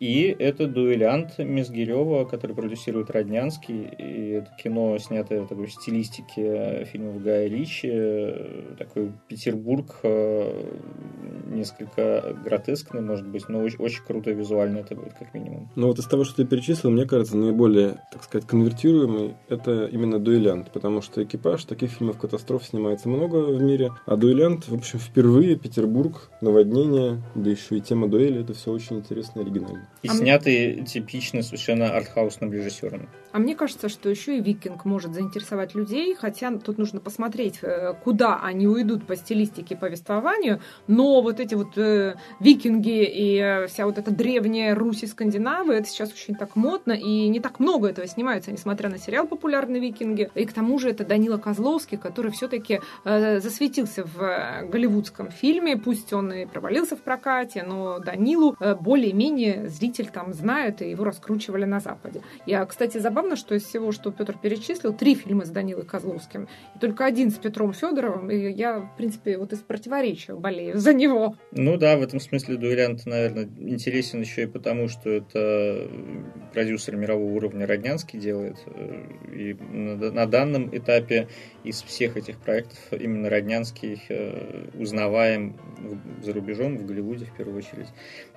И 0.00 0.34
это 0.38 0.66
«Дуэлянт» 0.66 1.38
Мизгирева, 1.38 2.24
который 2.24 2.56
продюсирует 2.56 3.10
Роднянский. 3.10 3.82
И 3.98 4.30
это 4.30 4.50
кино, 4.58 4.96
снятое 4.96 5.42
в 5.42 5.48
такой 5.48 5.68
стилистике 5.68 6.86
фильмов 6.86 7.22
Гая 7.22 7.48
Ричи. 7.48 8.32
Такой 8.78 9.12
Петербург, 9.28 9.98
э, 10.02 10.64
несколько 11.50 12.34
гротескный, 12.42 13.02
может 13.02 13.26
быть, 13.26 13.50
но 13.50 13.60
очень, 13.60 13.78
очень 13.78 14.02
круто 14.02 14.30
визуально 14.30 14.78
это 14.78 14.94
будет, 14.94 15.12
как 15.18 15.34
минимум. 15.34 15.68
Ну 15.76 15.88
вот 15.88 15.98
из 15.98 16.06
того, 16.06 16.24
что 16.24 16.36
ты 16.36 16.46
перечислил, 16.46 16.90
мне 16.90 17.04
кажется, 17.04 17.36
наиболее, 17.36 17.98
так 18.10 18.24
сказать, 18.24 18.48
конвертируемый 18.48 19.34
это 19.50 19.84
именно 19.84 20.18
«Дуэлянт», 20.18 20.70
потому 20.72 21.02
что 21.02 21.22
«Экипаж» 21.22 21.64
таких 21.64 21.90
фильмов 21.90 22.18
катастроф 22.18 22.64
снимается 22.64 23.10
много 23.10 23.36
в 23.36 23.62
мире, 23.62 23.90
а 24.06 24.16
«Дуэлянт», 24.16 24.66
в 24.66 24.74
общем, 24.74 24.98
впервые 24.98 25.56
Петербург, 25.56 26.30
наводнение, 26.40 27.22
да 27.34 27.50
еще 27.50 27.76
и 27.76 27.80
тема 27.82 28.08
дуэли, 28.08 28.40
это 28.40 28.54
все 28.54 28.72
очень 28.72 28.96
интересно 28.96 29.40
и 29.40 29.42
оригинально. 29.42 29.89
И 30.02 30.08
а 30.08 30.14
снятый 30.14 30.74
мне... 30.74 30.86
типично 30.86 31.42
совершенно 31.42 31.94
артхаусным 31.94 32.52
режиссером. 32.52 33.08
А 33.32 33.38
мне 33.38 33.54
кажется, 33.54 33.88
что 33.88 34.08
еще 34.08 34.38
и 34.38 34.40
«Викинг» 34.40 34.84
может 34.84 35.14
заинтересовать 35.14 35.74
людей, 35.74 36.14
хотя 36.14 36.50
тут 36.58 36.78
нужно 36.78 37.00
посмотреть, 37.00 37.60
э, 37.62 37.94
куда 38.02 38.40
они 38.42 38.66
уйдут 38.66 39.06
по 39.06 39.16
стилистике 39.16 39.76
повествованию, 39.76 40.60
но 40.88 41.22
вот 41.22 41.40
эти 41.40 41.54
вот 41.54 41.78
э, 41.78 42.16
викинги 42.40 43.04
и 43.04 43.38
э, 43.38 43.66
вся 43.68 43.86
вот 43.86 43.98
эта 43.98 44.10
древняя 44.10 44.74
Русь 44.74 45.04
и 45.04 45.06
Скандинавы, 45.06 45.74
это 45.74 45.88
сейчас 45.88 46.12
очень 46.12 46.34
так 46.34 46.56
модно, 46.56 46.92
и 46.92 47.28
не 47.28 47.40
так 47.40 47.60
много 47.60 47.88
этого 47.88 48.06
снимается, 48.06 48.50
несмотря 48.50 48.88
на 48.90 48.98
сериал 48.98 49.26
«Популярные 49.26 49.80
викинги». 49.80 50.30
И 50.34 50.44
к 50.44 50.52
тому 50.52 50.78
же 50.78 50.90
это 50.90 51.04
Данила 51.04 51.38
Козловский, 51.38 51.98
который 51.98 52.32
все-таки 52.32 52.80
э, 53.04 53.40
засветился 53.40 54.04
в 54.04 54.22
э, 54.22 54.66
голливудском 54.66 55.30
фильме, 55.30 55.76
пусть 55.76 56.12
он 56.12 56.32
и 56.32 56.46
провалился 56.46 56.96
в 56.96 57.00
прокате, 57.00 57.62
но 57.62 57.98
Данилу 58.00 58.56
э, 58.58 58.74
более-менее 58.74 59.68
зритель 59.68 60.08
там 60.12 60.32
знает, 60.34 60.82
и 60.82 60.90
его 60.90 61.04
раскручивали 61.04 61.64
на 61.64 61.80
Западе. 61.80 62.22
Я, 62.46 62.64
кстати, 62.66 62.98
забавно, 62.98 63.19
что 63.36 63.54
из 63.54 63.64
всего, 63.64 63.92
что 63.92 64.10
Петр 64.10 64.36
перечислил, 64.38 64.92
три 64.92 65.14
фильма 65.14 65.44
с 65.44 65.50
Данилой 65.50 65.84
Козловским, 65.84 66.48
и 66.74 66.78
только 66.78 67.04
один 67.04 67.30
с 67.30 67.34
Петром 67.34 67.72
Федоровым, 67.72 68.30
и 68.30 68.50
я, 68.50 68.80
в 68.80 68.96
принципе, 68.96 69.38
вот 69.38 69.52
из 69.52 69.58
противоречия 69.60 70.34
болею 70.34 70.78
за 70.78 70.92
него. 70.92 71.36
Ну 71.52 71.76
да, 71.76 71.96
в 71.96 72.02
этом 72.02 72.20
смысле 72.20 72.56
дуэлянт, 72.56 73.06
наверное, 73.06 73.48
интересен 73.58 74.20
еще 74.20 74.44
и 74.44 74.46
потому, 74.46 74.88
что 74.88 75.10
это 75.10 75.88
продюсер 76.52 76.96
мирового 76.96 77.32
уровня 77.32 77.66
Роднянский 77.66 78.18
делает, 78.18 78.56
и 79.32 79.54
на 79.54 80.26
данном 80.26 80.76
этапе 80.76 81.28
из 81.64 81.82
всех 81.82 82.16
этих 82.16 82.38
проектов 82.38 82.78
именно 82.92 83.28
Роднянский 83.28 84.02
э, 84.08 84.68
узнаваем 84.74 85.56
за 86.22 86.32
рубежом, 86.32 86.76
в 86.76 86.86
Голливуде 86.86 87.26
в 87.26 87.36
первую 87.36 87.58
очередь. 87.58 87.88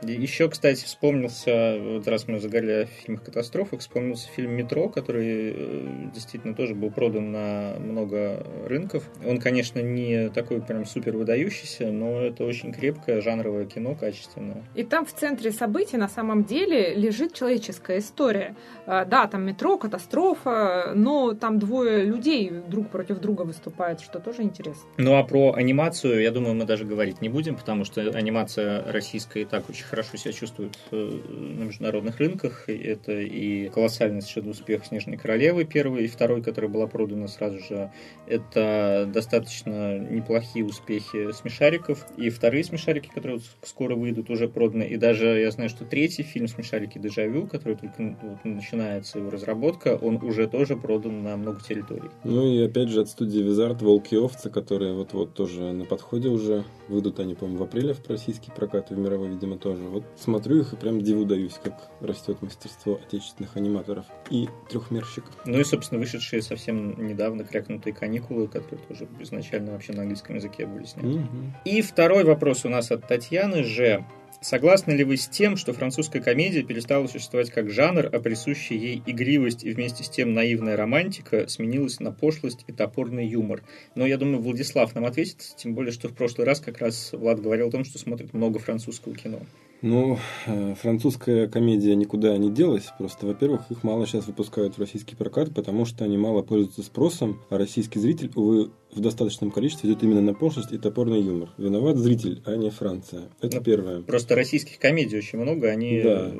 И 0.05 0.11
еще, 0.11 0.49
кстати, 0.49 0.83
вспомнился, 0.83 1.77
вот 1.79 2.07
раз 2.07 2.27
мы 2.27 2.39
заговорили 2.39 2.83
о 2.83 2.85
фильмах 2.85 3.23
катастрофах, 3.23 3.79
вспомнился 3.79 4.29
фильм 4.29 4.51
«Метро», 4.51 4.72
который 4.89 5.53
э, 5.55 6.09
действительно 6.13 6.53
тоже 6.55 6.75
был 6.75 6.91
продан 6.91 7.31
на 7.31 7.75
много 7.79 8.45
рынков. 8.65 9.09
Он, 9.25 9.39
конечно, 9.39 9.79
не 9.79 10.29
такой 10.29 10.61
прям 10.61 10.85
супер 10.85 11.17
выдающийся, 11.17 11.91
но 11.91 12.21
это 12.21 12.45
очень 12.45 12.71
крепкое 12.71 13.21
жанровое 13.21 13.65
кино, 13.65 13.95
качественное. 13.95 14.63
И 14.75 14.83
там 14.83 15.05
в 15.05 15.13
центре 15.13 15.51
событий 15.51 15.97
на 15.97 16.07
самом 16.07 16.43
деле 16.43 16.93
лежит 16.95 17.33
человеческая 17.33 17.99
история. 17.99 18.55
А, 18.85 19.05
да, 19.05 19.27
там 19.27 19.45
метро, 19.45 19.77
катастрофа, 19.77 20.91
но 20.95 21.33
там 21.33 21.59
двое 21.59 22.03
людей 22.03 22.49
друг 22.49 22.89
против 22.89 23.19
друга 23.19 23.43
выступают, 23.43 24.01
что 24.01 24.19
тоже 24.19 24.43
интересно. 24.43 24.83
Ну 24.97 25.15
а 25.15 25.23
про 25.23 25.53
анимацию, 25.53 26.21
я 26.21 26.31
думаю, 26.31 26.55
мы 26.55 26.65
даже 26.65 26.85
говорить 26.85 27.21
не 27.21 27.29
будем, 27.29 27.55
потому 27.55 27.85
что 27.85 28.01
анимация 28.01 28.91
российская 28.91 29.41
и 29.41 29.45
так 29.45 29.69
очень 29.69 29.85
хорошо 29.85 30.17
себя 30.17 30.33
чувствует 30.33 30.77
э, 30.91 30.95
на 30.95 31.63
международных 31.63 32.17
рынках. 32.19 32.67
Это 32.67 33.13
и 33.13 33.69
колоссальный 33.69 34.21
совершенно 34.21 34.51
успех 34.63 34.85
«Снежной 34.85 35.17
королевы» 35.17 35.65
первый 35.65 36.05
и 36.05 36.07
второй, 36.07 36.41
которая 36.41 36.71
была 36.71 36.87
продана 36.87 37.27
сразу 37.27 37.59
же. 37.59 37.91
Это 38.27 39.09
достаточно 39.13 39.99
неплохие 39.99 40.65
успехи 40.65 41.33
«Смешариков». 41.33 42.05
И 42.15 42.29
вторые 42.29 42.63
«Смешарики», 42.63 43.09
которые 43.13 43.41
скоро 43.63 43.95
выйдут, 43.95 44.29
уже 44.29 44.47
проданы. 44.47 44.83
И 44.83 44.95
даже 44.95 45.25
я 45.27 45.51
знаю, 45.51 45.69
что 45.69 45.83
третий 45.83 46.23
фильм 46.23 46.47
«Смешарики 46.47 46.97
Дежавю», 46.97 47.47
который 47.47 47.75
только 47.75 48.15
вот, 48.21 48.45
начинается 48.45 49.19
его 49.19 49.29
разработка, 49.29 49.97
он 50.01 50.15
уже 50.23 50.47
тоже 50.47 50.77
продан 50.77 51.23
на 51.23 51.35
много 51.35 51.59
территорий. 51.61 52.09
Ну 52.23 52.47
и 52.47 52.63
опять 52.63 52.87
же 52.87 53.01
от 53.01 53.09
студии 53.09 53.39
Визард 53.39 53.81
«Волки 53.81 54.15
и 54.15 54.17
овцы», 54.17 54.49
которые 54.49 54.93
вот-вот 54.93 55.33
тоже 55.33 55.73
на 55.73 55.83
подходе 55.83 56.29
уже 56.29 56.63
выйдут 56.87 57.19
они, 57.19 57.35
по-моему, 57.35 57.59
в 57.59 57.63
апреле 57.63 57.93
в 57.93 58.07
российский 58.09 58.51
прокат 58.51 58.91
и 58.91 58.95
в 58.95 58.97
мировой, 58.97 59.29
видимо, 59.29 59.57
тоже. 59.57 59.83
Вот 59.83 60.03
смотрю 60.17 60.59
их 60.59 60.73
и 60.73 60.75
прям 60.75 61.01
диву 61.01 61.25
даюсь, 61.25 61.59
как 61.63 61.89
растет 62.01 62.41
мастерство 62.41 62.99
отечественных 63.05 63.55
аниматоров 63.55 64.05
и 64.29 64.49
трехмерщиков. 64.69 65.33
Ну 65.45 65.59
и, 65.59 65.63
собственно, 65.63 65.99
вышедшие 65.99 66.41
совсем 66.41 67.07
недавно 67.07 67.43
крякнутые 67.43 67.93
каникулы, 67.93 68.47
которые 68.47 68.85
тоже 68.87 69.07
изначально 69.19 69.71
вообще 69.71 69.93
на 69.93 70.01
английском 70.01 70.35
языке 70.35 70.65
были 70.65 70.85
сняты. 70.85 71.07
Угу. 71.07 71.27
И 71.65 71.81
второй 71.81 72.23
вопрос 72.23 72.65
у 72.65 72.69
нас 72.69 72.91
от 72.91 73.07
Татьяны 73.07 73.63
же. 73.63 74.05
Согласны 74.43 74.91
ли 74.91 75.05
вы 75.05 75.15
с 75.15 75.29
тем, 75.29 75.55
что 75.55 75.71
французская 75.71 76.19
комедия 76.19 76.63
перестала 76.63 77.07
существовать 77.07 77.49
как 77.49 77.69
жанр, 77.69 78.09
а 78.11 78.19
присущая 78.19 78.77
ей 78.77 79.01
игривость 79.05 79.63
и 79.63 79.71
вместе 79.71 80.03
с 80.03 80.09
тем 80.09 80.33
наивная 80.33 80.75
романтика 80.75 81.47
сменилась 81.47 82.01
на 82.01 82.11
пошлость 82.11 82.65
и 82.67 82.73
топорный 82.73 83.25
юмор? 83.25 83.63
Но 83.95 84.05
я 84.05 84.17
думаю, 84.17 84.41
Владислав 84.41 84.93
нам 84.95 85.05
ответит, 85.05 85.37
тем 85.55 85.73
более, 85.75 85.93
что 85.93 86.09
в 86.09 86.13
прошлый 86.13 86.45
раз 86.45 86.59
как 86.59 86.79
раз 86.79 87.13
Влад 87.13 87.41
говорил 87.41 87.69
о 87.69 87.71
том, 87.71 87.85
что 87.85 87.97
смотрит 87.97 88.33
много 88.33 88.59
французского 88.59 89.15
кино. 89.15 89.39
Ну, 89.81 90.17
э, 90.45 90.75
французская 90.75 91.47
комедия 91.47 91.95
никуда 91.95 92.37
не 92.37 92.51
делась. 92.51 92.89
Просто, 92.97 93.25
во-первых, 93.25 93.69
их 93.69 93.83
мало 93.83 94.05
сейчас 94.07 94.27
выпускают 94.27 94.75
в 94.75 94.79
российский 94.79 95.15
прокат, 95.15 95.53
потому 95.53 95.85
что 95.85 96.03
они 96.03 96.17
мало 96.17 96.41
пользуются 96.41 96.83
спросом, 96.83 97.41
а 97.49 97.57
российский 97.57 97.99
зритель, 97.99 98.31
увы, 98.35 98.71
в 98.95 98.99
достаточном 98.99 99.51
количестве 99.51 99.89
идет 99.89 100.03
именно 100.03 100.21
на 100.21 100.33
пошлость 100.33 100.71
и 100.71 100.77
топорный 100.77 101.21
юмор. 101.21 101.49
Виноват 101.57 101.97
зритель, 101.97 102.41
а 102.45 102.55
не 102.55 102.69
Франция. 102.69 103.23
Это 103.41 103.57
ну, 103.57 103.63
первое. 103.63 104.01
Просто 104.01 104.35
российских 104.35 104.79
комедий 104.79 105.17
очень 105.17 105.39
много, 105.39 105.67
они 105.67 106.01
да. 106.01 106.31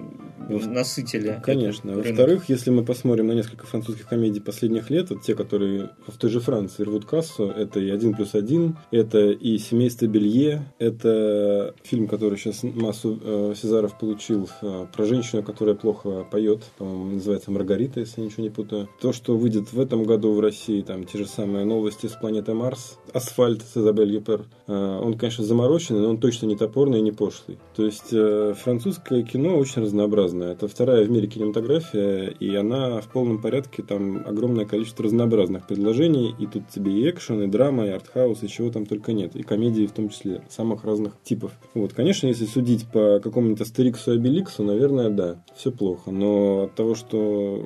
насытили. 0.49 1.39
Конечно. 1.43 1.95
Во-вторых, 1.95 2.49
если 2.49 2.69
мы 2.69 2.83
посмотрим 2.83 3.27
на 3.27 3.33
несколько 3.33 3.65
французских 3.65 4.07
комедий 4.07 4.39
последних 4.39 4.89
лет, 4.89 5.09
вот 5.09 5.23
те, 5.23 5.35
которые 5.35 5.89
в 6.07 6.17
той 6.17 6.29
же 6.29 6.39
Франции 6.39 6.83
рвут 6.83 7.05
кассу, 7.05 7.45
это 7.49 7.79
и 7.79 7.89
«Один 7.89 8.13
плюс 8.13 8.35
один», 8.35 8.77
это 8.91 9.31
и 9.31 9.57
«Семейство 9.57 10.05
Белье», 10.05 10.63
это 10.79 11.75
фильм, 11.83 12.07
который 12.07 12.37
сейчас 12.37 12.63
массу 12.63 13.19
э, 13.21 13.53
Сезаров 13.59 13.97
получил 13.97 14.49
э, 14.61 14.87
про 14.93 15.05
женщину, 15.05 15.43
которая 15.43 15.75
плохо 15.75 16.25
поет, 16.29 16.63
по-моему, 16.77 17.15
называется 17.15 17.51
«Маргарита», 17.51 17.99
если 17.99 18.21
я 18.21 18.27
ничего 18.27 18.43
не 18.43 18.49
путаю. 18.49 18.89
То, 19.01 19.13
что 19.13 19.37
выйдет 19.37 19.73
в 19.73 19.79
этом 19.79 20.03
году 20.03 20.33
в 20.33 20.39
России, 20.39 20.81
там 20.81 21.05
те 21.05 21.17
же 21.17 21.25
самые 21.25 21.65
новости 21.65 22.07
с 22.07 22.13
планеты 22.13 22.42
планета 22.43 22.53
Марс, 22.53 22.99
асфальт 23.13 23.61
с 23.61 23.77
Изабель 23.77 24.13
Юпер. 24.13 24.45
Э, 24.67 24.99
он, 25.01 25.17
конечно, 25.17 25.43
замороченный, 25.43 26.01
но 26.01 26.09
он 26.09 26.17
точно 26.17 26.47
не 26.47 26.55
топорный 26.55 26.99
и 26.99 27.01
не 27.01 27.11
пошлый. 27.11 27.57
То 27.75 27.85
есть 27.85 28.11
э, 28.11 28.53
французское 28.57 29.23
кино 29.23 29.57
очень 29.57 29.81
разнообразное. 29.81 30.53
Это 30.53 30.67
вторая 30.67 31.05
в 31.05 31.11
мире 31.11 31.27
кинематография, 31.27 32.27
и 32.27 32.55
она 32.55 33.01
в 33.01 33.07
полном 33.07 33.41
порядке, 33.41 33.83
там 33.83 34.23
огромное 34.25 34.65
количество 34.65 35.05
разнообразных 35.05 35.67
предложений, 35.67 36.35
и 36.39 36.47
тут 36.47 36.69
тебе 36.69 36.91
и 36.91 37.09
экшен, 37.09 37.43
и 37.43 37.47
драма, 37.47 37.85
и 37.85 37.89
артхаус, 37.89 38.43
и 38.43 38.47
чего 38.47 38.69
там 38.69 38.85
только 38.85 39.13
нет. 39.13 39.35
И 39.35 39.43
комедии 39.43 39.85
в 39.85 39.91
том 39.91 40.09
числе, 40.09 40.41
самых 40.49 40.83
разных 40.83 41.13
типов. 41.23 41.51
Вот, 41.73 41.93
конечно, 41.93 42.27
если 42.27 42.45
судить 42.45 42.87
по 42.87 43.19
какому-нибудь 43.23 43.61
Астериксу 43.61 44.13
и 44.13 44.15
Обеликсу, 44.15 44.63
наверное, 44.63 45.09
да, 45.09 45.43
все 45.55 45.71
плохо. 45.71 46.11
Но 46.11 46.63
от 46.63 46.75
того, 46.75 46.95
что 46.95 47.65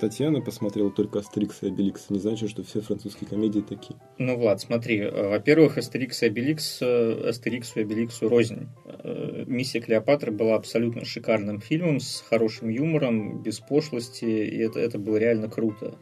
Татьяна 0.00 0.40
посмотрела 0.40 0.90
только 0.90 1.18
Астерикса 1.18 1.66
и 1.66 1.68
Обеликса, 1.68 2.12
не 2.12 2.18
значит, 2.18 2.50
что 2.50 2.62
все 2.62 2.80
французские 2.80 3.28
комедии 3.28 3.60
такие. 3.60 3.96
Ну, 4.18 4.36
Влад, 4.36 4.60
смотри. 4.60 5.00
Э, 5.00 5.28
во-первых, 5.28 5.76
Астерикс 5.78 6.22
и 6.22 6.26
Обеликс, 6.26 6.78
э, 6.80 7.28
Астериксу 7.28 7.80
и 7.80 7.82
Обеликсу 7.82 8.28
рознь. 8.28 8.68
Э, 8.84 9.44
Миссия 9.46 9.80
Клеопатры 9.80 10.32
была 10.32 10.54
абсолютно 10.54 11.04
шикарным 11.04 11.60
фильмом, 11.60 12.00
с 12.00 12.24
хорошим 12.28 12.68
юмором, 12.68 13.42
без 13.42 13.60
пошлости, 13.60 14.24
и 14.24 14.58
это, 14.58 14.80
это 14.80 14.98
было 14.98 15.16
реально 15.16 15.48
круто. 15.48 15.98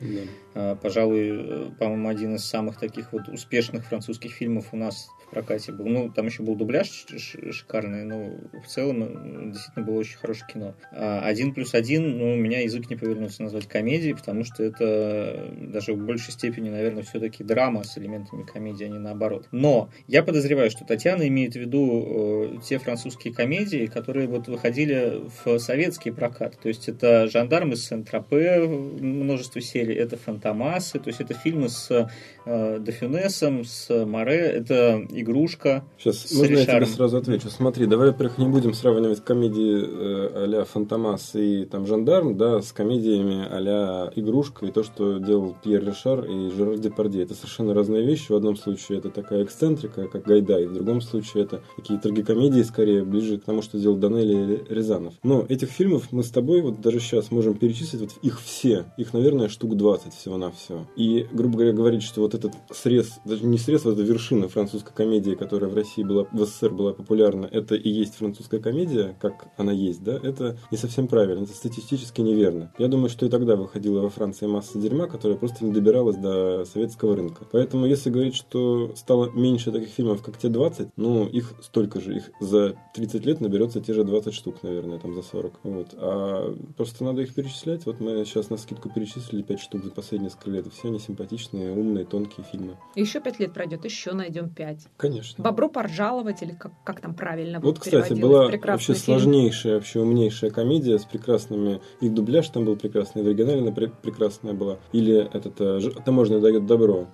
Да. 0.54 0.76
Пожалуй, 0.76 1.72
по-моему, 1.78 2.08
один 2.08 2.36
из 2.36 2.44
самых 2.44 2.78
таких 2.78 3.12
вот 3.12 3.28
успешных 3.28 3.84
французских 3.86 4.32
фильмов 4.32 4.68
у 4.72 4.76
нас 4.76 5.08
в 5.26 5.30
прокате 5.30 5.72
был. 5.72 5.86
Ну, 5.86 6.10
там 6.10 6.26
еще 6.26 6.42
был 6.42 6.54
дубляж 6.54 7.06
шикарный, 7.18 8.04
но 8.04 8.30
в 8.62 8.66
целом 8.66 9.52
действительно 9.52 9.84
было 9.84 9.98
очень 9.98 10.16
хорошее 10.16 10.46
кино. 10.52 10.74
А 10.92 11.20
один 11.20 11.54
плюс 11.54 11.74
один, 11.74 12.18
ну, 12.18 12.32
у 12.32 12.36
меня 12.36 12.60
язык 12.60 12.88
не 12.90 12.96
повернулся 12.96 13.42
назвать 13.42 13.66
комедией, 13.66 14.14
потому 14.14 14.44
что 14.44 14.62
это 14.62 15.52
даже 15.58 15.92
в 15.94 16.04
большей 16.04 16.32
степени, 16.32 16.70
наверное, 16.70 17.02
все-таки 17.02 17.44
драма 17.44 17.84
с 17.84 17.96
элементами 17.98 18.42
комедии, 18.42 18.84
а 18.84 18.88
не 18.88 18.98
наоборот. 18.98 19.48
Но 19.52 19.90
я 20.06 20.22
подозреваю, 20.22 20.70
что 20.70 20.84
Татьяна 20.84 21.26
имеет 21.28 21.54
в 21.54 21.56
виду 21.56 22.56
э, 22.56 22.58
те 22.66 22.78
французские 22.78 23.34
комедии, 23.34 23.86
которые 23.86 24.28
вот 24.28 24.48
выходили 24.48 25.22
в 25.44 25.58
советский 25.58 26.10
прокат. 26.10 26.58
То 26.60 26.68
есть 26.68 26.88
это 26.88 27.28
«Жандарм» 27.28 27.72
из 27.72 27.86
Сент-Тропе, 27.86 28.60
множество 28.60 29.60
серий, 29.60 29.94
это 29.94 30.16
«Фантомасы», 30.16 30.98
то 30.98 31.08
есть 31.08 31.20
это 31.20 31.34
фильмы 31.34 31.68
с 31.68 32.08
э, 32.46 32.78
Дофюнесом, 32.80 33.64
с 33.64 34.04
Море, 34.04 34.40
это 34.40 35.06
«Игрушка». 35.24 35.84
Сейчас, 35.98 36.18
с 36.18 36.32
можно 36.32 36.52
Ришаром. 36.52 36.80
я 36.80 36.86
тебе 36.86 36.94
сразу 36.94 37.16
отвечу? 37.16 37.48
Смотри, 37.48 37.86
давай, 37.86 38.08
во-первых, 38.10 38.38
не 38.38 38.46
будем 38.46 38.74
сравнивать 38.74 39.24
комедии 39.24 39.82
э, 39.82 40.44
а-ля 40.44 40.64
«Фантомас» 40.64 41.34
и 41.34 41.64
там 41.64 41.86
«Жандарм», 41.86 42.36
да, 42.36 42.60
с 42.60 42.72
комедиями 42.72 43.46
а-ля 43.50 44.12
«Игрушка» 44.14 44.66
и 44.66 44.70
то, 44.70 44.82
что 44.82 45.18
делал 45.18 45.56
Пьер 45.62 45.84
Ришар 45.84 46.24
и 46.24 46.50
Жерар 46.50 46.78
Депардье. 46.78 47.22
Это 47.22 47.34
совершенно 47.34 47.74
разные 47.74 48.04
вещи. 48.04 48.30
В 48.30 48.36
одном 48.36 48.56
случае 48.56 48.98
это 48.98 49.10
такая 49.10 49.44
эксцентрика, 49.44 50.08
как 50.08 50.24
Гайдай, 50.24 50.66
в 50.66 50.74
другом 50.74 51.00
случае 51.00 51.44
это 51.44 51.62
такие 51.76 51.98
трагикомедии, 51.98 52.62
скорее, 52.62 53.04
ближе 53.04 53.38
к 53.38 53.44
тому, 53.44 53.62
что 53.62 53.78
сделал 53.78 53.96
Данелли 53.96 54.34
или 54.34 54.64
Рязанов. 54.68 55.14
Но 55.22 55.44
этих 55.48 55.70
фильмов 55.70 56.08
мы 56.10 56.22
с 56.22 56.30
тобой 56.30 56.60
вот 56.60 56.80
даже 56.80 57.00
сейчас 57.00 57.30
можем 57.30 57.54
перечислить 57.54 58.00
вот 58.00 58.10
их 58.22 58.40
все. 58.40 58.84
Их, 58.96 59.12
наверное, 59.12 59.48
штук 59.48 59.76
20 59.76 60.12
всего-навсего. 60.14 60.86
И, 60.96 61.26
грубо 61.32 61.56
говоря, 61.56 61.72
говорить, 61.72 62.02
что 62.02 62.20
вот 62.20 62.34
этот 62.34 62.52
срез, 62.70 63.18
даже 63.24 63.44
не 63.46 63.58
срез, 63.58 63.84
вот 63.84 63.94
эта 63.94 64.02
вершина 64.02 64.48
французской 64.48 64.92
комедии, 64.92 65.03
которая 65.36 65.70
в 65.70 65.74
России 65.74 66.02
была, 66.02 66.26
в 66.32 66.44
СССР 66.44 66.70
была 66.70 66.92
популярна, 66.92 67.46
это 67.50 67.74
и 67.74 67.88
есть 67.88 68.16
французская 68.16 68.60
комедия, 68.60 69.16
как 69.20 69.46
она 69.56 69.72
есть, 69.72 70.02
да, 70.02 70.18
это 70.22 70.56
не 70.70 70.78
совсем 70.78 71.08
правильно, 71.08 71.44
это 71.44 71.54
статистически 71.54 72.20
неверно. 72.20 72.72
Я 72.78 72.88
думаю, 72.88 73.08
что 73.08 73.26
и 73.26 73.28
тогда 73.28 73.56
выходила 73.56 74.00
во 74.00 74.10
Франции 74.10 74.46
масса 74.46 74.78
дерьма, 74.78 75.06
которая 75.06 75.38
просто 75.38 75.64
не 75.64 75.72
добиралась 75.72 76.16
до 76.16 76.64
советского 76.64 77.16
рынка. 77.16 77.44
Поэтому 77.50 77.86
если 77.86 78.10
говорить, 78.10 78.34
что 78.34 78.92
стало 78.96 79.30
меньше 79.30 79.72
таких 79.72 79.88
фильмов, 79.88 80.22
как 80.22 80.38
те 80.38 80.48
20, 80.48 80.88
ну, 80.96 81.26
их 81.26 81.54
столько 81.62 82.00
же. 82.00 82.16
Их 82.16 82.30
за 82.40 82.76
30 82.94 83.26
лет 83.26 83.40
наберется 83.40 83.80
те 83.80 83.92
же 83.92 84.04
20 84.04 84.32
штук, 84.32 84.62
наверное, 84.62 84.98
там 84.98 85.14
за 85.14 85.22
40. 85.22 85.60
Вот. 85.62 85.88
А 85.94 86.54
просто 86.76 87.04
надо 87.04 87.22
их 87.22 87.34
перечислять. 87.34 87.86
Вот 87.86 88.00
мы 88.00 88.24
сейчас 88.24 88.50
на 88.50 88.56
скидку 88.56 88.88
перечислили 88.88 89.42
5 89.42 89.60
штук 89.60 89.84
за 89.84 89.90
последние 89.90 90.24
несколько 90.24 90.50
лет. 90.50 90.66
Все 90.72 90.88
они 90.88 90.98
симпатичные, 90.98 91.72
умные, 91.72 92.04
тонкие 92.04 92.46
фильмы. 92.50 92.76
Еще 92.94 93.20
5 93.20 93.40
лет 93.40 93.52
пройдет, 93.52 93.84
еще 93.84 94.12
найдем 94.12 94.48
5. 94.48 94.88
Конечно. 94.96 95.42
Бобро 95.42 95.68
поржаловать 95.68 96.42
или 96.42 96.52
как, 96.52 96.72
как 96.84 97.00
там 97.00 97.14
правильно 97.14 97.60
Вот, 97.60 97.80
кстати, 97.80 98.12
была 98.12 98.48
вообще 98.48 98.94
фильм. 98.94 99.18
сложнейшая, 99.18 99.74
вообще 99.74 100.00
умнейшая 100.00 100.50
комедия 100.50 100.98
с 100.98 101.04
прекрасными... 101.04 101.80
Их 102.00 102.14
дубляж 102.14 102.48
там 102.48 102.64
был 102.64 102.76
прекрасный, 102.76 103.22
в 103.22 103.26
оригинале 103.26 103.60
она 103.60 103.72
прекрасная 103.72 104.52
была. 104.52 104.78
Или 104.92 105.28
этот 105.32 105.60
э, 105.60 105.80
«Таможня 106.04 106.40
дает 106.40 106.66
добро» 106.66 107.08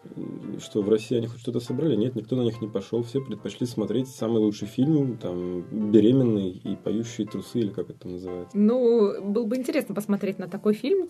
что 0.60 0.82
в 0.82 0.88
России 0.88 1.16
они 1.16 1.26
хоть 1.26 1.40
что-то 1.40 1.60
собрали. 1.60 1.96
Нет, 1.96 2.14
никто 2.14 2.36
на 2.36 2.42
них 2.42 2.60
не 2.60 2.68
пошел. 2.68 3.02
Все 3.02 3.20
предпочли 3.20 3.66
смотреть 3.66 4.08
самый 4.08 4.38
лучший 4.38 4.68
фильм, 4.68 5.16
там, 5.16 5.62
«Беременный» 5.90 6.50
и 6.50 6.76
«Поющие 6.76 7.26
трусы», 7.26 7.60
или 7.60 7.68
как 7.68 7.90
это 7.90 8.08
называется. 8.08 8.56
Ну, 8.56 9.22
было 9.22 9.44
бы 9.44 9.56
интересно 9.56 9.94
посмотреть 9.94 10.38
на 10.38 10.48
такой 10.48 10.74
фильм, 10.74 11.06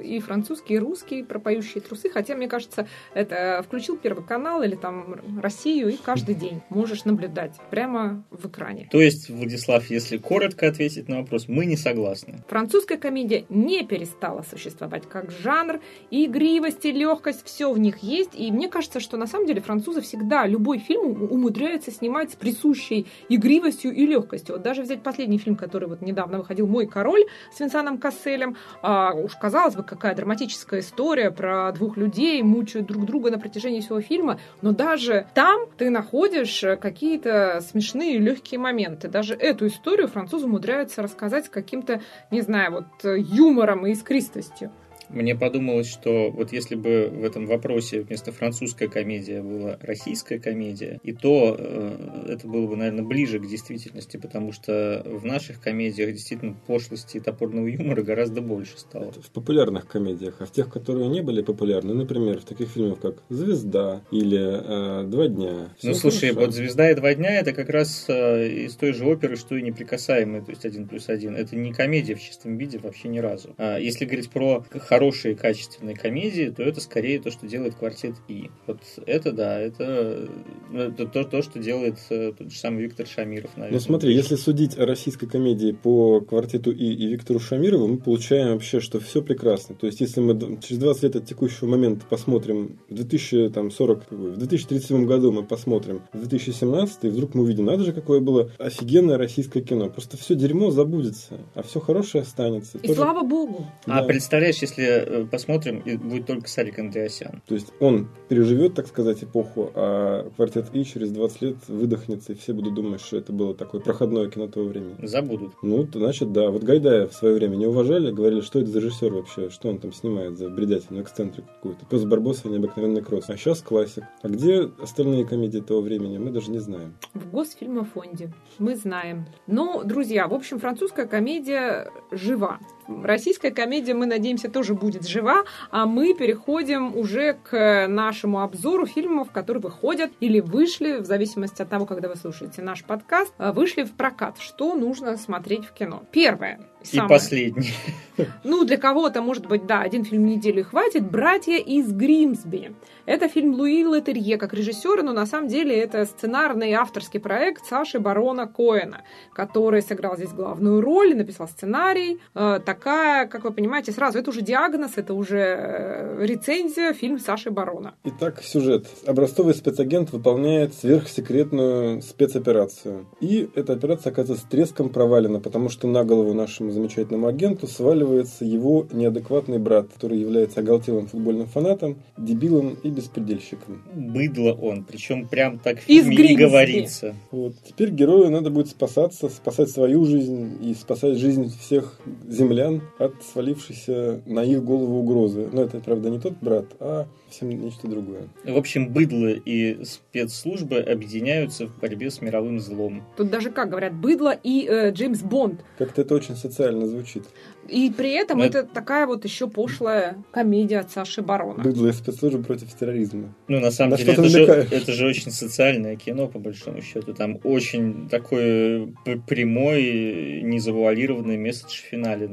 и 0.00 0.18
французский, 0.20 0.74
и 0.74 0.78
русский, 0.78 1.22
про 1.22 1.38
«Поющие 1.38 1.82
трусы», 1.82 2.08
хотя, 2.10 2.34
мне 2.34 2.48
кажется, 2.48 2.86
это 3.14 3.62
включил 3.66 3.96
Первый 3.96 4.24
канал 4.24 4.62
или 4.62 4.74
там 4.74 5.16
Россию, 5.40 5.90
и 5.90 5.96
каждый 6.14 6.34
день 6.36 6.62
можешь 6.68 7.04
наблюдать 7.04 7.54
прямо 7.70 8.22
в 8.30 8.46
экране. 8.46 8.88
То 8.90 9.00
есть, 9.00 9.28
Владислав, 9.30 9.90
если 9.90 10.16
коротко 10.16 10.68
ответить 10.68 11.08
на 11.08 11.18
вопрос, 11.18 11.48
мы 11.48 11.66
не 11.66 11.76
согласны. 11.76 12.44
Французская 12.48 12.98
комедия 12.98 13.44
не 13.48 13.84
перестала 13.84 14.42
существовать 14.42 15.08
как 15.08 15.32
жанр, 15.32 15.80
и 16.10 16.26
игривость, 16.26 16.84
и 16.84 16.92
легкость, 16.92 17.44
все 17.44 17.72
в 17.72 17.78
них 17.78 17.98
есть, 17.98 18.30
и 18.34 18.52
мне 18.52 18.68
кажется, 18.68 19.00
что 19.00 19.16
на 19.16 19.26
самом 19.26 19.46
деле 19.46 19.60
французы 19.60 20.02
всегда 20.02 20.46
любой 20.46 20.78
фильм 20.78 21.22
умудряются 21.22 21.90
снимать 21.90 22.30
с 22.30 22.36
присущей 22.36 23.06
игривостью 23.28 23.92
и 23.92 24.06
легкостью. 24.06 24.54
Вот 24.54 24.62
даже 24.62 24.82
взять 24.82 25.02
последний 25.02 25.38
фильм, 25.38 25.56
который 25.56 25.88
вот 25.88 26.00
недавно 26.00 26.38
выходил 26.38 26.68
«Мой 26.68 26.86
король» 26.86 27.24
с 27.52 27.58
Винсаном 27.58 27.98
Касселем. 27.98 28.56
А, 28.82 29.12
уж 29.14 29.34
казалось 29.34 29.74
бы, 29.74 29.82
какая 29.82 30.14
драматическая 30.14 30.78
история 30.78 31.32
про 31.32 31.72
двух 31.72 31.96
людей, 31.96 32.40
мучают 32.42 32.86
друг 32.86 33.04
друга 33.04 33.32
на 33.32 33.38
протяжении 33.40 33.80
всего 33.80 34.00
фильма. 34.00 34.38
Но 34.62 34.70
даже 34.70 35.26
там 35.34 35.62
ты 35.76 35.90
находишь 36.04 36.64
какие-то 36.80 37.60
смешные 37.62 38.18
легкие 38.18 38.60
моменты. 38.60 39.08
Даже 39.08 39.34
эту 39.34 39.66
историю 39.68 40.06
французы 40.08 40.46
умудряются 40.46 41.02
рассказать 41.02 41.46
с 41.46 41.48
каким-то, 41.48 42.02
не 42.30 42.42
знаю, 42.42 42.72
вот 42.72 42.86
юмором 43.04 43.86
и 43.86 43.92
искристостью. 43.92 44.70
Мне 45.08 45.34
подумалось, 45.34 45.88
что 45.88 46.30
вот 46.30 46.52
если 46.52 46.74
бы 46.74 47.10
в 47.12 47.24
этом 47.24 47.46
вопросе 47.46 48.02
вместо 48.02 48.32
французская 48.32 48.88
комедия 48.88 49.42
была 49.42 49.78
российская 49.80 50.38
комедия, 50.38 51.00
и 51.02 51.12
то 51.12 51.56
э, 51.58 52.26
это 52.28 52.46
было 52.46 52.66
бы, 52.66 52.76
наверное, 52.76 53.04
ближе 53.04 53.38
к 53.38 53.46
действительности, 53.46 54.16
потому 54.16 54.52
что 54.52 55.02
в 55.04 55.24
наших 55.24 55.60
комедиях 55.60 56.12
действительно 56.12 56.56
пошлости 56.66 57.18
и 57.18 57.20
топорного 57.20 57.66
юмора 57.66 58.02
гораздо 58.02 58.40
больше 58.40 58.78
стало. 58.78 59.12
В 59.12 59.30
популярных 59.30 59.86
комедиях, 59.86 60.36
а 60.40 60.46
в 60.46 60.52
тех, 60.52 60.68
которые 60.68 61.08
не 61.08 61.22
были 61.22 61.42
популярны, 61.42 61.94
например, 61.94 62.40
в 62.40 62.44
таких 62.44 62.68
фильмах, 62.68 63.00
как 63.00 63.22
«Звезда» 63.28 64.02
или 64.10 65.02
э, 65.02 65.04
«Два 65.04 65.28
дня». 65.28 65.74
Ну, 65.82 65.94
слушай, 65.94 66.30
хорошо. 66.30 66.46
вот 66.46 66.54
«Звезда» 66.54 66.90
и 66.90 66.94
«Два 66.94 67.14
дня»— 67.14 67.30
это 67.40 67.52
как 67.52 67.68
раз 67.68 68.06
э, 68.08 68.48
из 68.66 68.74
той 68.76 68.92
же 68.92 69.04
оперы, 69.06 69.36
что 69.36 69.56
и 69.56 69.62
«Неприкасаемые», 69.62 70.42
то 70.42 70.50
есть 70.50 70.64
«Один 70.64 70.88
плюс 70.88 71.08
один». 71.08 71.36
Это 71.36 71.56
не 71.56 71.72
комедия 71.72 72.14
в 72.14 72.20
чистом 72.20 72.56
виде 72.56 72.78
вообще 72.78 73.08
ни 73.08 73.18
разу. 73.18 73.54
А 73.58 73.78
если 73.78 74.04
говорить 74.04 74.30
про 74.30 74.64
хорошие 74.94 75.34
качественные 75.34 75.96
комедии, 75.96 76.52
то 76.56 76.62
это 76.62 76.80
скорее 76.80 77.20
то, 77.20 77.30
что 77.30 77.46
делает 77.46 77.74
квартет 77.74 78.14
И. 78.28 78.50
Вот 78.66 78.78
это 79.06 79.32
да, 79.32 79.60
это 79.60 80.28
это 80.72 81.06
то, 81.06 81.24
то, 81.24 81.42
что 81.42 81.58
делает 81.58 81.98
э, 82.10 82.32
тот 82.36 82.50
же 82.52 82.58
самый 82.58 82.82
Виктор 82.84 83.06
Шамиров, 83.06 83.50
наверное. 83.56 83.78
Ну 83.78 83.80
смотри, 83.80 84.14
если 84.14 84.36
судить 84.36 84.78
о 84.78 84.86
российской 84.86 85.26
комедии 85.26 85.72
по 85.72 86.20
квартету 86.20 86.70
И 86.70 86.94
и 86.94 87.06
Виктору 87.08 87.40
Шамирову, 87.40 87.86
мы 87.88 87.98
получаем 87.98 88.52
вообще, 88.52 88.80
что 88.80 89.00
все 89.00 89.22
прекрасно. 89.22 89.74
То 89.74 89.86
есть, 89.86 90.00
если 90.00 90.20
мы 90.20 90.58
через 90.60 90.78
20 90.78 91.02
лет 91.02 91.16
от 91.16 91.26
текущего 91.26 91.66
момента 91.68 92.04
посмотрим, 92.08 92.78
в 92.88 92.94
2040, 92.94 94.10
в 94.10 94.36
2037 94.38 95.06
году 95.06 95.32
мы 95.32 95.42
посмотрим, 95.42 96.02
в 96.12 96.18
2017, 96.18 97.04
и 97.04 97.08
вдруг 97.08 97.34
мы 97.34 97.42
увидим, 97.42 97.64
надо 97.66 97.84
же, 97.84 97.92
какое 97.92 98.20
было 98.20 98.50
офигенное 98.58 99.18
российское 99.18 99.60
кино. 99.60 99.88
Просто 99.90 100.16
все 100.16 100.34
дерьмо 100.34 100.70
забудется, 100.70 101.40
а 101.54 101.62
все 101.62 101.80
хорошее 101.80 102.22
останется. 102.22 102.78
И 102.78 102.86
Тоже- 102.88 103.00
слава 103.00 103.22
богу. 103.26 103.66
А 103.86 104.00
Да. 104.00 104.06
представляешь, 104.06 104.58
если 104.58 104.83
э, 104.84 105.24
посмотрим, 105.26 105.78
и 105.78 105.96
будет 105.96 106.26
только 106.26 106.48
Сарик 106.48 106.78
Андреасян. 106.78 107.42
То 107.46 107.54
есть 107.54 107.72
он 107.80 108.08
переживет, 108.28 108.74
так 108.74 108.86
сказать, 108.86 109.22
эпоху, 109.24 109.70
а 109.74 110.30
квартет 110.36 110.66
И 110.72 110.84
через 110.84 111.10
20 111.10 111.42
лет 111.42 111.56
выдохнется, 111.68 112.32
и 112.32 112.36
все 112.36 112.52
будут 112.52 112.74
думать, 112.74 113.00
что 113.00 113.16
это 113.16 113.32
было 113.32 113.54
такое 113.54 113.80
проходное 113.80 114.28
кино 114.28 114.48
того 114.48 114.66
времени. 114.66 114.96
Забудут. 115.02 115.54
Ну, 115.62 115.86
то 115.86 115.98
значит, 115.98 116.32
да. 116.32 116.50
Вот 116.50 116.62
Гайдая 116.62 117.06
в 117.06 117.12
свое 117.12 117.34
время 117.34 117.56
не 117.56 117.66
уважали, 117.66 118.10
говорили, 118.10 118.40
что 118.40 118.60
это 118.60 118.70
за 118.70 118.80
режиссер 118.80 119.12
вообще, 119.12 119.50
что 119.50 119.68
он 119.68 119.78
там 119.78 119.92
снимает 119.92 120.36
за 120.38 120.48
бредятину, 120.48 121.00
эксцентрик 121.02 121.46
какую-то. 121.46 121.86
Пес 121.86 122.04
Барбоса 122.04 122.48
и 122.48 122.50
необыкновенный 122.50 123.02
кросс. 123.02 123.28
А 123.28 123.36
сейчас 123.36 123.62
классик. 123.62 124.04
А 124.22 124.28
где 124.28 124.70
остальные 124.80 125.26
комедии 125.26 125.60
того 125.60 125.80
времени, 125.80 126.18
мы 126.18 126.30
даже 126.30 126.50
не 126.50 126.58
знаем. 126.58 126.94
В 127.14 127.30
Госфильмофонде. 127.30 128.32
Мы 128.58 128.76
знаем. 128.76 129.26
Ну, 129.46 129.82
друзья, 129.84 130.28
в 130.28 130.34
общем, 130.34 130.58
французская 130.58 131.06
комедия 131.06 131.90
жива. 132.10 132.58
Российская 132.88 133.50
комедия, 133.50 133.94
мы 133.94 134.06
надеемся, 134.06 134.50
тоже 134.50 134.74
будет 134.74 135.06
жива, 135.06 135.44
а 135.70 135.86
мы 135.86 136.14
переходим 136.14 136.96
уже 136.96 137.34
к 137.34 137.86
нашему 137.88 138.42
обзору 138.42 138.86
фильмов, 138.86 139.30
которые 139.30 139.62
выходят 139.62 140.10
или 140.20 140.40
вышли, 140.40 140.98
в 140.98 141.04
зависимости 141.04 141.62
от 141.62 141.68
того, 141.68 141.86
когда 141.86 142.08
вы 142.08 142.16
слушаете 142.16 142.62
наш 142.62 142.84
подкаст, 142.84 143.32
вышли 143.38 143.84
в 143.84 143.92
прокат. 143.92 144.38
Что 144.38 144.74
нужно 144.74 145.16
смотреть 145.16 145.64
в 145.64 145.72
кино? 145.72 146.02
Первое. 146.12 146.60
И 146.92 146.96
самое- 146.96 147.08
последний. 147.08 147.72
ну, 148.44 148.64
для 148.64 148.76
кого-то, 148.76 149.22
может 149.22 149.46
быть, 149.46 149.66
да, 149.66 149.80
один 149.80 150.04
фильм 150.04 150.24
в 150.24 150.26
неделю 150.26 150.60
и 150.60 150.62
хватит. 150.62 151.10
«Братья 151.10 151.56
из 151.56 151.92
Гримсби». 151.92 152.74
Это 153.06 153.28
фильм 153.28 153.54
Луи 153.54 153.82
Летерье 153.82 154.38
как 154.38 154.54
режиссера, 154.54 155.02
но 155.02 155.12
на 155.12 155.26
самом 155.26 155.48
деле 155.48 155.76
это 155.76 156.06
сценарный 156.06 156.70
и 156.70 156.72
авторский 156.72 157.20
проект 157.20 157.66
Саши 157.66 157.98
Барона 157.98 158.46
Коэна, 158.46 159.02
который 159.32 159.82
сыграл 159.82 160.16
здесь 160.16 160.30
главную 160.30 160.80
роль, 160.80 161.14
написал 161.14 161.48
сценарий. 161.48 162.18
Э, 162.34 162.60
такая, 162.64 163.26
как 163.26 163.44
вы 163.44 163.52
понимаете, 163.52 163.92
сразу 163.92 164.18
это 164.18 164.30
уже 164.30 164.40
диагноз, 164.40 164.92
это 164.96 165.12
уже 165.12 165.38
э, 165.38 166.24
рецензия, 166.24 166.94
фильм 166.94 167.18
Саши 167.18 167.50
Барона. 167.50 167.94
Итак, 168.04 168.42
сюжет. 168.42 168.86
Образцовый 169.06 169.54
спецагент 169.54 170.12
выполняет 170.12 170.74
сверхсекретную 170.74 172.00
спецоперацию. 172.00 173.06
И 173.20 173.50
эта 173.54 173.74
операция 173.74 174.12
оказывается 174.12 174.46
с 174.46 174.48
треском 174.48 174.88
провалена, 174.88 175.40
потому 175.40 175.68
что 175.68 175.86
на 175.86 176.04
голову 176.04 176.32
нашему 176.32 176.70
замечательному 176.74 177.26
агенту 177.26 177.66
сваливается 177.66 178.44
его 178.44 178.86
неадекватный 178.92 179.58
брат, 179.58 179.88
который 179.92 180.18
является 180.18 180.60
оголтелым 180.60 181.06
футбольным 181.06 181.46
фанатом, 181.46 181.96
дебилом 182.16 182.76
и 182.82 182.90
беспредельщиком. 182.90 183.82
Быдло 183.94 184.52
он. 184.52 184.84
Причем 184.84 185.26
прям 185.28 185.58
так 185.58 185.78
в 185.78 185.82
фильме 185.82 186.32
и 186.32 186.36
говорится. 186.36 187.14
Вот. 187.30 187.54
Теперь 187.66 187.90
герою 187.90 188.30
надо 188.30 188.50
будет 188.50 188.68
спасаться, 188.68 189.28
спасать 189.28 189.70
свою 189.70 190.04
жизнь 190.04 190.58
и 190.62 190.74
спасать 190.74 191.16
жизнь 191.16 191.52
всех 191.60 191.98
землян 192.28 192.82
от 192.98 193.14
свалившейся 193.32 194.22
на 194.26 194.44
их 194.44 194.62
голову 194.64 194.98
угрозы. 194.98 195.48
Но 195.52 195.62
это, 195.62 195.80
правда, 195.80 196.10
не 196.10 196.18
тот 196.18 196.34
брат, 196.40 196.66
а 196.80 197.06
совсем 197.28 197.50
нечто 197.50 197.88
другое. 197.88 198.28
В 198.44 198.56
общем, 198.56 198.92
быдло 198.92 199.28
и 199.28 199.84
спецслужбы 199.84 200.78
объединяются 200.78 201.66
в 201.66 201.78
борьбе 201.80 202.10
с 202.10 202.20
мировым 202.20 202.60
злом. 202.60 203.02
Тут 203.16 203.30
даже, 203.30 203.50
как 203.50 203.70
говорят, 203.70 203.94
быдло 203.94 204.32
и 204.42 204.66
э, 204.68 204.92
Джеймс 204.92 205.20
Бонд. 205.20 205.64
Как-то 205.78 206.02
это 206.02 206.14
очень 206.14 206.36
социально 206.36 206.63
звучит. 206.86 207.24
И 207.68 207.90
при 207.90 208.12
этом 208.12 208.38
Ну, 208.38 208.44
это 208.44 208.64
такая 208.64 209.06
вот 209.06 209.24
еще 209.24 209.48
пошлая 209.48 210.16
комедия 210.32 210.80
от 210.80 210.90
Саши 210.90 211.22
Барона. 211.22 211.62
Быдло 211.62 211.88
и 211.88 211.92
спецслужбы 211.92 212.42
против 212.42 212.72
терроризма. 212.74 213.34
Ну, 213.48 213.60
на 213.60 213.70
самом 213.70 213.92
На 213.92 213.96
деле, 213.96 214.12
это 214.12 214.24
же, 214.24 214.42
это 214.42 214.92
же 214.92 215.06
очень 215.06 215.30
социальное 215.30 215.96
кино, 215.96 216.28
по 216.28 216.38
большому 216.38 216.82
счету. 216.82 217.14
Там 217.14 217.38
очень 217.44 218.08
такой 218.08 218.94
прямой, 219.26 220.42
незавуалированный 220.42 221.36
месседж 221.36 221.82
в 221.82 221.84
финале. 221.84 222.28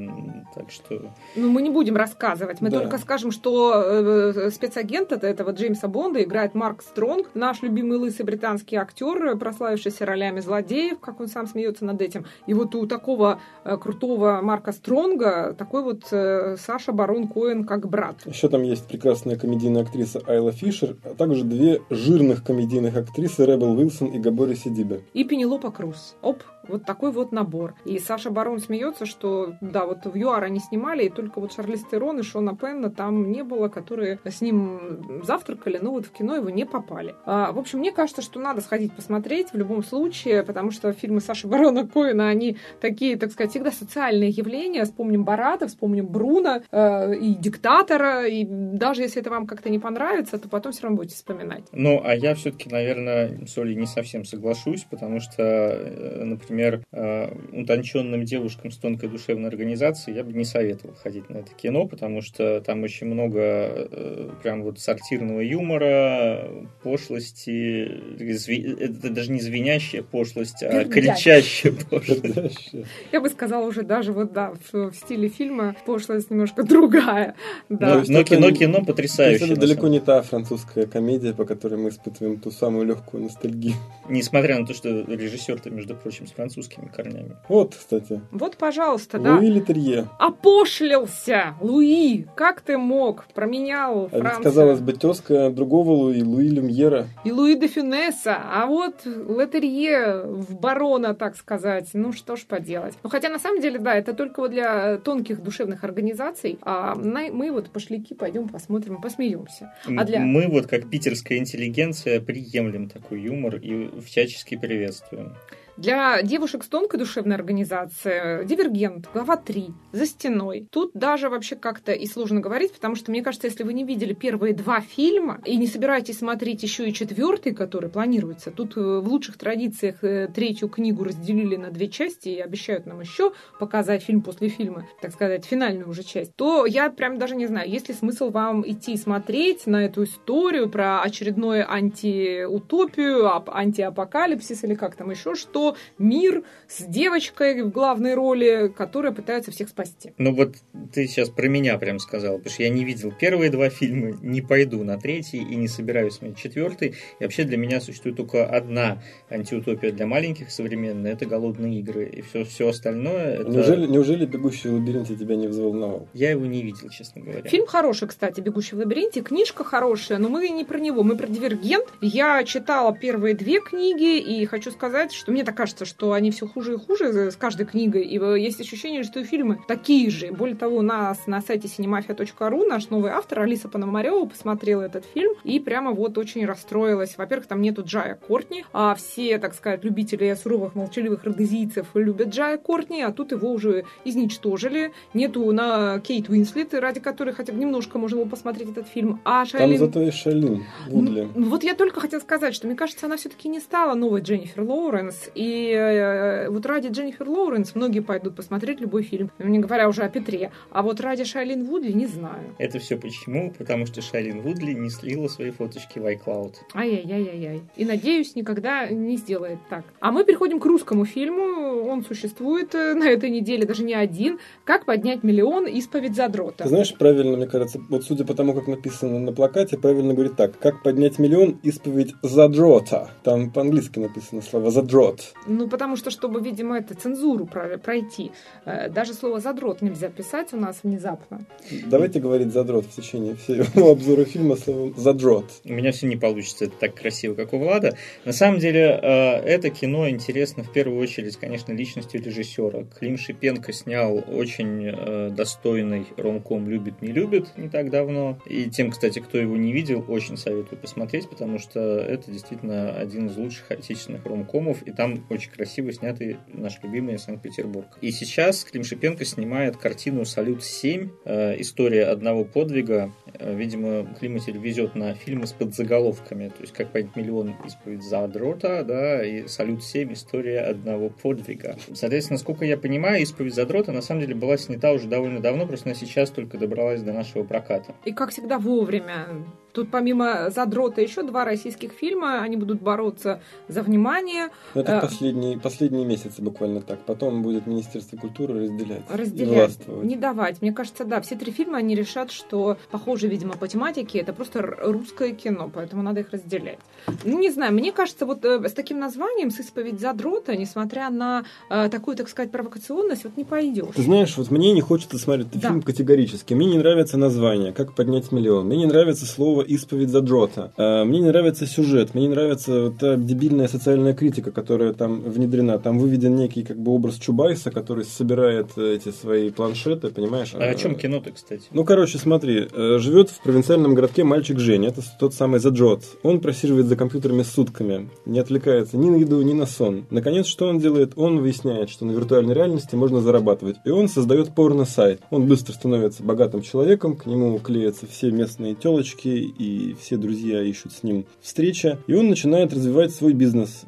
Так 0.55 0.71
что... 0.71 1.11
Ну, 1.35 1.49
мы 1.49 1.61
не 1.61 1.69
будем 1.69 1.95
рассказывать. 1.95 2.61
Мы 2.61 2.69
Да. 2.69 2.79
только 2.79 2.97
скажем, 2.97 3.31
что 3.31 3.73
э, 3.75 4.49
спецагент 4.51 5.11
от 5.13 5.23
этого 5.23 5.51
Джеймса 5.51 5.87
Бонда 5.87 6.23
играет 6.23 6.55
Марк 6.55 6.81
Стронг, 6.81 7.29
наш 7.33 7.61
любимый 7.61 7.97
лысый 7.97 8.25
британский 8.25 8.75
актер, 8.75 9.23
э, 9.25 9.35
прославившийся 9.35 10.05
ролями 10.05 10.39
злодеев, 10.39 10.99
как 10.99 11.19
он 11.19 11.27
сам 11.27 11.47
смеется 11.47 11.85
над 11.85 12.01
этим. 12.01 12.25
И 12.47 12.53
вот 12.53 12.75
у 12.75 12.85
такого 12.87 13.39
э, 13.63 13.77
крутого 13.77 14.39
Марка 14.41 14.71
Стронга 14.71 15.20
такой 15.57 15.83
вот 15.83 16.07
э, 16.11 16.55
Саша 16.57 16.91
Барон 16.91 17.27
Коэн 17.27 17.65
как 17.65 17.87
брат. 17.89 18.15
Еще 18.25 18.49
там 18.49 18.63
есть 18.63 18.87
прекрасная 18.87 19.37
комедийная 19.37 19.83
актриса 19.83 20.21
Айла 20.27 20.51
Фишер, 20.51 20.97
а 21.03 21.13
также 21.15 21.43
две 21.43 21.81
жирных 21.89 22.43
комедийных 22.43 22.97
актрисы 22.97 23.45
Ребел 23.45 23.77
Уилсон 23.77 24.07
и 24.07 24.19
Габори 24.19 24.55
Сидибе. 24.55 25.01
И 25.13 25.23
Пенелопа 25.23 25.71
Круз. 25.71 26.15
Оп, 26.21 26.43
вот 26.67 26.85
такой 26.85 27.11
вот 27.11 27.31
набор. 27.31 27.75
И 27.85 27.99
Саша 27.99 28.29
Барон 28.29 28.59
смеется, 28.59 29.05
что 29.05 29.53
да, 29.61 29.85
вот 29.85 30.05
в 30.05 30.15
ЮАР 30.15 30.45
они 30.45 30.59
снимали, 30.59 31.05
и 31.05 31.09
только 31.09 31.39
вот 31.39 31.53
Шарлиз 31.53 31.83
Терон 31.89 32.19
и 32.19 32.23
Шона 32.23 32.55
Пенна 32.55 32.89
там 32.89 33.31
не 33.31 33.43
было, 33.43 33.67
которые 33.67 34.19
с 34.23 34.41
ним 34.41 35.21
завтракали, 35.23 35.79
но 35.81 35.91
вот 35.91 36.05
в 36.05 36.11
кино 36.11 36.35
его 36.35 36.49
не 36.49 36.65
попали. 36.65 37.15
А, 37.25 37.51
в 37.51 37.59
общем, 37.59 37.79
мне 37.79 37.91
кажется, 37.91 38.21
что 38.21 38.39
надо 38.39 38.61
сходить 38.61 38.93
посмотреть 38.93 39.51
в 39.53 39.57
любом 39.57 39.83
случае, 39.83 40.43
потому 40.43 40.71
что 40.71 40.93
фильмы 40.93 41.21
Саши 41.21 41.47
Барона 41.47 41.87
Коэна, 41.87 42.29
они 42.29 42.57
такие, 42.79 43.17
так 43.17 43.31
сказать, 43.31 43.51
всегда 43.51 43.71
социальные 43.71 44.29
явления. 44.29 44.85
Вспомним 44.85 45.23
Барата, 45.23 45.67
вспомним 45.67 46.07
Бруно 46.07 46.61
э, 46.71 47.15
и 47.15 47.35
Диктатора, 47.35 48.27
и 48.27 48.45
даже 48.45 49.01
если 49.01 49.21
это 49.21 49.29
вам 49.29 49.47
как-то 49.47 49.69
не 49.69 49.79
понравится, 49.79 50.37
то 50.37 50.49
потом 50.49 50.71
все 50.71 50.83
равно 50.83 50.97
будете 50.97 51.15
вспоминать. 51.15 51.63
Ну, 51.71 52.01
а 52.03 52.15
я 52.15 52.35
все-таки, 52.35 52.69
наверное, 52.69 53.45
с 53.45 53.57
Олей 53.57 53.75
не 53.75 53.87
совсем 53.87 54.25
соглашусь, 54.25 54.85
потому 54.89 55.19
что, 55.19 55.41
э, 55.41 56.23
например, 56.61 56.85
э, 56.91 57.33
утонченным 57.53 58.23
девушкам 58.23 58.71
с 58.71 58.77
тонкой 58.77 59.09
душевной 59.09 59.49
организацией 59.49 60.17
я 60.17 60.23
бы 60.23 60.33
не 60.33 60.45
советовал 60.45 60.95
ходить 60.95 61.29
на 61.29 61.37
это 61.37 61.51
кино, 61.53 61.87
потому 61.87 62.21
что 62.21 62.61
там 62.61 62.83
очень 62.83 63.07
много 63.07 63.39
э, 63.41 64.29
прям 64.41 64.63
вот 64.63 64.79
сортирного 64.79 65.41
юмора, 65.41 66.49
пошлости, 66.83 68.01
зви- 68.17 68.77
это 68.79 69.09
даже 69.09 69.31
не 69.31 69.39
звенящая 69.39 70.03
пошлость, 70.03 70.63
а 70.63 70.85
кричащая 70.85 71.73
пошлость. 71.89 72.71
Я 73.11 73.21
бы 73.21 73.29
сказала 73.29 73.65
уже 73.67 73.83
даже 73.83 74.13
вот 74.13 74.33
да, 74.33 74.53
в, 74.71 74.93
стиле 74.93 75.29
фильма 75.29 75.75
пошлость 75.85 76.29
немножко 76.29 76.63
другая. 76.63 77.35
Да. 77.69 77.95
Но, 77.95 78.03
но 78.07 78.19
это 78.19 78.35
кино, 78.35 78.51
кино 78.51 78.85
потрясающее. 78.85 79.51
это 79.51 79.59
далеко 79.59 79.87
не 79.87 79.99
та 79.99 80.21
французская 80.21 80.85
комедия, 80.85 81.33
по 81.33 81.45
которой 81.45 81.75
мы 81.75 81.89
испытываем 81.89 82.39
ту 82.39 82.51
самую 82.51 82.85
легкую 82.85 83.23
ностальгию. 83.23 83.75
Несмотря 84.09 84.59
на 84.59 84.65
то, 84.65 84.73
что 84.73 84.89
режиссер-то, 84.89 85.69
между 85.69 85.95
прочим, 85.95 86.27
с 86.27 86.31
французскими 86.45 86.87
корнями. 86.87 87.35
Вот, 87.49 87.75
кстати, 87.75 88.19
Вот, 88.31 88.57
пожалуйста, 88.57 89.19
да. 89.19 89.35
Луи 89.35 89.47
Летерье. 89.49 90.07
Опошлился! 90.17 91.53
Луи! 91.61 92.25
Как 92.35 92.61
ты 92.61 92.77
мог? 92.77 93.25
Променял 93.35 94.05
А 94.05 94.15
ведь, 94.15 94.21
Францию. 94.21 94.43
казалось 94.43 94.79
бы, 94.79 94.93
тезка 94.93 95.49
другого 95.51 95.91
Луи, 95.91 96.23
Луи 96.23 96.49
Люмьера. 96.49 97.07
И 97.23 97.31
Луи 97.31 97.55
де 97.55 97.67
Фюнеса. 97.67 98.37
А 98.43 98.65
вот 98.65 99.05
Летерье 99.05 100.23
в 100.25 100.55
барона, 100.59 101.13
так 101.13 101.35
сказать. 101.35 101.89
Ну, 101.93 102.11
что 102.11 102.35
ж 102.35 102.41
поделать. 102.45 102.95
Ну, 103.03 103.09
хотя, 103.09 103.29
на 103.29 103.39
самом 103.39 103.61
деле, 103.61 103.77
да, 103.79 103.95
это 103.95 104.13
только 104.13 104.39
вот 104.41 104.51
для 104.51 104.97
тонких 104.97 105.43
душевных 105.43 105.83
организаций. 105.83 106.57
А 106.63 106.95
мы 106.95 107.51
вот 107.51 107.69
пошляки 107.69 108.13
пойдем 108.15 108.49
посмотрим, 108.49 108.99
посмеемся. 109.01 109.73
А 109.85 110.03
для- 110.05 110.19
Мы 110.21 110.47
вот 110.47 110.65
как 110.67 110.89
питерская 110.89 111.37
интеллигенция 111.37 112.19
приемлем 112.19 112.89
такой 112.89 113.21
юмор 113.21 113.57
и 113.57 113.89
всячески 114.01 114.55
приветствуем. 114.57 115.35
Для 115.77 116.21
девушек 116.21 116.63
с 116.63 116.67
тонкой 116.67 116.99
душевной 116.99 117.35
организацией 117.35 118.45
«Дивергент», 118.45 119.09
глава 119.13 119.37
3, 119.37 119.69
«За 119.93 120.05
стеной». 120.05 120.67
Тут 120.69 120.91
даже 120.93 121.29
вообще 121.29 121.55
как-то 121.55 121.93
и 121.93 122.05
сложно 122.05 122.41
говорить, 122.41 122.73
потому 122.73 122.95
что, 122.95 123.09
мне 123.09 123.23
кажется, 123.23 123.47
если 123.47 123.63
вы 123.63 123.73
не 123.73 123.85
видели 123.85 124.13
первые 124.13 124.53
два 124.53 124.81
фильма 124.81 125.39
и 125.45 125.55
не 125.55 125.67
собираетесь 125.67 126.19
смотреть 126.19 126.61
еще 126.61 126.87
и 126.87 126.93
четвертый, 126.93 127.55
который 127.55 127.89
планируется, 127.89 128.51
тут 128.51 128.75
э, 128.75 128.81
в 128.81 129.07
лучших 129.07 129.37
традициях 129.37 130.03
э, 130.03 130.27
третью 130.27 130.67
книгу 130.67 131.05
разделили 131.05 131.55
на 131.55 131.71
две 131.71 131.87
части 131.87 132.29
и 132.29 132.39
обещают 132.39 132.85
нам 132.85 132.99
еще 132.99 133.31
показать 133.57 134.03
фильм 134.03 134.21
после 134.21 134.49
фильма, 134.49 134.87
так 135.01 135.13
сказать, 135.13 135.45
финальную 135.45 135.89
уже 135.89 136.03
часть, 136.03 136.35
то 136.35 136.65
я 136.65 136.89
прям 136.89 137.17
даже 137.17 137.35
не 137.35 137.47
знаю, 137.47 137.69
есть 137.69 137.87
ли 137.87 137.95
смысл 137.95 138.29
вам 138.29 138.69
идти 138.69 138.97
смотреть 138.97 139.65
на 139.67 139.85
эту 139.85 140.03
историю 140.03 140.69
про 140.69 141.01
очередную 141.01 141.71
антиутопию, 141.71 143.25
ап- 143.25 143.49
антиапокалипсис 143.51 144.63
или 144.65 144.75
как 144.75 144.95
там 144.95 145.09
еще 145.09 145.33
что 145.33 145.60
что 145.61 145.75
мир 145.97 146.43
с 146.67 146.83
девочкой 146.83 147.61
в 147.61 147.69
главной 147.69 148.15
роли, 148.15 148.73
которая 148.75 149.11
пытается 149.11 149.51
всех 149.51 149.69
спасти. 149.69 150.13
Ну 150.17 150.33
вот 150.33 150.55
ты 150.93 151.05
сейчас 151.07 151.29
про 151.29 151.47
меня 151.47 151.77
прям 151.77 151.99
сказал, 151.99 152.37
потому 152.37 152.53
что 152.53 152.63
я 152.63 152.69
не 152.69 152.83
видел 152.83 153.11
первые 153.11 153.51
два 153.51 153.69
фильма, 153.69 154.17
не 154.21 154.41
пойду 154.41 154.83
на 154.83 154.97
третий 154.97 155.37
и 155.37 155.55
не 155.55 155.67
собираюсь 155.67 156.15
смотреть 156.15 156.37
четвертый. 156.37 156.95
И 157.19 157.23
вообще 157.23 157.43
для 157.43 157.57
меня 157.57 157.79
существует 157.79 158.17
только 158.17 158.45
одна 158.45 159.03
антиутопия 159.29 159.91
для 159.91 160.07
маленьких 160.07 160.49
современная, 160.51 161.13
это 161.13 161.25
«Голодные 161.25 161.79
игры». 161.79 162.05
И 162.05 162.21
все, 162.21 162.43
все 162.43 162.69
остальное... 162.69 163.35
Это... 163.35 163.49
Неужели, 163.49 163.85
неужели 163.85 164.25
«Бегущий 164.25 164.69
в 164.69 164.73
лабиринте» 164.73 165.15
тебя 165.15 165.35
не 165.35 165.47
взволновал? 165.47 166.07
Я 166.13 166.31
его 166.31 166.45
не 166.45 166.63
видел, 166.63 166.89
честно 166.89 167.21
говоря. 167.21 167.43
Фильм 167.43 167.67
хороший, 167.67 168.07
кстати, 168.07 168.41
«Бегущий 168.41 168.75
в 168.75 168.79
лабиринте». 168.79 169.21
Книжка 169.21 169.63
хорошая, 169.63 170.17
но 170.17 170.29
мы 170.29 170.49
не 170.49 170.65
про 170.65 170.79
него, 170.79 171.03
мы 171.03 171.15
про 171.15 171.27
«Дивергент». 171.27 171.87
Я 172.01 172.43
читала 172.43 172.95
первые 172.95 173.35
две 173.35 173.59
книги, 173.61 174.17
и 174.19 174.45
хочу 174.45 174.71
сказать, 174.71 175.11
что 175.11 175.31
мне 175.31 175.43
так 175.43 175.50
кажется, 175.51 175.85
что 175.85 176.13
они 176.13 176.31
все 176.31 176.47
хуже 176.47 176.73
и 176.73 176.77
хуже 176.77 177.31
с 177.31 177.35
каждой 177.35 177.65
книгой. 177.65 178.03
И 178.03 178.19
есть 178.41 178.59
ощущение, 178.61 179.03
что 179.03 179.23
фильмы 179.23 179.59
такие 179.67 180.09
же. 180.09 180.31
Более 180.31 180.55
того, 180.55 180.77
у 180.77 180.81
нас 180.81 181.27
на 181.27 181.41
сайте 181.41 181.67
cinemafia.ru 181.67 182.67
наш 182.67 182.89
новый 182.89 183.11
автор 183.11 183.41
Алиса 183.41 183.67
Пономарева 183.67 184.25
посмотрела 184.25 184.81
этот 184.81 185.05
фильм 185.05 185.33
и 185.43 185.59
прямо 185.59 185.91
вот 185.91 186.17
очень 186.17 186.45
расстроилась. 186.45 187.17
Во-первых, 187.17 187.47
там 187.47 187.61
нету 187.61 187.83
Джая 187.85 188.15
Кортни, 188.15 188.65
а 188.73 188.95
все, 188.95 189.37
так 189.37 189.53
сказать, 189.53 189.83
любители 189.83 190.33
суровых 190.41 190.75
молчаливых 190.75 191.23
родезийцев 191.23 191.87
любят 191.93 192.29
Джая 192.29 192.57
Кортни, 192.57 193.01
а 193.01 193.11
тут 193.11 193.31
его 193.31 193.51
уже 193.51 193.85
изничтожили. 194.05 194.91
Нету 195.13 195.51
на 195.51 195.99
Кейт 195.99 196.29
Уинслет, 196.29 196.73
ради 196.73 196.99
которой 196.99 197.33
хотя 197.33 197.53
бы 197.53 197.59
немножко 197.59 197.97
можно 197.97 198.17
было 198.17 198.27
посмотреть 198.27 198.71
этот 198.71 198.87
фильм. 198.87 199.19
А 199.25 199.45
Шайлин... 199.45 199.77
Там 199.77 199.87
зато 199.87 200.01
есть 200.01 200.17
Шайлин 200.17 200.63
Вудли. 200.87 201.29
Вот 201.35 201.63
я 201.63 201.75
только 201.75 201.99
хотела 201.99 202.19
сказать, 202.19 202.53
что 202.55 202.67
мне 202.67 202.75
кажется, 202.75 203.05
она 203.05 203.17
все-таки 203.17 203.49
не 203.49 203.59
стала 203.59 203.93
новой 203.95 204.21
Дженнифер 204.21 204.63
Лоуренс. 204.63 205.29
И 205.41 205.73
э, 205.73 206.49
вот 206.49 206.67
ради 206.67 206.89
Дженнифер 206.89 207.27
Лоуренс 207.27 207.73
многие 207.73 208.01
пойдут 208.01 208.35
посмотреть 208.35 208.79
любой 208.79 209.01
фильм, 209.01 209.31
не 209.39 209.57
говоря 209.57 209.89
уже 209.89 210.03
о 210.03 210.09
Петре. 210.09 210.51
А 210.69 210.83
вот 210.83 211.01
ради 211.01 211.23
Шайлин 211.23 211.65
Вудли 211.65 211.91
не 211.93 212.05
знаю. 212.05 212.55
Это 212.59 212.77
все 212.77 212.95
почему? 212.95 213.51
Потому 213.57 213.87
что 213.87 214.01
Шайлин 214.01 214.41
Вудли 214.41 214.73
не 214.73 214.91
слила 214.91 215.27
свои 215.27 215.49
фоточки 215.49 215.97
в 215.97 216.05
iCloud. 216.05 216.53
Ай-яй-яй-яй. 216.75 217.63
И 217.75 217.85
надеюсь, 217.85 218.35
никогда 218.35 218.87
не 218.87 219.17
сделает 219.17 219.57
так. 219.67 219.83
А 219.99 220.11
мы 220.11 220.25
переходим 220.25 220.59
к 220.59 220.65
русскому 220.65 221.05
фильму. 221.05 221.89
Он 221.89 222.05
существует 222.05 222.75
э, 222.75 222.93
на 222.93 223.09
этой 223.09 223.31
неделе, 223.31 223.65
даже 223.65 223.83
не 223.83 223.95
один. 223.95 224.37
«Как 224.63 224.85
поднять 224.85 225.23
миллион. 225.23 225.65
Исповедь 225.65 226.15
задрота». 226.15 226.65
Ты 226.65 226.69
знаешь, 226.69 226.93
правильно, 226.93 227.35
мне 227.35 227.47
кажется, 227.47 227.81
вот 227.89 228.03
судя 228.03 228.25
по 228.25 228.35
тому, 228.35 228.53
как 228.53 228.67
написано 228.67 229.17
на 229.17 229.33
плакате, 229.33 229.79
правильно 229.79 230.13
говорит 230.13 230.35
так. 230.35 230.59
«Как 230.59 230.83
поднять 230.83 231.17
миллион. 231.17 231.59
Исповедь 231.63 232.13
задрота». 232.21 233.09
Там 233.23 233.49
по-английски 233.49 233.97
написано 233.97 234.43
слово 234.43 234.69
«задрот». 234.69 235.30
Ну, 235.47 235.67
потому 235.67 235.95
что, 235.95 236.11
чтобы, 236.11 236.41
видимо, 236.41 236.77
это 236.77 236.95
цензуру 236.95 237.45
пройти, 237.45 238.31
э, 238.65 238.89
даже 238.89 239.13
слово 239.13 239.39
«задрот» 239.39 239.81
нельзя 239.81 240.09
писать 240.09 240.53
у 240.53 240.57
нас 240.57 240.79
внезапно. 240.83 241.41
Давайте 241.87 242.19
говорить 242.19 242.51
«задрот» 242.51 242.85
в 242.85 242.95
течение 242.95 243.35
всего 243.35 243.91
обзора 243.91 244.25
фильма 244.25 244.55
словом 244.55 244.93
«задрот». 244.97 245.45
У 245.63 245.73
меня 245.73 245.91
все 245.91 246.07
не 246.07 246.15
получится 246.15 246.65
это 246.65 246.75
так 246.79 246.95
красиво, 246.95 247.33
как 247.33 247.53
у 247.53 247.57
Влада. 247.57 247.95
На 248.25 248.33
самом 248.33 248.59
деле, 248.59 248.99
э, 249.01 249.07
это 249.07 249.69
кино 249.69 250.09
интересно 250.09 250.63
в 250.63 250.71
первую 250.71 250.99
очередь, 251.01 251.37
конечно, 251.37 251.71
личностью 251.73 252.21
режиссера. 252.23 252.83
Клим 252.99 253.17
Шипенко 253.17 253.73
снял 253.73 254.23
очень 254.27 254.87
э, 254.87 255.29
достойный 255.31 256.07
ромком 256.17 256.69
«Любит, 256.69 257.01
не 257.01 257.11
любит» 257.11 257.57
не 257.57 257.69
так 257.69 257.89
давно. 257.89 258.37
И 258.45 258.69
тем, 258.69 258.91
кстати, 258.91 259.19
кто 259.19 259.37
его 259.37 259.57
не 259.57 259.73
видел, 259.73 260.05
очень 260.07 260.37
советую 260.37 260.79
посмотреть, 260.79 261.29
потому 261.29 261.59
что 261.59 261.79
это 261.79 262.31
действительно 262.31 262.93
один 262.93 263.27
из 263.27 263.37
лучших 263.37 263.71
отечественных 263.71 264.25
ромкомов, 264.25 264.83
и 264.83 264.91
там 264.91 265.20
очень 265.29 265.51
красиво 265.51 265.91
снятый 265.91 266.37
наш 266.47 266.79
любимый 266.83 267.17
Санкт-Петербург. 267.17 267.87
И 268.01 268.11
сейчас 268.11 268.63
Клим 268.63 268.83
Шипенко 268.83 269.25
снимает 269.25 269.77
картину 269.77 270.25
«Салют-7», 270.25 271.09
э, 271.25 271.61
история 271.61 272.05
одного 272.05 272.43
подвига. 272.45 273.11
Видимо, 273.39 274.05
Климатель 274.19 274.57
везет 274.57 274.95
на 274.95 275.13
фильмы 275.15 275.47
с 275.47 275.53
подзаголовками, 275.53 276.49
то 276.49 276.61
есть 276.61 276.73
«Как 276.73 276.91
понять 276.91 277.15
миллион. 277.15 277.55
Исповедь 277.65 278.03
Задрота», 278.03 278.83
да, 278.83 279.25
и 279.25 279.47
«Салют-7. 279.47 280.13
История 280.13 280.61
одного 280.61 281.09
подвига». 281.09 281.77
Соответственно, 281.93 282.35
насколько 282.35 282.65
я 282.65 282.77
понимаю, 282.77 283.21
«Исповедь 283.21 283.55
Задрота» 283.55 283.91
на 283.91 284.01
самом 284.01 284.21
деле 284.21 284.35
была 284.35 284.57
снята 284.57 284.91
уже 284.91 285.07
довольно 285.07 285.39
давно, 285.39 285.65
просто 285.65 285.89
она 285.89 285.95
сейчас 285.95 286.29
только 286.29 286.57
добралась 286.57 287.01
до 287.01 287.13
нашего 287.13 287.43
проката. 287.43 287.95
И, 288.05 288.11
как 288.11 288.31
всегда, 288.31 288.59
вовремя. 288.59 289.27
Тут 289.73 289.89
помимо 289.89 290.49
«Задрота» 290.49 291.01
еще 291.01 291.23
два 291.23 291.45
российских 291.45 291.91
фильма. 291.91 292.41
Они 292.41 292.57
будут 292.57 292.81
бороться 292.81 293.41
за 293.67 293.83
внимание. 293.83 294.49
Это 294.73 294.97
э, 294.97 295.01
последние, 295.01 295.59
последние 295.59 296.05
месяцы 296.05 296.41
буквально 296.41 296.81
так. 296.81 296.99
Потом 297.05 297.41
будет 297.41 297.67
Министерство 297.67 298.17
культуры 298.17 298.65
разделять. 298.65 299.03
Разделять. 299.09 299.77
Не 299.87 300.15
давать. 300.15 300.61
Мне 300.61 300.73
кажется, 300.73 301.05
да, 301.05 301.21
все 301.21 301.35
три 301.35 301.51
фильма 301.51 301.77
они 301.77 301.95
решат, 301.95 302.31
что 302.31 302.77
похоже, 302.91 303.27
видимо, 303.27 303.53
по 303.53 303.67
тематике. 303.67 304.19
Это 304.19 304.33
просто 304.33 304.61
русское 304.61 305.31
кино, 305.31 305.69
поэтому 305.73 306.03
надо 306.03 306.21
их 306.21 306.31
разделять. 306.31 306.79
Ну, 307.23 307.39
не 307.39 307.49
знаю, 307.49 307.73
мне 307.73 307.91
кажется, 307.91 308.25
вот 308.25 308.43
э, 308.43 308.67
с 308.67 308.73
таким 308.73 308.99
названием, 308.99 309.51
с 309.51 309.59
исповедь 309.59 309.99
задрота, 309.99 310.55
несмотря 310.55 311.09
на 311.09 311.45
э, 311.69 311.89
такую, 311.89 312.17
так 312.17 312.27
сказать, 312.27 312.51
провокационность, 312.51 313.23
вот 313.23 313.37
не 313.37 313.45
пойдешь. 313.45 313.95
Ты 313.95 314.03
знаешь, 314.03 314.35
вот 314.37 314.51
мне 314.51 314.73
не 314.73 314.81
хочется 314.81 315.17
смотреть 315.17 315.47
этот 315.47 315.61
да. 315.61 315.67
фильм 315.69 315.81
категорически. 315.81 316.53
Мне 316.53 316.67
не 316.67 316.77
нравится 316.77 317.17
название, 317.17 317.71
как 317.71 317.93
поднять 317.93 318.31
миллион. 318.31 318.67
Мне 318.67 318.77
не 318.77 318.85
нравится 318.85 319.25
слово 319.25 319.60
исповедь 319.61 320.09
задрота. 320.09 320.71
Э, 320.77 321.03
мне 321.03 321.19
не 321.19 321.27
нравится 321.27 321.65
сюжет, 321.65 322.13
мне 322.13 322.23
не 322.23 322.29
нравится 322.29 322.83
вот 322.83 322.97
та 322.99 323.15
дебильная 323.15 323.67
социальная 323.67 324.13
критика, 324.13 324.51
которая 324.51 324.93
там 324.93 325.21
внедрена. 325.21 325.79
Там 325.79 325.99
выведен 325.99 326.35
некий 326.35 326.63
как 326.63 326.77
бы 326.77 326.91
образ 326.91 327.15
Чубайса, 327.15 327.71
который 327.71 328.05
собирает 328.05 328.71
э, 328.77 328.95
эти 328.95 329.09
свои 329.11 329.49
планшеты, 329.49 330.09
понимаешь? 330.09 330.53
А 330.53 330.63
о 330.63 330.75
чем 330.75 330.95
кино-то, 330.95 331.31
кстати? 331.31 331.63
Ну, 331.71 331.83
короче, 331.83 332.17
смотри, 332.17 332.67
э, 332.71 332.97
живет 332.99 333.29
в 333.29 333.41
провинциальном 333.41 333.95
городке 333.95 334.23
мальчик 334.23 334.59
Женя, 334.59 334.89
это 334.89 335.01
тот 335.19 335.33
самый 335.33 335.59
Задрот. 335.59 336.03
Он 336.23 336.39
просиживает 336.39 336.87
за 336.87 336.95
компьютерами 336.95 337.43
сутками, 337.43 338.09
не 338.25 338.39
отвлекается 338.39 338.97
ни 338.97 339.09
на 339.09 339.15
еду, 339.17 339.41
ни 339.41 339.53
на 339.53 339.65
сон. 339.65 340.05
Наконец, 340.09 340.45
что 340.45 340.67
он 340.67 340.79
делает? 340.79 341.13
Он 341.15 341.39
выясняет, 341.39 341.89
что 341.89 342.05
на 342.05 342.11
виртуальной 342.11 342.53
реальности 342.53 342.95
можно 342.95 343.21
зарабатывать. 343.21 343.77
И 343.85 343.89
он 343.89 344.07
создает 344.07 344.53
порно-сайт. 344.53 345.21
Он 345.29 345.47
быстро 345.47 345.73
становится 345.73 346.23
богатым 346.23 346.61
человеком, 346.61 347.15
к 347.15 347.25
нему 347.25 347.57
клеятся 347.59 348.07
все 348.07 348.31
местные 348.31 348.75
телочки, 348.75 349.50
и 349.57 349.95
все 349.99 350.17
друзья 350.17 350.61
ищут 350.61 350.93
с 350.93 351.03
ним 351.03 351.25
встреча. 351.41 351.99
И 352.07 352.13
он 352.13 352.29
начинает 352.29 352.73
развивать 352.73 353.13
свой 353.13 353.33
бизнес. 353.33 353.83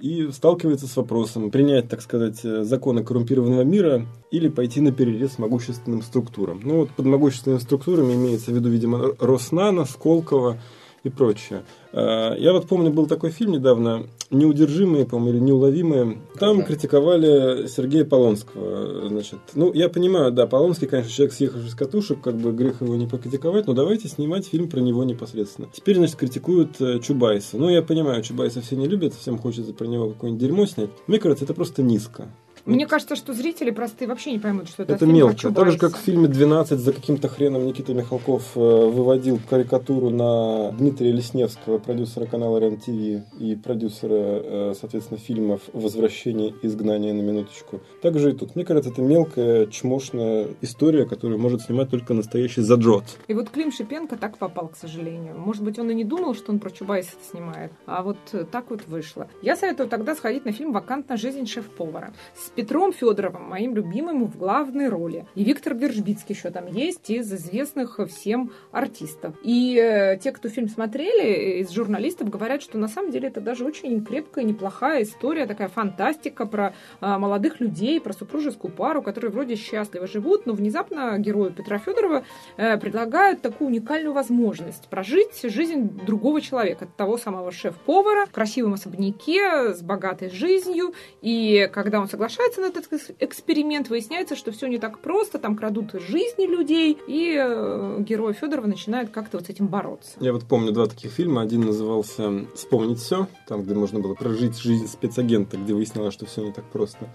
И 0.00 0.28
сталкивается 0.32 0.86
с 0.86 0.96
вопросом, 0.96 1.50
принять, 1.50 1.88
так 1.88 2.02
сказать, 2.02 2.40
законы 2.40 3.04
коррумпированного 3.04 3.62
мира 3.62 4.06
или 4.30 4.48
пойти 4.48 4.80
на 4.80 4.92
перерез 4.92 5.38
могущественным 5.38 6.02
структурам. 6.02 6.60
Ну 6.62 6.78
вот 6.80 6.90
под 6.90 7.06
могущественными 7.06 7.60
структурами 7.60 8.14
имеется 8.14 8.50
в 8.50 8.54
виду, 8.54 8.68
видимо, 8.68 9.14
Роснана, 9.18 9.84
Сколково, 9.84 10.58
и 11.04 11.10
прочее. 11.10 11.64
А, 11.92 12.34
я 12.34 12.52
вот 12.52 12.66
помню, 12.66 12.90
был 12.90 13.06
такой 13.06 13.30
фильм 13.30 13.52
недавно, 13.52 14.06
«Неудержимые», 14.30 15.06
по-моему, 15.06 15.38
или 15.38 15.44
«Неуловимые». 15.44 16.18
Там 16.38 16.58
да. 16.58 16.62
критиковали 16.64 17.66
Сергея 17.66 18.04
Полонского. 18.04 19.08
Значит, 19.08 19.38
ну, 19.54 19.72
я 19.72 19.88
понимаю, 19.88 20.32
да, 20.32 20.46
Полонский, 20.46 20.86
конечно, 20.86 21.10
человек, 21.10 21.34
съехавший 21.34 21.70
с 21.70 21.74
катушек, 21.74 22.20
как 22.20 22.36
бы 22.36 22.52
грех 22.52 22.80
его 22.80 22.94
не 22.96 23.06
покритиковать, 23.06 23.66
но 23.66 23.74
давайте 23.74 24.08
снимать 24.08 24.46
фильм 24.46 24.68
про 24.68 24.80
него 24.80 25.04
непосредственно. 25.04 25.68
Теперь, 25.72 25.96
значит, 25.96 26.16
критикуют 26.16 26.80
э, 26.80 27.00
Чубайса. 27.00 27.56
Ну, 27.56 27.68
я 27.68 27.82
понимаю, 27.82 28.22
Чубайса 28.22 28.60
все 28.60 28.76
не 28.76 28.86
любят, 28.86 29.14
всем 29.14 29.38
хочется 29.38 29.72
про 29.72 29.86
него 29.86 30.10
какое-нибудь 30.10 30.40
дерьмо 30.40 30.66
снять. 30.66 30.90
Мне 31.06 31.18
кажется, 31.18 31.44
это 31.44 31.54
просто 31.54 31.82
низко. 31.82 32.28
Мне 32.66 32.86
кажется, 32.86 33.14
что 33.14 33.34
зрители 33.34 33.70
простые 33.70 34.08
вообще 34.08 34.32
не 34.32 34.38
поймут, 34.38 34.68
что 34.68 34.84
это 34.84 34.94
Это 34.94 35.06
мелко. 35.06 35.52
Так 35.52 35.70
же, 35.70 35.78
как 35.78 35.96
в 35.96 36.00
фильме 36.00 36.28
«12» 36.28 36.76
за 36.76 36.92
каким-то 36.92 37.28
хреном 37.28 37.66
Никита 37.66 37.92
Михалков 37.92 38.52
э, 38.56 38.58
выводил 38.58 39.38
карикатуру 39.50 40.08
на 40.08 40.72
Дмитрия 40.72 41.12
Лесневского, 41.12 41.78
продюсера 41.78 42.24
канала 42.24 42.58
РЕН-ТВ 42.58 43.38
и 43.38 43.56
продюсера, 43.62 44.14
э, 44.14 44.74
соответственно, 44.80 45.20
фильмов 45.20 45.60
«Возвращение 45.74 46.54
и 46.62 46.66
изгнание» 46.66 47.12
на 47.12 47.20
минуточку. 47.20 47.80
Так 48.00 48.18
же 48.18 48.30
и 48.30 48.32
тут. 48.32 48.56
Мне 48.56 48.64
кажется, 48.64 48.90
это 48.90 49.02
мелкая, 49.02 49.66
чмошная 49.66 50.48
история, 50.62 51.04
которую 51.04 51.38
может 51.38 51.62
снимать 51.62 51.90
только 51.90 52.14
настоящий 52.14 52.62
заджот. 52.62 53.04
И 53.28 53.34
вот 53.34 53.50
Клим 53.50 53.72
Шипенко 53.72 54.16
так 54.16 54.38
попал, 54.38 54.68
к 54.68 54.76
сожалению. 54.76 55.36
Может 55.36 55.62
быть, 55.62 55.78
он 55.78 55.90
и 55.90 55.94
не 55.94 56.04
думал, 56.04 56.34
что 56.34 56.50
он 56.50 56.60
про 56.60 56.70
Чубайса 56.70 57.12
снимает, 57.30 57.72
а 57.84 58.02
вот 58.02 58.16
так 58.50 58.70
вот 58.70 58.86
вышло. 58.86 59.28
Я 59.42 59.54
советую 59.54 59.90
тогда 59.90 60.14
сходить 60.14 60.46
на 60.46 60.52
фильм 60.52 60.72
«Вакантная 60.72 61.18
жизнь 61.18 61.46
шеф-повара». 61.46 62.14
С 62.34 62.53
Петром 62.54 62.92
Федоровым, 62.92 63.48
моим 63.48 63.74
любимым, 63.74 64.26
в 64.26 64.38
главной 64.38 64.88
роли. 64.88 65.26
И 65.34 65.42
Виктор 65.44 65.74
Вержбицкий 65.74 66.34
еще 66.34 66.50
там 66.50 66.66
есть 66.66 67.10
из 67.10 67.32
известных 67.32 67.98
всем 68.08 68.52
артистов. 68.70 69.34
И 69.42 69.76
э, 69.76 70.16
те, 70.18 70.30
кто 70.30 70.48
фильм 70.48 70.68
смотрели, 70.68 71.60
из 71.60 71.70
журналистов 71.70 72.30
говорят, 72.30 72.62
что 72.62 72.78
на 72.78 72.88
самом 72.88 73.10
деле 73.10 73.28
это 73.28 73.40
даже 73.40 73.64
очень 73.64 74.04
крепкая, 74.04 74.44
неплохая 74.44 75.02
история, 75.02 75.46
такая 75.46 75.68
фантастика 75.68 76.46
про 76.46 76.74
э, 77.00 77.18
молодых 77.18 77.60
людей, 77.60 78.00
про 78.00 78.12
супружескую 78.12 78.72
пару, 78.72 79.02
которые 79.02 79.32
вроде 79.32 79.56
счастливо 79.56 80.06
живут, 80.06 80.46
но 80.46 80.52
внезапно 80.52 81.18
герою 81.18 81.50
Петра 81.50 81.78
Федорова 81.78 82.24
э, 82.56 82.78
предлагают 82.78 83.42
такую 83.42 83.68
уникальную 83.68 84.12
возможность 84.12 84.88
прожить 84.88 85.42
жизнь 85.42 85.90
другого 86.06 86.40
человека, 86.40 86.86
того 86.96 87.18
самого 87.18 87.50
шеф-повара 87.50 88.26
в 88.26 88.30
красивом 88.30 88.74
особняке 88.74 89.74
с 89.74 89.82
богатой 89.82 90.30
жизнью. 90.30 90.94
И 91.20 91.68
когда 91.72 92.00
он 92.00 92.08
соглашается 92.08 92.43
на 92.60 92.66
этот 92.66 92.86
эксперимент, 93.20 93.88
выясняется, 93.88 94.36
что 94.36 94.52
все 94.52 94.66
не 94.66 94.78
так 94.78 94.98
просто, 95.00 95.38
там 95.38 95.56
крадут 95.56 95.92
жизни 95.92 96.46
людей, 96.46 96.98
и 97.06 97.36
э, 97.36 97.96
герой 98.00 98.32
Федорова 98.32 98.66
начинает 98.66 99.10
как-то 99.10 99.38
вот 99.38 99.46
с 99.46 99.50
этим 99.50 99.66
бороться. 99.68 100.12
Я 100.20 100.32
вот 100.32 100.44
помню 100.44 100.72
два 100.72 100.86
таких 100.86 101.10
фильма. 101.12 101.42
Один 101.42 101.62
назывался 101.62 102.46
«Вспомнить 102.54 102.98
все», 102.98 103.26
там, 103.48 103.62
где 103.62 103.74
можно 103.74 104.00
было 104.00 104.14
прожить 104.14 104.58
жизнь 104.58 104.86
спецагента, 104.86 105.56
где 105.56 105.74
выяснялось, 105.74 106.14
что 106.14 106.26
все 106.26 106.42
не 106.44 106.52
так 106.52 106.64
просто. 106.64 107.08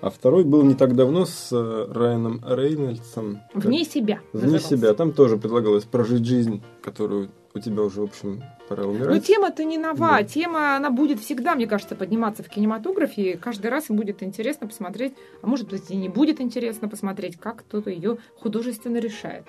А 0.00 0.10
второй 0.10 0.44
был 0.44 0.62
не 0.64 0.74
так 0.74 0.94
давно 0.96 1.24
с 1.24 1.48
э, 1.50 1.86
Райаном 1.90 2.42
Рейнольдсом. 2.46 3.40
Вне 3.54 3.84
себя. 3.84 4.20
Вне 4.32 4.42
назывался. 4.42 4.68
себя. 4.76 4.94
Там 4.94 5.12
тоже 5.12 5.38
предлагалось 5.38 5.84
прожить 5.84 6.26
жизнь, 6.26 6.62
которую 6.82 7.30
у 7.54 7.60
тебя 7.60 7.82
уже, 7.82 8.00
в 8.00 8.04
общем, 8.04 8.42
пора 8.68 8.84
умирать. 8.84 9.08
Но 9.08 9.18
тема-то 9.20 9.64
не 9.64 9.78
нова. 9.78 10.18
Да. 10.18 10.22
Тема, 10.24 10.76
она 10.76 10.90
будет 10.90 11.20
всегда, 11.20 11.54
мне 11.54 11.68
кажется, 11.68 11.94
подниматься 11.94 12.42
в 12.42 12.48
кинематографе. 12.48 13.32
И 13.32 13.36
каждый 13.36 13.70
раз 13.70 13.90
им 13.90 13.96
будет 13.96 14.22
интересно 14.22 14.66
посмотреть, 14.66 15.14
а 15.40 15.46
может 15.46 15.68
быть 15.68 15.90
и 15.90 15.96
не 15.96 16.08
будет 16.08 16.40
интересно 16.40 16.88
посмотреть, 16.88 17.36
как 17.36 17.58
кто-то 17.58 17.90
ее 17.90 18.18
художественно 18.36 18.98
решает. 18.98 19.44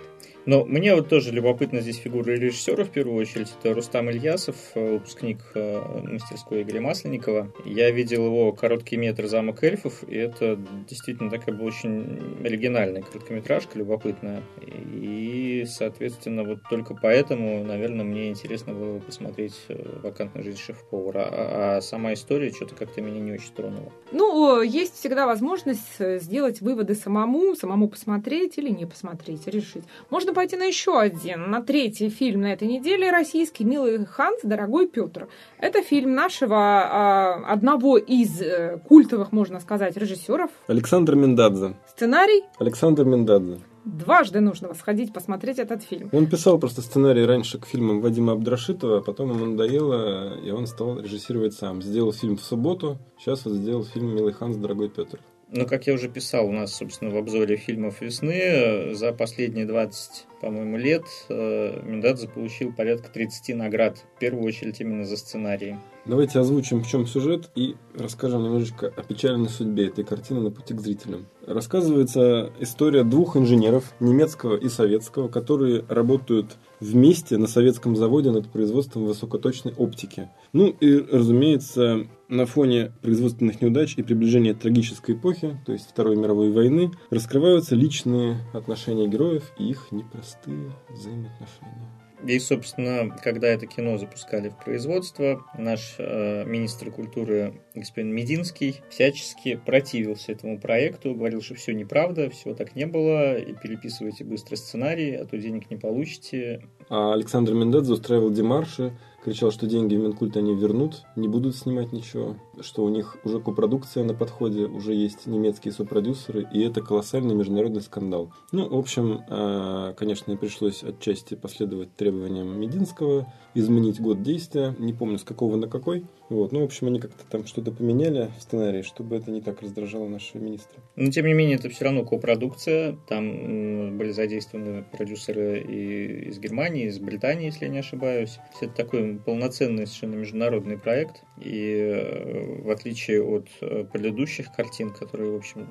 Но 0.45 0.63
мне 0.63 0.93
вот 0.93 1.09
тоже 1.09 1.31
любопытна 1.31 1.81
здесь 1.81 1.97
фигура 1.97 2.31
режиссера 2.31 2.83
в 2.83 2.91
первую 2.91 3.17
очередь. 3.17 3.51
Это 3.59 3.73
Рустам 3.73 4.11
Ильясов, 4.11 4.55
э, 4.75 4.93
выпускник 4.93 5.39
э, 5.55 5.81
мастерской 6.03 6.61
Игоря 6.61 6.81
Масленникова. 6.81 7.51
Я 7.65 7.89
видел 7.89 8.27
его 8.27 8.51
короткий 8.51 8.97
метр 8.97 9.25
«Замок 9.25 9.63
эльфов», 9.63 10.03
и 10.07 10.15
это 10.15 10.59
действительно 10.87 11.31
такая 11.31 11.55
была 11.55 11.67
очень 11.67 12.43
оригинальная 12.43 13.01
короткометражка, 13.01 13.79
любопытная. 13.79 14.43
И, 14.61 15.65
соответственно, 15.67 16.43
вот 16.43 16.59
только 16.69 16.93
поэтому, 16.93 17.63
наверное, 17.63 17.94
мне 18.03 18.29
интересно 18.29 18.73
было 18.73 18.99
посмотреть 18.99 19.55
э, 19.69 19.99
«Вакантную 20.03 20.43
жизнь 20.43 20.59
шеф-повара». 20.59 21.29
А, 21.31 21.77
а 21.77 21.81
сама 21.81 22.13
история 22.13 22.51
что-то 22.51 22.75
как-то 22.75 23.01
меня 23.01 23.19
не 23.19 23.33
очень 23.33 23.53
тронула. 23.53 23.91
Ну, 24.11 24.61
есть 24.61 24.95
всегда 24.95 25.25
возможность 25.25 25.99
сделать 25.99 26.61
выводы 26.61 26.95
самому, 26.95 27.55
самому 27.55 27.87
посмотреть 27.87 28.57
или 28.57 28.69
не 28.69 28.85
посмотреть, 28.85 29.47
решить. 29.47 29.83
Можно 30.09 30.33
пойти 30.33 30.57
на 30.57 30.65
еще 30.65 30.99
один, 30.99 31.49
на 31.49 31.61
третий 31.61 32.09
фильм 32.09 32.41
на 32.41 32.53
этой 32.53 32.67
неделе, 32.67 33.11
российский 33.11 33.63
«Милый 33.63 34.05
Ханс. 34.05 34.41
Дорогой 34.43 34.87
Петр». 34.87 35.27
Это 35.59 35.81
фильм 35.81 36.13
нашего 36.13 36.57
а, 36.57 37.45
одного 37.47 37.97
из 37.97 38.41
э, 38.41 38.79
культовых, 38.87 39.31
можно 39.31 39.59
сказать, 39.59 39.97
режиссеров. 39.97 40.49
Александр 40.67 41.15
Миндадзе. 41.15 41.75
Сценарий? 41.87 42.43
Александр 42.59 43.05
Миндадзе. 43.05 43.59
Дважды 43.85 44.39
нужно 44.39 44.73
сходить 44.73 45.13
посмотреть 45.13 45.59
этот 45.59 45.83
фильм. 45.83 46.09
Он 46.11 46.27
писал 46.27 46.57
просто 46.57 46.81
сценарий 46.81 47.23
раньше 47.23 47.59
к 47.59 47.67
фильмам 47.67 48.01
Вадима 48.01 48.33
Абдрашитова, 48.33 48.97
а 48.97 49.01
потом 49.01 49.29
ему 49.29 49.45
надоело, 49.45 50.39
и 50.39 50.49
он 50.49 50.65
стал 50.65 50.99
режиссировать 50.99 51.53
сам. 51.53 51.83
Сделал 51.83 52.11
фильм 52.11 52.37
в 52.37 52.41
субботу, 52.41 52.97
сейчас 53.19 53.45
вот 53.45 53.53
сделал 53.53 53.83
фильм 53.83 54.15
«Милый 54.15 54.33
Ханс. 54.33 54.57
Дорогой 54.57 54.89
Петр». 54.89 55.19
Ну, 55.51 55.67
как 55.67 55.85
я 55.85 55.93
уже 55.93 56.09
писал 56.09 56.47
у 56.47 56.51
нас, 56.51 56.73
собственно, 56.73 57.11
в 57.11 57.17
обзоре 57.17 57.55
фильмов 57.55 58.01
весны, 58.01 58.95
за 58.95 59.13
последние 59.13 59.65
20, 59.65 60.25
по-моему, 60.41 60.77
лет 60.77 61.03
э, 61.29 61.81
Мендадзе 61.83 62.27
получил 62.27 62.73
порядка 62.73 63.09
30 63.09 63.55
наград. 63.55 64.03
В 64.15 64.19
первую 64.19 64.43
очередь 64.43 64.81
именно 64.81 65.05
за 65.05 65.17
сценарий. 65.17 65.75
Давайте 66.05 66.37
озвучим, 66.37 66.83
в 66.83 66.87
чем 66.87 67.07
сюжет, 67.07 67.49
и 67.55 67.75
расскажем 67.95 68.43
немножечко 68.43 68.93
о 68.95 69.01
печальной 69.01 69.49
судьбе 69.49 69.87
этой 69.87 70.03
картины 70.03 70.39
на 70.39 70.51
пути 70.51 70.75
к 70.75 70.79
зрителям. 70.79 71.25
Рассказывается 71.47 72.51
история 72.59 73.03
двух 73.03 73.35
инженеров, 73.35 73.91
немецкого 73.99 74.55
и 74.55 74.69
советского, 74.69 75.29
которые 75.29 75.83
работают 75.89 76.57
вместе 76.79 77.37
на 77.37 77.47
советском 77.47 77.95
заводе 77.95 78.29
над 78.29 78.51
производством 78.51 79.05
высокоточной 79.05 79.73
оптики. 79.73 80.29
Ну 80.53 80.67
и, 80.67 80.95
разумеется, 80.99 82.05
на 82.29 82.45
фоне 82.45 82.91
производственных 83.01 83.61
неудач 83.61 83.95
и 83.97 84.03
приближения 84.03 84.53
трагической 84.53 85.15
эпохи, 85.15 85.59
то 85.65 85.73
есть 85.73 85.89
Второй 85.89 86.17
мировой 86.17 86.51
войны, 86.51 86.91
раскрываются 87.09 87.73
личные 87.73 88.37
отношения 88.53 89.07
героев 89.07 89.51
и 89.57 89.69
их 89.69 89.91
непростые 89.91 90.71
взаимоотношения. 90.89 92.04
И, 92.23 92.39
собственно, 92.39 93.15
когда 93.23 93.47
это 93.47 93.65
кино 93.67 93.97
запускали 93.97 94.49
в 94.49 94.57
производство, 94.57 95.43
наш 95.57 95.95
э, 95.97 96.43
министр 96.45 96.91
культуры 96.91 97.61
господин 97.73 98.13
Мединский 98.13 98.81
всячески 98.89 99.55
противился 99.55 100.31
этому 100.31 100.59
проекту, 100.59 101.13
говорил, 101.13 101.41
что 101.41 101.55
все 101.55 101.73
неправда, 101.73 102.29
всего 102.29 102.53
так 102.53 102.75
не 102.75 102.85
было, 102.85 103.37
и 103.37 103.53
переписывайте 103.53 104.23
быстро 104.23 104.55
сценарий, 104.55 105.15
а 105.15 105.25
то 105.25 105.37
денег 105.37 105.69
не 105.69 105.77
получите. 105.77 106.63
А 106.89 107.13
Александр 107.13 107.53
Мендедзе 107.53 107.93
устраивал 107.93 108.31
демарши, 108.31 108.97
кричал, 109.25 109.49
что 109.49 109.65
деньги 109.65 109.95
в 109.95 109.99
Минкульт 109.99 110.37
они 110.37 110.53
вернут, 110.53 111.01
не 111.15 111.27
будут 111.27 111.55
снимать 111.55 111.91
ничего, 111.91 112.35
что 112.61 112.83
у 112.83 112.89
них 112.89 113.17
уже 113.23 113.39
копродукция 113.39 114.03
на 114.03 114.13
подходе, 114.13 114.67
уже 114.67 114.93
есть 114.93 115.25
немецкие 115.25 115.73
сопродюсеры, 115.73 116.47
и 116.53 116.61
это 116.61 116.81
колоссальный 116.81 117.33
международный 117.33 117.81
скандал. 117.81 118.31
Ну, 118.51 118.69
в 118.69 118.77
общем, 118.77 119.21
а, 119.27 119.93
конечно, 119.93 120.37
пришлось 120.37 120.83
отчасти 120.83 121.33
последовать 121.33 121.95
требованиям 121.95 122.59
Мединского, 122.59 123.33
изменить 123.55 123.99
год 123.99 124.21
действия, 124.21 124.75
не 124.77 124.93
помню 124.93 125.17
с 125.17 125.23
какого 125.23 125.55
на 125.55 125.67
какой. 125.67 126.05
Вот. 126.29 126.51
Ну, 126.51 126.61
в 126.61 126.63
общем, 126.63 126.87
они 126.87 126.99
как-то 126.99 127.23
там 127.29 127.45
что-то 127.45 127.71
поменяли 127.71 128.31
в 128.37 128.41
сценарии, 128.41 128.81
чтобы 128.81 129.17
это 129.17 129.29
не 129.29 129.41
так 129.41 129.61
раздражало 129.61 130.07
нашего 130.07 130.41
министра. 130.41 130.81
Но, 130.95 131.11
тем 131.11 131.27
не 131.27 131.33
менее, 131.33 131.57
это 131.57 131.69
все 131.69 131.85
равно 131.85 132.03
копродукция. 132.03 132.97
Там 133.07 133.97
были 133.97 134.11
задействованы 134.11 134.83
продюсеры 134.83 135.59
и 135.59 136.29
из 136.29 136.39
Германии, 136.39 136.87
из 136.87 136.99
Британии, 136.99 137.45
если 137.45 137.65
я 137.65 137.71
не 137.71 137.79
ошибаюсь. 137.79 138.39
Это 138.59 138.73
такой 138.73 139.19
полноценный 139.19 139.85
совершенно 139.85 140.15
международный 140.15 140.79
проект. 140.79 141.23
И 141.39 141.75
э, 141.77 142.61
в 142.63 142.69
отличие 142.71 143.23
от 143.23 143.47
э, 143.61 143.83
предыдущих 143.83 144.51
картин, 144.51 144.91
которые, 144.91 145.31
в 145.31 145.35
общем, 145.35 145.67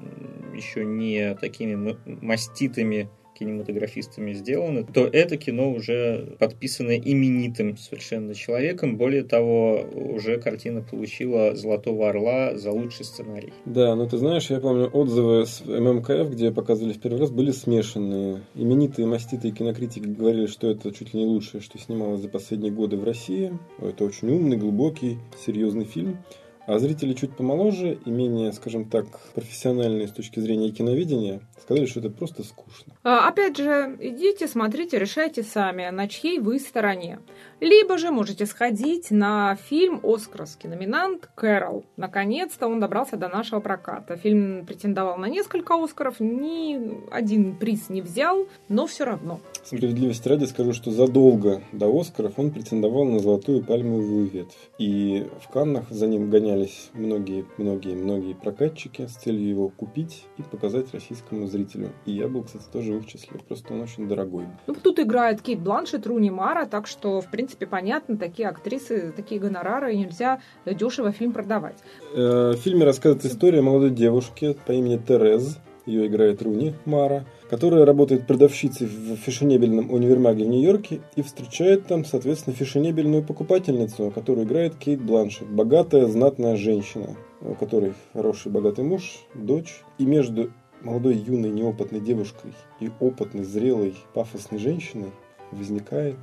еще 0.54 0.84
не 0.84 1.34
такими 1.34 1.96
маститыми 2.06 3.08
кинематографистами 3.38 4.32
сделано, 4.32 4.84
то 4.84 5.06
это 5.06 5.36
кино 5.36 5.72
уже 5.72 6.36
подписано 6.38 6.96
именитым 6.96 7.76
совершенно 7.76 8.34
человеком. 8.34 8.96
Более 8.96 9.24
того, 9.24 9.84
уже 9.92 10.38
картина 10.38 10.82
получила 10.82 11.54
«Золотого 11.54 12.08
орла» 12.08 12.56
за 12.56 12.70
лучший 12.70 13.04
сценарий. 13.04 13.52
Да, 13.64 13.94
но 13.94 14.06
ты 14.06 14.18
знаешь, 14.18 14.50
я 14.50 14.60
помню 14.60 14.88
отзывы 14.88 15.46
с 15.46 15.64
ММКФ, 15.64 16.30
где 16.30 16.50
показывали 16.50 16.92
в 16.92 17.00
первый 17.00 17.20
раз, 17.20 17.30
были 17.30 17.50
смешанные. 17.50 18.42
Именитые 18.54 19.06
маститые 19.06 19.52
кинокритики 19.52 20.06
говорили, 20.06 20.46
что 20.46 20.70
это 20.70 20.92
чуть 20.92 21.14
ли 21.14 21.20
не 21.20 21.26
лучшее, 21.26 21.60
что 21.60 21.78
снималось 21.78 22.20
за 22.20 22.28
последние 22.28 22.72
годы 22.72 22.96
в 22.96 23.04
России. 23.04 23.52
Это 23.80 24.04
очень 24.04 24.28
умный, 24.30 24.56
глубокий, 24.56 25.18
серьезный 25.44 25.84
фильм. 25.84 26.18
А 26.66 26.78
зрители 26.78 27.12
чуть 27.12 27.36
помоложе 27.36 27.98
и 28.06 28.10
менее, 28.10 28.50
скажем 28.52 28.86
так, 28.86 29.06
профессиональные 29.34 30.08
с 30.08 30.12
точки 30.12 30.40
зрения 30.40 30.70
киноведения 30.70 31.42
сказали, 31.64 31.86
что 31.86 32.00
это 32.00 32.10
просто 32.10 32.42
скучно. 32.42 32.94
А, 33.02 33.28
опять 33.28 33.56
же, 33.56 33.96
идите, 34.00 34.46
смотрите, 34.46 34.98
решайте 34.98 35.42
сами, 35.42 35.88
на 35.90 36.08
чьей 36.08 36.38
вы 36.38 36.58
стороне. 36.58 37.18
Либо 37.60 37.96
же 37.96 38.10
можете 38.10 38.46
сходить 38.46 39.10
на 39.10 39.56
фильм 39.56 40.00
«Оскаровский 40.02 40.68
номинант» 40.68 41.30
«Кэрол». 41.34 41.84
Наконец-то 41.96 42.66
он 42.66 42.80
добрался 42.80 43.16
до 43.16 43.28
нашего 43.28 43.60
проката. 43.60 44.16
Фильм 44.16 44.66
претендовал 44.66 45.16
на 45.16 45.26
несколько 45.26 45.74
«Оскаров», 45.82 46.20
ни 46.20 46.78
один 47.10 47.56
приз 47.56 47.88
не 47.88 48.02
взял, 48.02 48.46
но 48.68 48.86
все 48.86 49.04
равно. 49.04 49.40
Справедливости 49.64 50.28
ради 50.28 50.44
скажу, 50.44 50.74
что 50.74 50.90
задолго 50.90 51.62
до 51.72 51.88
«Оскаров» 51.98 52.38
он 52.38 52.50
претендовал 52.50 53.06
на 53.06 53.20
«Золотую 53.20 53.64
пальмовую 53.64 54.26
ветвь». 54.26 54.70
И 54.78 55.26
в 55.42 55.48
Каннах 55.48 55.88
за 55.88 56.06
ним 56.06 56.28
гонялись 56.28 56.90
многие-многие-многие 56.92 58.34
прокатчики 58.34 59.06
с 59.06 59.12
целью 59.12 59.48
его 59.48 59.68
купить 59.70 60.24
и 60.36 60.42
показать 60.42 60.92
российскому 60.92 61.46
зрителю. 61.54 61.90
И 62.06 62.12
я 62.12 62.28
был, 62.28 62.42
кстати, 62.42 62.64
тоже 62.72 62.92
в 62.92 62.98
их 62.98 63.06
числе. 63.06 63.38
Просто 63.46 63.72
он 63.72 63.82
очень 63.82 64.08
дорогой. 64.08 64.46
Ну, 64.66 64.74
тут 64.74 64.98
играет 64.98 65.40
Кейт 65.40 65.60
Бланшет, 65.60 66.06
Руни 66.06 66.30
Мара, 66.30 66.66
так 66.66 66.86
что, 66.86 67.20
в 67.20 67.30
принципе, 67.30 67.66
понятно, 67.66 68.16
такие 68.16 68.48
актрисы, 68.48 69.12
такие 69.16 69.40
гонорары, 69.40 69.94
и 69.94 69.98
нельзя 69.98 70.40
дешево 70.66 71.12
фильм 71.12 71.32
продавать. 71.32 71.78
Э, 72.14 72.52
в 72.52 72.56
фильме 72.56 72.84
рассказывает 72.84 73.24
история 73.24 73.62
молодой 73.62 73.90
девушки 73.90 74.56
по 74.66 74.72
имени 74.72 74.98
Терез, 74.98 75.58
ее 75.86 76.06
играет 76.06 76.42
Руни 76.42 76.74
Мара, 76.86 77.24
которая 77.50 77.84
работает 77.84 78.26
продавщицей 78.26 78.86
в 78.86 79.16
фешенебельном 79.16 79.92
универмаге 79.92 80.44
в 80.44 80.48
Нью-Йорке 80.48 81.02
и 81.14 81.22
встречает 81.22 81.86
там, 81.86 82.04
соответственно, 82.04 82.56
фешенебельную 82.56 83.22
покупательницу, 83.22 84.10
которую 84.14 84.46
играет 84.46 84.76
Кейт 84.76 85.02
Бланшет, 85.02 85.48
богатая, 85.48 86.06
знатная 86.06 86.56
женщина. 86.56 87.10
у 87.42 87.54
которой 87.54 87.92
хороший 88.14 88.50
богатый 88.50 88.84
муж, 88.84 89.26
дочь, 89.34 89.82
и 89.98 90.06
между 90.06 90.50
молодой 90.84 91.16
юной 91.16 91.50
неопытной 91.50 92.00
девушкой 92.00 92.52
и 92.80 92.90
опытной, 93.00 93.44
зрелой, 93.44 93.94
пафосной 94.12 94.58
женщиной 94.58 95.10
возникает 95.50 96.16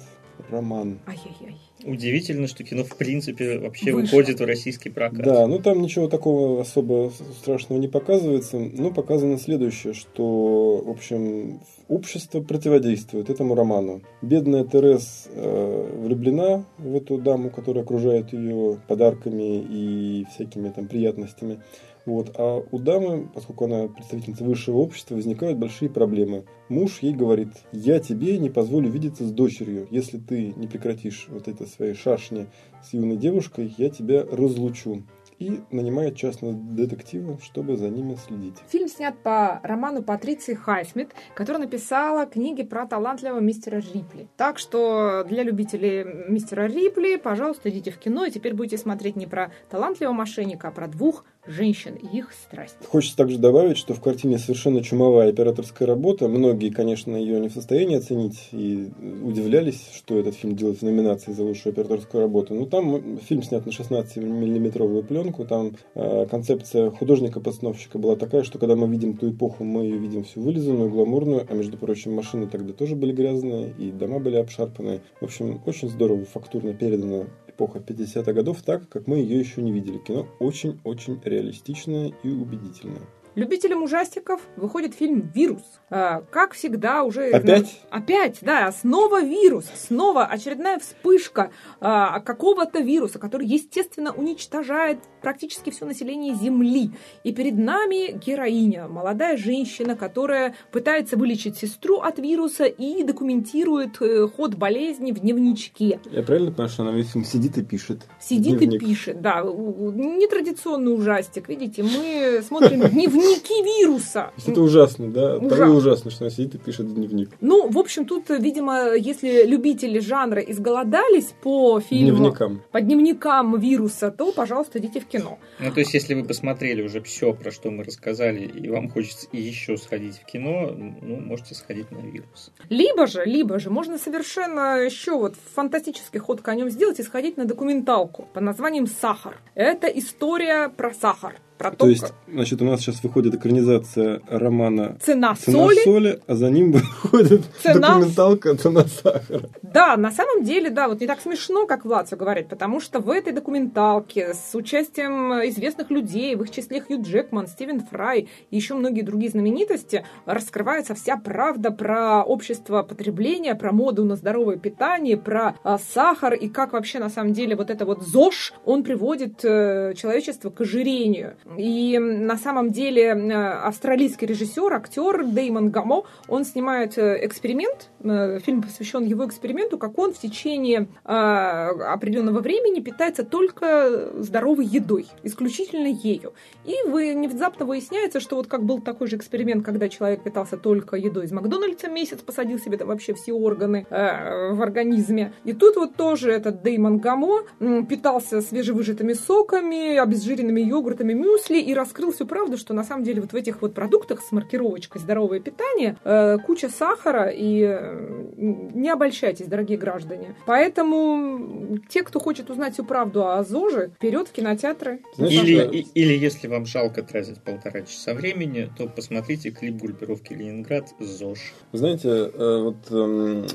роман. 0.49 0.99
Ай-яй-яй. 1.07 1.57
Удивительно, 1.83 2.47
что 2.47 2.63
кино 2.63 2.83
в 2.83 2.95
принципе 2.95 3.57
вообще 3.57 3.91
Вышло. 3.91 4.17
выходит 4.17 4.39
в 4.39 4.45
российский 4.45 4.89
прокат. 4.89 5.23
Да, 5.23 5.47
ну 5.47 5.59
там 5.59 5.81
ничего 5.81 6.07
такого 6.07 6.61
особо 6.61 7.11
страшного 7.39 7.79
не 7.79 7.87
показывается. 7.87 8.59
Ну, 8.59 8.91
показано 8.91 9.37
следующее, 9.37 9.93
что, 9.93 10.77
в 10.85 10.89
общем, 10.89 11.59
общество 11.87 12.41
противодействует 12.41 13.29
этому 13.29 13.55
роману. 13.55 14.01
Бедная 14.21 14.63
Терес 14.63 15.27
э, 15.33 15.97
влюблена 16.03 16.65
в 16.77 16.95
эту 16.95 17.17
даму, 17.17 17.49
которая 17.49 17.83
окружает 17.83 18.31
ее 18.33 18.79
подарками 18.87 19.59
и 19.61 20.25
всякими 20.33 20.69
там 20.69 20.87
приятностями. 20.87 21.59
Вот. 22.05 22.31
А 22.35 22.63
у 22.71 22.79
дамы, 22.79 23.29
поскольку 23.33 23.65
она 23.65 23.87
представительница 23.87 24.43
высшего 24.43 24.77
общества, 24.77 25.15
возникают 25.15 25.57
большие 25.57 25.89
проблемы. 25.89 26.45
Муж 26.69 26.99
ей 27.01 27.13
говорит, 27.13 27.49
я 27.71 27.99
тебе 27.99 28.37
не 28.37 28.49
позволю 28.49 28.89
видеться 28.89 29.25
с 29.25 29.31
дочерью. 29.31 29.87
Если 29.91 30.17
ты 30.17 30.53
не 30.55 30.67
прекратишь 30.67 31.27
вот 31.29 31.47
это 31.47 31.65
свои 31.65 31.93
шашни 31.93 32.47
с 32.83 32.93
юной 32.93 33.17
девушкой, 33.17 33.73
я 33.77 33.89
тебя 33.89 34.23
разлучу. 34.23 35.03
И 35.39 35.59
нанимает 35.71 36.15
частного 36.17 36.53
детектива, 36.53 37.39
чтобы 37.41 37.75
за 37.75 37.89
ними 37.89 38.15
следить. 38.27 38.57
Фильм 38.69 38.87
снят 38.87 39.17
по 39.23 39.59
роману 39.63 40.03
Патриции 40.03 40.53
Хайсмит, 40.53 41.15
которая 41.33 41.63
написала 41.63 42.27
книги 42.27 42.61
про 42.61 42.85
талантливого 42.85 43.39
мистера 43.39 43.77
Рипли. 43.77 44.27
Так 44.37 44.59
что 44.59 45.23
для 45.27 45.41
любителей 45.41 46.05
мистера 46.29 46.67
Рипли, 46.67 47.15
пожалуйста, 47.15 47.71
идите 47.71 47.89
в 47.89 47.97
кино, 47.97 48.25
и 48.25 48.29
теперь 48.29 48.53
будете 48.53 48.77
смотреть 48.77 49.15
не 49.15 49.25
про 49.25 49.51
талантливого 49.71 50.13
мошенника, 50.13 50.67
а 50.67 50.71
про 50.71 50.87
двух 50.87 51.25
женщин 51.45 51.95
и 51.95 52.17
их 52.17 52.31
страсть. 52.33 52.75
Хочется 52.87 53.17
также 53.17 53.37
добавить, 53.37 53.77
что 53.77 53.93
в 53.93 54.01
картине 54.01 54.37
совершенно 54.37 54.83
чумовая 54.83 55.29
операторская 55.29 55.87
работа. 55.87 56.27
Многие, 56.27 56.69
конечно, 56.69 57.15
ее 57.15 57.39
не 57.39 57.49
в 57.49 57.53
состоянии 57.53 57.97
оценить 57.97 58.49
и 58.51 58.91
удивлялись, 59.23 59.89
что 59.95 60.17
этот 60.17 60.35
фильм 60.35 60.55
делает 60.55 60.79
в 60.79 60.83
номинации 60.83 61.31
за 61.31 61.43
лучшую 61.43 61.73
операторскую 61.73 62.21
работу. 62.21 62.53
Но 62.53 62.65
там 62.65 63.17
фильм 63.19 63.43
снят 63.43 63.65
на 63.65 63.71
16-миллиметровую 63.71 65.03
пленку. 65.03 65.45
Там 65.45 65.73
э, 65.95 66.27
концепция 66.29 66.91
художника-постановщика 66.91 67.97
была 67.97 68.15
такая, 68.15 68.43
что 68.43 68.59
когда 68.59 68.75
мы 68.75 68.87
видим 68.87 69.17
ту 69.17 69.31
эпоху, 69.31 69.63
мы 69.63 69.83
ее 69.83 69.97
видим 69.97 70.23
всю 70.23 70.41
вылизанную, 70.41 70.89
гламурную, 70.89 71.45
а 71.49 71.53
между 71.53 71.77
прочим, 71.77 72.13
машины 72.13 72.47
тогда 72.47 72.73
тоже 72.73 72.95
были 72.95 73.13
грязные, 73.13 73.73
и 73.77 73.91
дома 73.91 74.19
были 74.19 74.35
обшарпанные. 74.35 75.01
В 75.19 75.25
общем, 75.25 75.61
очень 75.65 75.89
здорово, 75.89 76.25
фактурно 76.25 76.73
передана 76.73 77.25
эпоха 77.61 77.79
50-х 77.79 78.33
годов 78.33 78.63
так, 78.63 78.89
как 78.89 79.05
мы 79.05 79.17
ее 79.17 79.39
еще 79.39 79.61
не 79.61 79.71
видели. 79.71 79.99
Кино 79.99 80.27
очень-очень 80.39 81.21
реалистичное 81.23 82.11
и 82.23 82.29
убедительное. 82.29 83.01
Любителям 83.35 83.83
ужастиков 83.83 84.41
выходит 84.57 84.93
фильм 84.93 85.31
«Вирус». 85.33 85.63
А, 85.89 86.21
Как 86.31 86.53
всегда 86.53 87.03
уже... 87.03 87.29
Опять? 87.29 87.81
Опять, 87.89 88.39
да. 88.41 88.71
Снова 88.71 89.21
вирус. 89.21 89.65
Снова 89.75 90.25
очередная 90.25 90.79
вспышка 90.79 91.51
а, 91.79 92.19
какого-то 92.19 92.79
вируса, 92.79 93.19
который, 93.19 93.47
естественно, 93.47 94.11
уничтожает 94.11 94.99
практически 95.21 95.69
все 95.69 95.85
население 95.85 96.35
Земли. 96.35 96.91
И 97.23 97.31
перед 97.33 97.57
нами 97.57 98.11
героиня, 98.17 98.87
молодая 98.87 99.37
женщина, 99.37 99.95
которая 99.95 100.55
пытается 100.71 101.15
вылечить 101.15 101.57
сестру 101.57 101.99
от 101.99 102.19
вируса 102.19 102.65
и 102.65 103.03
документирует 103.03 104.01
э, 104.01 104.27
ход 104.27 104.55
болезни 104.55 105.11
в 105.11 105.19
дневничке. 105.19 105.99
Я 106.11 106.23
правильно 106.23 106.51
понимаю, 106.51 106.69
что 106.69 106.83
она 106.83 106.91
весь 106.91 107.11
фильм 107.11 107.23
сидит 107.23 107.57
и 107.57 107.63
пишет? 107.63 108.01
Сидит 108.19 108.59
Дневник. 108.59 108.81
и 108.81 108.85
пишет, 108.85 109.21
да. 109.21 109.41
Нетрадиционный 109.41 110.93
ужастик, 110.93 111.47
видите, 111.49 111.83
мы 111.83 112.41
смотрим 112.41 112.81
дневники 113.21 113.63
вируса. 113.63 114.31
Это 114.45 114.61
ужасно, 114.61 115.11
да? 115.11 115.37
Ужасно. 115.37 115.49
Порой 115.49 115.77
ужасно, 115.77 116.11
что 116.11 116.25
она 116.25 116.31
сидит 116.31 116.55
и 116.55 116.57
пишет 116.57 116.93
дневник. 116.93 117.29
Ну, 117.41 117.69
в 117.69 117.77
общем, 117.77 118.05
тут, 118.05 118.29
видимо, 118.29 118.93
если 118.95 119.45
любители 119.45 119.99
жанра 119.99 120.41
изголодались 120.41 121.33
по 121.41 121.79
фильму, 121.79 122.17
Дневникам. 122.17 122.61
по 122.71 122.81
дневникам 122.81 123.59
вируса, 123.59 124.11
то, 124.11 124.31
пожалуйста, 124.31 124.79
идите 124.79 124.99
в 124.99 125.05
кино. 125.05 125.39
Ну, 125.59 125.71
то 125.71 125.79
есть, 125.79 125.93
если 125.93 126.13
вы 126.13 126.23
посмотрели 126.23 126.81
уже 126.81 127.01
все, 127.01 127.33
про 127.33 127.51
что 127.51 127.69
мы 127.71 127.83
рассказали, 127.83 128.39
и 128.45 128.69
вам 128.69 128.89
хочется 128.89 129.27
еще 129.31 129.77
сходить 129.77 130.17
в 130.17 130.25
кино, 130.25 130.71
ну, 130.71 131.17
можете 131.19 131.55
сходить 131.55 131.91
на 131.91 131.99
вирус. 131.99 132.51
Либо 132.69 133.07
же, 133.07 133.23
либо 133.25 133.59
же 133.59 133.69
можно 133.69 133.97
совершенно 133.97 134.77
еще 134.79 135.17
вот 135.17 135.35
фантастический 135.55 136.19
ход 136.19 136.41
конем 136.41 136.69
сделать 136.69 136.99
и 136.99 137.03
сходить 137.03 137.37
на 137.37 137.45
документалку 137.45 138.27
под 138.33 138.43
названием 138.43 138.87
«Сахар». 138.87 139.39
Это 139.55 139.87
история 139.87 140.69
про 140.69 140.93
сахар. 140.93 141.35
Про 141.61 141.71
то, 141.71 141.87
есть, 141.87 142.13
значит, 142.27 142.61
у 142.61 142.65
нас 142.65 142.81
сейчас 142.81 143.03
выходит 143.03 143.35
экранизация 143.35 144.21
романа 144.27 144.97
цена, 145.01 145.35
«Цена 145.35 145.57
соли. 145.57 145.83
соли», 145.83 146.19
а 146.27 146.35
за 146.35 146.49
ним 146.49 146.71
выходит 146.71 147.43
Цена- 147.61 147.95
документалка 147.95 148.55
«Цена 148.55 148.85
сахара». 148.85 149.49
Да, 149.61 149.95
на 149.97 150.11
самом 150.11 150.43
деле, 150.43 150.69
да, 150.69 150.87
вот 150.87 151.01
не 151.01 151.07
так 151.07 151.21
смешно, 151.21 151.65
как 151.65 151.85
Влад 151.85 152.07
все 152.07 152.15
говорит, 152.15 152.49
потому 152.49 152.79
что 152.79 152.99
в 152.99 153.09
этой 153.09 153.31
документалке 153.31 154.33
с 154.33 154.55
участием 154.55 155.33
известных 155.49 155.91
людей, 155.91 156.35
в 156.35 156.43
их 156.43 156.51
числе 156.51 156.81
Хью 156.81 157.01
Джекман, 157.01 157.47
Стивен 157.47 157.81
Фрай 157.81 158.27
и 158.49 158.55
еще 158.55 158.73
многие 158.73 159.01
другие 159.01 159.31
знаменитости, 159.31 160.05
раскрывается 160.25 160.95
вся 160.95 161.17
правда 161.17 161.71
про 161.71 162.23
общество 162.23 162.83
потребления, 162.83 163.55
про 163.55 163.71
моду 163.71 164.03
на 164.03 164.15
здоровое 164.15 164.57
питание, 164.57 165.17
про 165.17 165.55
а, 165.63 165.77
сахар 165.79 166.33
и 166.33 166.49
как 166.49 166.73
вообще 166.73 166.99
на 166.99 167.09
самом 167.09 167.33
деле 167.33 167.55
вот 167.55 167.69
это 167.69 167.85
вот 167.85 168.01
ЗОЖ, 168.01 168.53
он 168.65 168.83
приводит 168.83 169.43
э, 169.43 169.93
человечество 169.95 170.49
к 170.49 170.61
ожирению. 170.61 171.35
И 171.57 171.97
на 171.99 172.37
самом 172.37 172.71
деле 172.71 173.03
э, 173.03 173.33
австралийский 173.33 174.25
режиссер, 174.25 174.73
актер 174.73 175.25
Деймон 175.25 175.69
Гамо, 175.69 176.03
он 176.27 176.45
снимает 176.45 176.97
э, 176.97 177.25
эксперимент, 177.25 177.89
э, 178.03 178.39
фильм 178.39 178.61
посвящен 178.61 179.03
его 179.03 179.25
эксперименту, 179.25 179.77
как 179.77 179.97
он 179.97 180.13
в 180.13 180.19
течение 180.19 180.87
определенного 181.03 182.39
времени 182.39 182.79
питается 182.79 183.23
только 183.23 184.11
здоровой 184.21 184.65
едой, 184.65 185.07
исключительно 185.23 185.87
ею. 185.87 186.33
И 186.65 186.75
вы 186.87 187.13
внезапно 187.13 187.65
выясняется, 187.65 188.19
что 188.19 188.35
вот 188.35 188.47
как 188.47 188.63
был 188.63 188.81
такой 188.81 189.07
же 189.07 189.17
эксперимент, 189.17 189.65
когда 189.65 189.89
человек 189.89 190.23
питался 190.23 190.57
только 190.57 190.95
едой 190.95 191.25
из 191.25 191.31
Макдональдса 191.31 191.89
месяц, 191.89 192.19
посадил 192.19 192.59
себе 192.59 192.77
там 192.77 192.87
вообще 192.87 193.13
все 193.13 193.33
органы 193.33 193.85
в 193.89 194.61
организме. 194.61 195.33
И 195.43 195.53
тут 195.53 195.75
вот 195.75 195.95
тоже 195.95 196.31
этот 196.31 196.61
Деймон 196.61 196.99
Гамо 196.99 197.41
питался 197.89 198.41
свежевыжатыми 198.41 199.13
соками, 199.13 199.97
обезжиренными 199.97 200.61
йогуртами, 200.61 201.13
мюсли 201.13 201.40
и 201.49 201.73
раскрыл 201.73 202.11
всю 202.11 202.25
правду, 202.25 202.57
что 202.57 202.73
на 202.73 202.83
самом 202.83 203.03
деле 203.03 203.21
вот 203.21 203.31
в 203.33 203.35
этих 203.35 203.61
вот 203.61 203.73
продуктах 203.73 204.21
с 204.21 204.31
маркировочкой 204.31 205.01
«здоровое 205.01 205.39
питание» 205.39 205.97
э, 206.03 206.37
куча 206.45 206.69
сахара, 206.69 207.29
и 207.29 207.61
э, 207.63 208.25
не 208.37 208.89
обольщайтесь, 208.89 209.47
дорогие 209.47 209.77
граждане. 209.77 210.35
Поэтому 210.45 211.79
те, 211.89 212.03
кто 212.03 212.19
хочет 212.19 212.49
узнать 212.49 212.73
всю 212.73 212.83
правду 212.85 213.27
о 213.27 213.43
ЗОЖе, 213.43 213.91
вперед 213.95 214.27
в 214.27 214.31
кинотеатры. 214.31 214.99
Или, 215.17 215.79
и- 215.79 215.87
или 215.95 216.13
если 216.17 216.47
вам 216.47 216.65
жалко 216.65 217.01
тратить 217.03 217.41
полтора 217.41 217.81
часа 217.81 218.13
времени, 218.13 218.69
то 218.77 218.87
посмотрите 218.87 219.51
клип 219.51 219.75
группировки 219.81 220.33
Ленинград 220.33 220.89
ЗОЖ. 220.99 221.53
Знаете, 221.73 222.09
э, 222.09 222.61
вот 222.63 222.91
эм, 222.91 223.45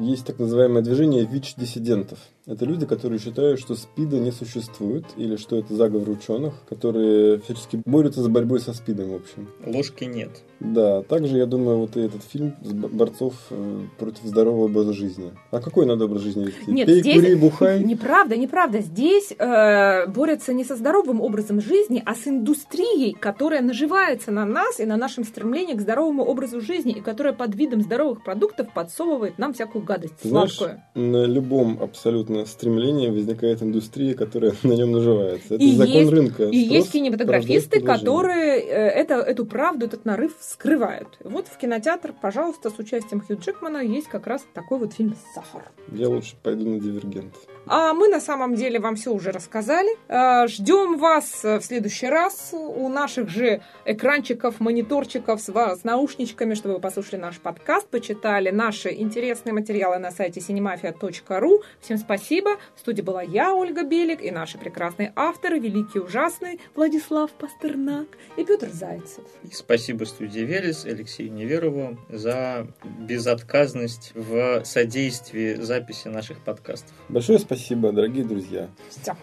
есть 0.00 0.26
так 0.26 0.38
называемое 0.38 0.82
движение 0.82 1.24
ВИЧ-диссидентов. 1.24 2.18
Это 2.46 2.66
люди, 2.66 2.84
которые 2.84 3.18
считают, 3.18 3.58
что 3.58 3.74
СПИДа 3.74 4.18
не 4.18 4.30
существует, 4.30 5.06
или 5.16 5.36
что 5.36 5.56
это 5.56 5.74
заговор 5.74 6.10
ученых, 6.10 6.52
которые 6.68 7.40
всячески 7.40 7.80
борются 7.86 8.22
за 8.22 8.28
борьбой 8.28 8.60
со 8.60 8.74
СПИДом, 8.74 9.12
в 9.12 9.14
общем. 9.14 9.48
Ложки 9.64 10.04
нет. 10.04 10.42
Да, 10.60 11.02
также, 11.02 11.36
я 11.38 11.46
думаю, 11.46 11.78
вот 11.78 11.96
и 11.96 12.00
этот 12.00 12.22
фильм 12.22 12.54
борцов 12.62 13.34
э, 13.50 13.80
против 13.98 14.24
здорового 14.24 14.64
образа 14.66 14.92
жизни. 14.92 15.32
А 15.50 15.60
какой 15.60 15.84
надо 15.86 16.06
образ 16.06 16.22
жизни 16.22 16.44
вести? 16.46 16.70
Нет, 16.70 16.86
Пей, 16.86 17.00
здесь- 17.00 17.14
кури, 17.20 17.34
бухай? 17.34 17.84
Неправда, 17.84 18.36
неправда. 18.36 18.80
Здесь 18.80 19.32
э, 19.38 20.06
борются 20.06 20.52
не 20.52 20.64
со 20.64 20.76
здоровым 20.76 21.20
образом 21.20 21.60
жизни, 21.60 22.02
а 22.06 22.14
с 22.14 22.26
индустрией, 22.26 23.12
которая 23.14 23.60
наживается 23.62 24.30
на 24.30 24.44
нас 24.46 24.80
и 24.80 24.84
на 24.86 24.96
нашем 24.96 25.24
стремлении 25.24 25.74
к 25.74 25.80
здоровому 25.80 26.24
образу 26.24 26.60
жизни, 26.60 26.92
и 26.92 27.00
которая 27.00 27.32
под 27.34 27.54
видом 27.54 27.82
здоровых 27.82 28.22
продуктов 28.24 28.72
подсовывает 28.72 29.38
нам 29.38 29.52
всякую 29.54 29.84
гадость 29.84 30.14
знаешь, 30.22 30.52
сладкую. 30.54 30.82
на 30.94 31.24
любом 31.24 31.78
абсолютно 31.82 32.46
стремлении 32.46 33.08
возникает 33.10 33.62
индустрия, 33.62 34.14
которая 34.14 34.54
на 34.62 34.72
нем 34.72 34.92
наживается. 34.92 35.54
Это 35.56 35.62
И 35.64 35.72
закон 35.76 35.92
есть- 35.94 36.10
рынка. 36.12 36.44
И 36.44 36.56
есть 36.56 36.92
кинематографисты, 36.92 37.80
которые 37.80 38.60
э, 38.60 38.88
это, 38.88 39.14
эту 39.16 39.44
правду, 39.46 39.86
этот 39.86 40.04
нарыв 40.04 40.32
скрывают. 40.54 41.18
Вот 41.24 41.48
в 41.48 41.56
кинотеатр, 41.58 42.12
пожалуйста, 42.12 42.70
с 42.70 42.78
участием 42.78 43.20
Хью 43.20 43.38
Джекмана 43.38 43.78
есть 43.78 44.08
как 44.08 44.26
раз 44.26 44.46
такой 44.54 44.78
вот 44.78 44.94
фильм 44.94 45.16
«Сахар». 45.34 45.64
Я 45.88 46.08
лучше 46.08 46.36
пойду 46.42 46.70
на 46.70 46.80
«Дивергент». 46.80 47.34
А 47.66 47.94
мы 47.94 48.08
на 48.08 48.20
самом 48.20 48.54
деле 48.54 48.78
вам 48.78 48.96
все 48.96 49.12
уже 49.12 49.30
рассказали. 49.30 49.88
А, 50.08 50.46
ждем 50.46 50.98
вас 50.98 51.42
в 51.42 51.60
следующий 51.60 52.06
раз 52.06 52.50
у 52.52 52.88
наших 52.88 53.28
же 53.28 53.62
экранчиков, 53.84 54.60
мониторчиков 54.60 55.40
с, 55.40 55.48
с 55.48 55.84
наушничками, 55.84 56.54
чтобы 56.54 56.74
вы 56.74 56.80
послушали 56.80 57.20
наш 57.20 57.38
подкаст, 57.38 57.88
почитали 57.88 58.50
наши 58.50 58.92
интересные 58.92 59.52
материалы 59.52 59.98
на 59.98 60.10
сайте 60.10 60.40
cinemafia.ru. 60.40 61.62
Всем 61.80 61.98
спасибо. 61.98 62.56
В 62.76 62.80
студии 62.80 63.02
была 63.02 63.22
я, 63.22 63.54
Ольга 63.54 63.82
Белик, 63.82 64.22
и 64.22 64.30
наши 64.30 64.58
прекрасные 64.58 65.12
авторы, 65.16 65.58
великий 65.58 65.98
ужасный 65.98 66.60
Владислав 66.74 67.30
Пастернак 67.32 68.08
и 68.36 68.44
Петр 68.44 68.68
Зайцев. 68.70 69.24
И 69.42 69.54
спасибо 69.54 70.04
студии 70.04 70.40
Велес, 70.40 70.84
Алексею 70.84 71.32
Неверову 71.32 71.98
за 72.08 72.66
безотказность 73.00 74.12
в 74.14 74.64
содействии 74.64 75.54
записи 75.54 76.08
наших 76.08 76.38
подкастов. 76.38 76.92
Большое 77.08 77.38
спасибо, 77.54 77.92
дорогие 77.92 78.24
друзья. 78.24 78.68
Все. 78.90 79.16